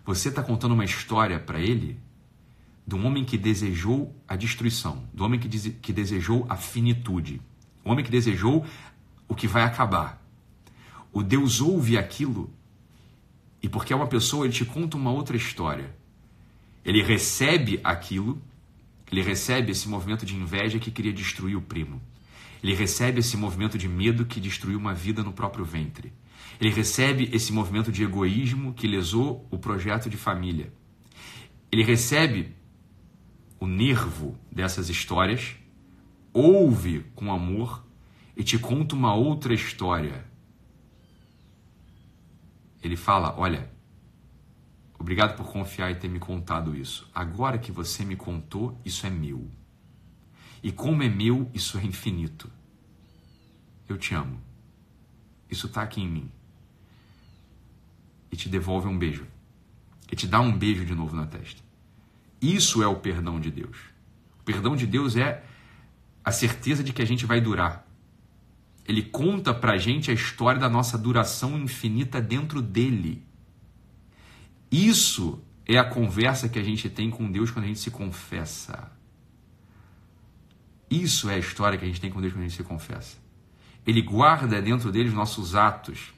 Você 0.06 0.30
está 0.30 0.42
contando 0.42 0.74
uma 0.74 0.86
história 0.86 1.40
para 1.40 1.60
ele 1.60 2.00
do 2.86 2.98
homem 2.98 3.24
que 3.24 3.38
desejou 3.38 4.16
a 4.28 4.36
destruição, 4.36 5.04
do 5.14 5.24
homem 5.24 5.40
que, 5.40 5.48
que 5.72 5.94
desejou 5.94 6.46
a 6.50 6.58
finitude, 6.58 7.42
o 7.84 7.92
homem 7.92 8.04
que 8.04 8.12
desejou 8.12 8.66
o 9.28 9.36
que 9.36 9.48
vai 9.48 9.64
acabar. 9.64 10.22
O 11.12 11.24
Deus 11.24 11.62
ouve 11.62 11.98
aquilo 11.98 12.52
e 13.62 13.70
porque 13.70 13.94
é 13.94 13.96
uma 13.96 14.08
pessoa, 14.08 14.46
ele 14.46 14.54
te 14.54 14.66
conta 14.66 14.98
uma 14.98 15.12
outra 15.12 15.38
história. 15.38 15.96
Ele 16.84 17.02
recebe 17.02 17.80
aquilo, 17.82 18.42
ele 19.10 19.22
recebe 19.22 19.72
esse 19.72 19.88
movimento 19.88 20.26
de 20.26 20.36
inveja 20.36 20.80
que 20.80 20.92
queria 20.92 21.14
destruir 21.14 21.56
o 21.56 21.62
primo. 21.62 22.02
Ele 22.62 22.74
recebe 22.74 23.20
esse 23.20 23.38
movimento 23.38 23.78
de 23.78 23.88
medo 23.88 24.26
que 24.26 24.40
destruiu 24.40 24.78
uma 24.78 24.94
vida 24.94 25.24
no 25.24 25.32
próprio 25.32 25.64
ventre. 25.64 26.12
Ele 26.60 26.70
recebe 26.70 27.30
esse 27.32 27.54
movimento 27.54 27.92
de 27.92 28.04
egoísmo 28.04 28.74
que 28.74 28.88
lesou 28.88 29.48
o 29.50 29.58
projeto 29.58 30.10
de 30.10 30.18
família. 30.18 30.74
Ele 31.72 31.84
recebe 31.84 32.54
o 33.64 33.68
nervo 33.68 34.38
dessas 34.52 34.90
histórias, 34.90 35.56
ouve 36.34 37.00
com 37.16 37.32
amor 37.32 37.82
e 38.36 38.44
te 38.44 38.60
conta 38.60 38.94
uma 38.94 39.16
outra 39.16 39.54
história. 39.54 40.26
Ele 42.84 42.98
fala: 42.98 43.34
Olha, 43.38 43.72
obrigado 45.00 45.38
por 45.38 45.50
confiar 45.50 45.90
e 45.92 45.96
ter 45.96 46.10
me 46.10 46.20
contado 46.20 46.76
isso. 46.76 47.10
Agora 47.16 47.58
que 47.58 47.72
você 47.72 48.04
me 48.04 48.18
contou, 48.18 48.78
isso 48.84 49.08
é 49.08 49.10
meu. 49.10 49.50
E 50.62 50.70
como 50.70 51.02
é 51.02 51.08
meu, 51.08 51.50
isso 51.54 51.78
é 51.78 51.86
infinito. 51.86 52.52
Eu 53.88 53.98
te 53.98 54.14
amo. 54.14 54.42
Isso 55.50 55.68
está 55.68 55.84
aqui 55.84 56.02
em 56.02 56.10
mim. 56.10 56.32
E 58.30 58.36
te 58.36 58.50
devolve 58.50 58.90
um 58.90 59.00
beijo. 59.00 59.26
E 60.12 60.18
te 60.18 60.28
dá 60.28 60.42
um 60.42 60.52
beijo 60.52 60.84
de 60.84 60.94
novo 60.94 61.16
na 61.16 61.26
testa. 61.26 61.64
Isso 62.44 62.84
é 62.84 62.88
o 62.88 62.98
perdão 62.98 63.40
de 63.40 63.50
Deus. 63.50 63.78
O 64.42 64.44
perdão 64.44 64.76
de 64.76 64.86
Deus 64.86 65.16
é 65.16 65.46
a 66.22 66.30
certeza 66.30 66.84
de 66.84 66.92
que 66.92 67.02
a 67.02 67.06
gente 67.06 67.26
vai 67.26 67.40
durar. 67.40 67.88
Ele 68.86 69.02
conta 69.02 69.54
pra 69.54 69.78
gente 69.78 70.12
a 70.12 70.14
história 70.14 70.60
da 70.60 70.68
nossa 70.68 70.98
duração 70.98 71.58
infinita 71.58 72.22
dentro 72.22 72.62
dele. 72.62 73.26
Isso 74.70 75.42
é 75.66 75.78
a 75.78 75.86
conversa 75.86 76.50
que 76.50 76.60
a 76.60 76.64
gente 76.64 76.90
tem 76.90 77.10
com 77.10 77.32
Deus 77.32 77.50
quando 77.50 77.64
a 77.64 77.68
gente 77.70 77.80
se 77.80 77.90
confessa. 77.90 78.92
Isso 80.92 81.30
é 81.30 81.36
a 81.36 81.40
história 81.40 81.78
que 81.78 81.86
a 81.86 81.88
gente 81.88 82.02
tem 82.02 82.12
com 82.12 82.20
Deus 82.20 82.34
quando 82.34 82.44
a 82.44 82.48
gente 82.50 82.58
se 82.58 82.64
confessa. 82.64 83.16
Ele 83.88 84.02
guarda 84.02 84.62
dentro 84.62 84.92
dele 84.92 85.08
os 85.08 85.16
nossos 85.16 85.56
atos, 85.56 86.14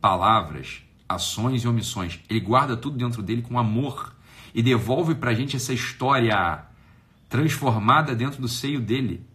palavras, 0.00 0.84
ações 1.08 1.64
e 1.64 1.68
omissões. 1.68 2.20
Ele 2.30 2.38
guarda 2.38 2.76
tudo 2.76 2.96
dentro 2.96 3.20
dele 3.20 3.42
com 3.42 3.58
amor 3.58 4.13
e 4.54 4.62
devolve 4.62 5.16
para 5.16 5.32
a 5.32 5.34
gente 5.34 5.56
essa 5.56 5.72
história 5.72 6.64
transformada 7.28 8.14
dentro 8.14 8.40
do 8.40 8.48
seio 8.48 8.80
dele. 8.80 9.26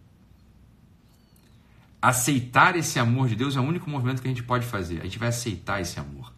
Aceitar 2.00 2.74
esse 2.76 2.98
amor 2.98 3.28
de 3.28 3.36
Deus 3.36 3.54
é 3.56 3.60
o 3.60 3.62
único 3.62 3.90
movimento 3.90 4.22
que 4.22 4.28
a 4.28 4.30
gente 4.30 4.42
pode 4.42 4.64
fazer. 4.64 5.00
A 5.00 5.04
gente 5.04 5.18
vai 5.18 5.28
aceitar 5.28 5.82
esse 5.82 6.00
amor. 6.00 6.32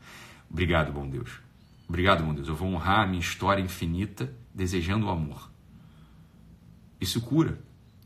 Obrigado, 0.50 0.92
bom 0.92 1.08
Deus. 1.08 1.30
Obrigado, 1.88 2.24
bom 2.24 2.34
Deus. 2.34 2.48
Eu 2.48 2.56
vou 2.56 2.68
honrar 2.68 3.00
a 3.00 3.06
minha 3.06 3.20
história 3.20 3.62
infinita 3.62 4.34
desejando 4.52 5.06
o 5.06 5.10
amor. 5.10 5.48
Isso 7.00 7.20
cura. 7.20 7.60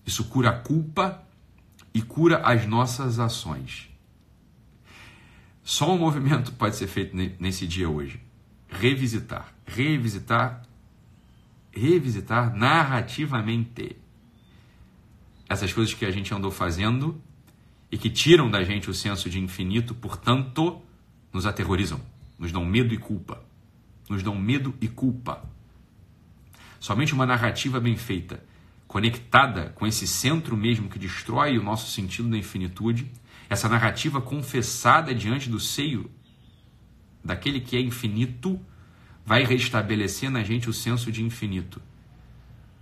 Isso 0.04 0.24
cura 0.24 0.50
a 0.50 0.58
culpa 0.58 1.22
e 1.94 2.02
cura 2.02 2.38
as 2.38 2.66
nossas 2.66 3.18
ações. 3.18 3.88
Só 5.64 5.94
um 5.94 5.98
movimento 5.98 6.52
pode 6.52 6.76
ser 6.76 6.86
feito 6.86 7.16
nesse 7.40 7.66
dia 7.66 7.88
hoje. 7.88 8.25
Revisitar. 8.68 9.52
Revisitar 9.66 10.62
revisitar 11.76 12.56
narrativamente 12.56 13.96
essas 15.48 15.72
coisas 15.72 15.92
que 15.92 16.04
a 16.04 16.10
gente 16.10 16.32
andou 16.34 16.50
fazendo 16.50 17.20
e 17.92 17.98
que 17.98 18.10
tiram 18.10 18.50
da 18.50 18.64
gente 18.64 18.90
o 18.90 18.94
senso 18.94 19.28
de 19.30 19.38
infinito, 19.38 19.94
portanto, 19.94 20.80
nos 21.32 21.46
aterrorizam, 21.46 22.00
nos 22.38 22.50
dão 22.50 22.64
medo 22.64 22.94
e 22.94 22.98
culpa. 22.98 23.44
Nos 24.08 24.22
dão 24.22 24.34
medo 24.36 24.74
e 24.80 24.88
culpa. 24.88 25.42
Somente 26.80 27.12
uma 27.12 27.26
narrativa 27.26 27.78
bem 27.78 27.96
feita 27.96 28.42
conectada 28.86 29.70
com 29.74 29.86
esse 29.86 30.06
centro 30.06 30.56
mesmo 30.56 30.88
que 30.88 30.98
destrói 30.98 31.58
o 31.58 31.62
nosso 31.62 31.90
sentido 31.90 32.30
da 32.30 32.38
infinitude, 32.38 33.10
essa 33.50 33.68
narrativa 33.68 34.20
confessada 34.20 35.12
diante 35.12 35.50
do 35.50 35.58
seio 35.58 36.10
daquele 37.26 37.60
que 37.60 37.76
é 37.76 37.80
infinito, 37.80 38.58
vai 39.24 39.44
restabelecer 39.44 40.30
na 40.30 40.42
gente 40.42 40.70
o 40.70 40.72
senso 40.72 41.10
de 41.10 41.22
infinito. 41.22 41.82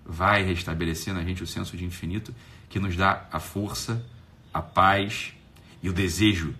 Vai 0.05 0.45
restabelecer 0.45 1.15
na 1.15 1.25
gente 1.25 1.43
o 1.43 1.47
senso 1.47 1.77
de 1.77 1.85
infinito 1.85 2.35
que 2.69 2.79
nos 2.79 2.95
dá 2.95 3.27
a 3.33 3.41
força, 3.41 4.05
a 4.53 4.61
paz 4.61 5.33
e 5.83 5.89
o 5.89 5.93
desejo 5.93 6.55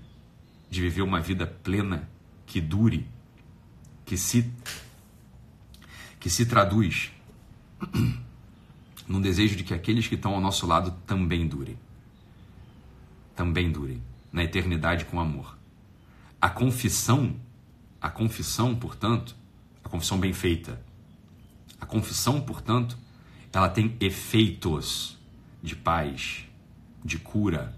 de 0.71 0.81
viver 0.81 1.03
uma 1.03 1.21
vida 1.21 1.47
plena 1.47 2.09
que 2.47 2.61
dure, 2.61 3.07
que 4.05 4.17
se 4.17 4.51
que 6.19 6.31
se 6.31 6.47
traduz 6.47 7.13
num 9.07 9.21
desejo 9.21 9.57
de 9.57 9.63
que 9.63 9.75
aqueles 9.75 10.09
que 10.09 10.15
estão 10.15 10.35
ao 10.35 10.41
nosso 10.41 10.67
lado 10.67 10.91
também 11.07 11.47
durem. 11.47 11.79
Também 13.37 13.71
durem 13.71 14.03
na 14.33 14.43
eternidade 14.43 15.05
com 15.05 15.21
amor. 15.21 15.59
A 16.41 16.49
confissão, 16.49 17.37
a 18.05 18.11
confissão, 18.11 18.75
portanto, 18.75 19.35
a 19.83 19.89
confissão 19.89 20.21
bem 20.21 20.35
feita. 20.35 20.79
A 21.81 21.87
confissão, 21.87 22.39
portanto, 22.39 22.99
ela 23.51 23.67
tem 23.67 23.97
efeitos 23.99 25.17
de 25.63 25.75
paz, 25.75 26.45
de 27.03 27.19
cura, 27.19 27.75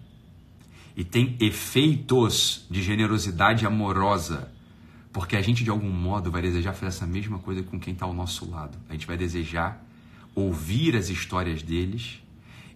e 0.96 1.04
tem 1.04 1.36
efeitos 1.38 2.66
de 2.68 2.82
generosidade 2.82 3.64
amorosa, 3.64 4.52
porque 5.12 5.36
a 5.36 5.40
gente 5.40 5.62
de 5.62 5.70
algum 5.70 5.92
modo 5.92 6.28
vai 6.28 6.42
desejar 6.42 6.72
fazer 6.72 6.86
essa 6.86 7.06
mesma 7.06 7.38
coisa 7.38 7.62
com 7.62 7.78
quem 7.78 7.92
está 7.94 8.04
ao 8.04 8.12
nosso 8.12 8.50
lado. 8.50 8.76
A 8.88 8.94
gente 8.94 9.06
vai 9.06 9.16
desejar 9.16 9.80
ouvir 10.34 10.96
as 10.96 11.08
histórias 11.08 11.62
deles 11.62 12.20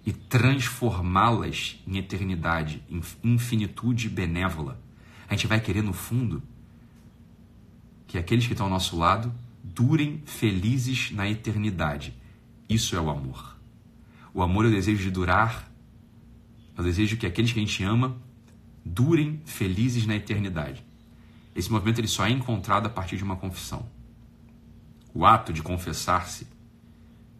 e 0.06 0.12
transformá-las 0.12 1.82
em 1.84 1.98
eternidade, 1.98 2.80
em 2.88 3.02
infinitude 3.24 4.08
benévola. 4.08 4.80
A 5.28 5.34
gente 5.34 5.48
vai 5.48 5.60
querer, 5.60 5.82
no 5.82 5.92
fundo, 5.92 6.40
que 8.10 8.18
aqueles 8.18 8.46
que 8.46 8.52
estão 8.52 8.66
ao 8.66 8.70
nosso 8.70 8.98
lado 8.98 9.32
durem 9.62 10.20
felizes 10.26 11.10
na 11.12 11.30
eternidade. 11.30 12.12
Isso 12.68 12.94
é 12.94 13.00
o 13.00 13.08
amor. 13.08 13.56
O 14.34 14.42
amor 14.42 14.64
é 14.64 14.68
o 14.68 14.70
desejo 14.70 15.02
de 15.02 15.10
durar 15.10 15.70
eu 16.80 16.84
desejo 16.84 17.18
que 17.18 17.26
aqueles 17.26 17.52
que 17.52 17.58
a 17.58 17.62
gente 17.62 17.84
ama 17.84 18.16
durem 18.82 19.42
felizes 19.44 20.06
na 20.06 20.16
eternidade. 20.16 20.82
Esse 21.54 21.70
movimento 21.70 22.00
ele 22.00 22.08
só 22.08 22.24
é 22.24 22.30
encontrado 22.30 22.86
a 22.86 22.88
partir 22.88 23.18
de 23.18 23.22
uma 23.22 23.36
confissão. 23.36 23.86
O 25.12 25.26
ato 25.26 25.52
de 25.52 25.62
confessar-se 25.62 26.46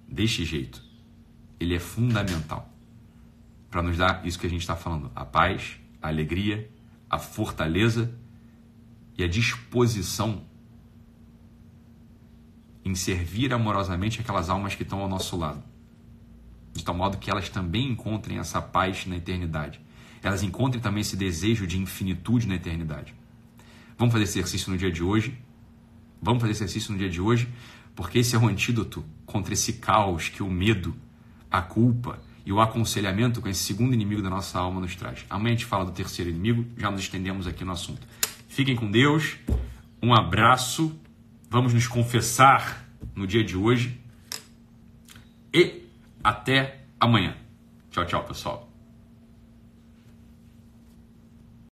deste 0.07 0.45
jeito, 0.45 0.85
ele 1.59 1.75
é 1.75 1.79
fundamental 1.79 2.71
para 3.71 3.83
nos 3.83 3.97
dar 3.97 4.27
isso 4.27 4.39
que 4.39 4.47
a 4.47 4.51
gente 4.51 4.61
está 4.61 4.77
falando: 4.77 5.11
a 5.17 5.25
paz, 5.25 5.81
a 6.03 6.09
alegria, 6.09 6.71
a 7.09 7.19
fortaleza 7.19 8.13
e 9.17 9.25
a 9.25 9.27
disposição 9.27 10.45
em 12.85 12.95
servir 12.95 13.53
amorosamente 13.53 14.21
aquelas 14.21 14.49
almas 14.49 14.75
que 14.75 14.83
estão 14.83 15.01
ao 15.01 15.09
nosso 15.09 15.37
lado 15.37 15.63
de 16.73 16.85
tal 16.85 16.95
modo 16.95 17.19
que 17.19 17.31
elas 17.31 17.49
também 17.49 17.91
encontrem 17.91 18.39
essa 18.39 18.61
paz 18.61 19.07
na 19.07 19.17
eternidade. 19.17 19.81
Elas 20.23 20.43
encontrem 20.43 20.81
também 20.81 21.01
esse 21.01 21.17
desejo 21.17 21.67
de 21.67 21.79
infinitude 21.79 22.47
na 22.47 22.55
eternidade. 22.55 23.15
Vamos 23.99 24.13
fazer 24.13 24.25
exercício 24.25 24.71
no 24.71 24.79
dia 24.79 24.91
de 24.91 25.03
hoje? 25.03 25.39
Vamos 26.23 26.41
fazer 26.41 26.53
exercício 26.53 26.93
no 26.93 26.99
dia 26.99 27.09
de 27.09 27.21
hoje, 27.21 27.49
porque 27.95 28.19
esse 28.19 28.37
é 28.37 28.39
o 28.39 28.47
antídoto 28.47 29.05
contra 29.25 29.55
esse 29.55 29.75
caos 29.75 30.29
que 30.29 30.43
o 30.43 30.51
medo, 30.51 30.95
a 31.51 31.63
culpa 31.63 32.21
e 32.45 32.53
o 32.53 32.61
aconselhamento 32.61 33.41
com 33.41 33.49
esse 33.49 33.63
segundo 33.63 33.95
inimigo 33.95 34.23
da 34.23 34.31
nossa 34.31 34.59
alma 34.59 34.81
nos 34.81 34.95
traz. 34.95 35.25
Amanhã 35.29 35.55
a 35.55 35.57
gente 35.57 35.67
fala 35.67 35.85
do 35.85 35.93
terceiro 35.93 36.31
inimigo, 36.31 36.65
já 36.77 36.91
nos 36.91 37.01
estendemos 37.01 37.47
aqui 37.47 37.65
no 37.65 37.73
assunto. 37.73 38.07
Fiquem 38.49 38.77
com 38.77 38.91
Deus, 38.91 39.37
um 40.03 40.15
abraço, 40.15 40.99
vamos 41.51 41.75
nos 41.75 41.89
confessar 41.89 42.87
no 43.15 43.27
dia 43.27 43.43
de 43.43 43.57
hoje 43.57 44.01
e 45.53 45.83
até 46.23 46.85
amanhã. 46.99 47.37
Tchau, 47.91 48.07
tchau, 48.07 48.25
pessoal. 48.25 48.70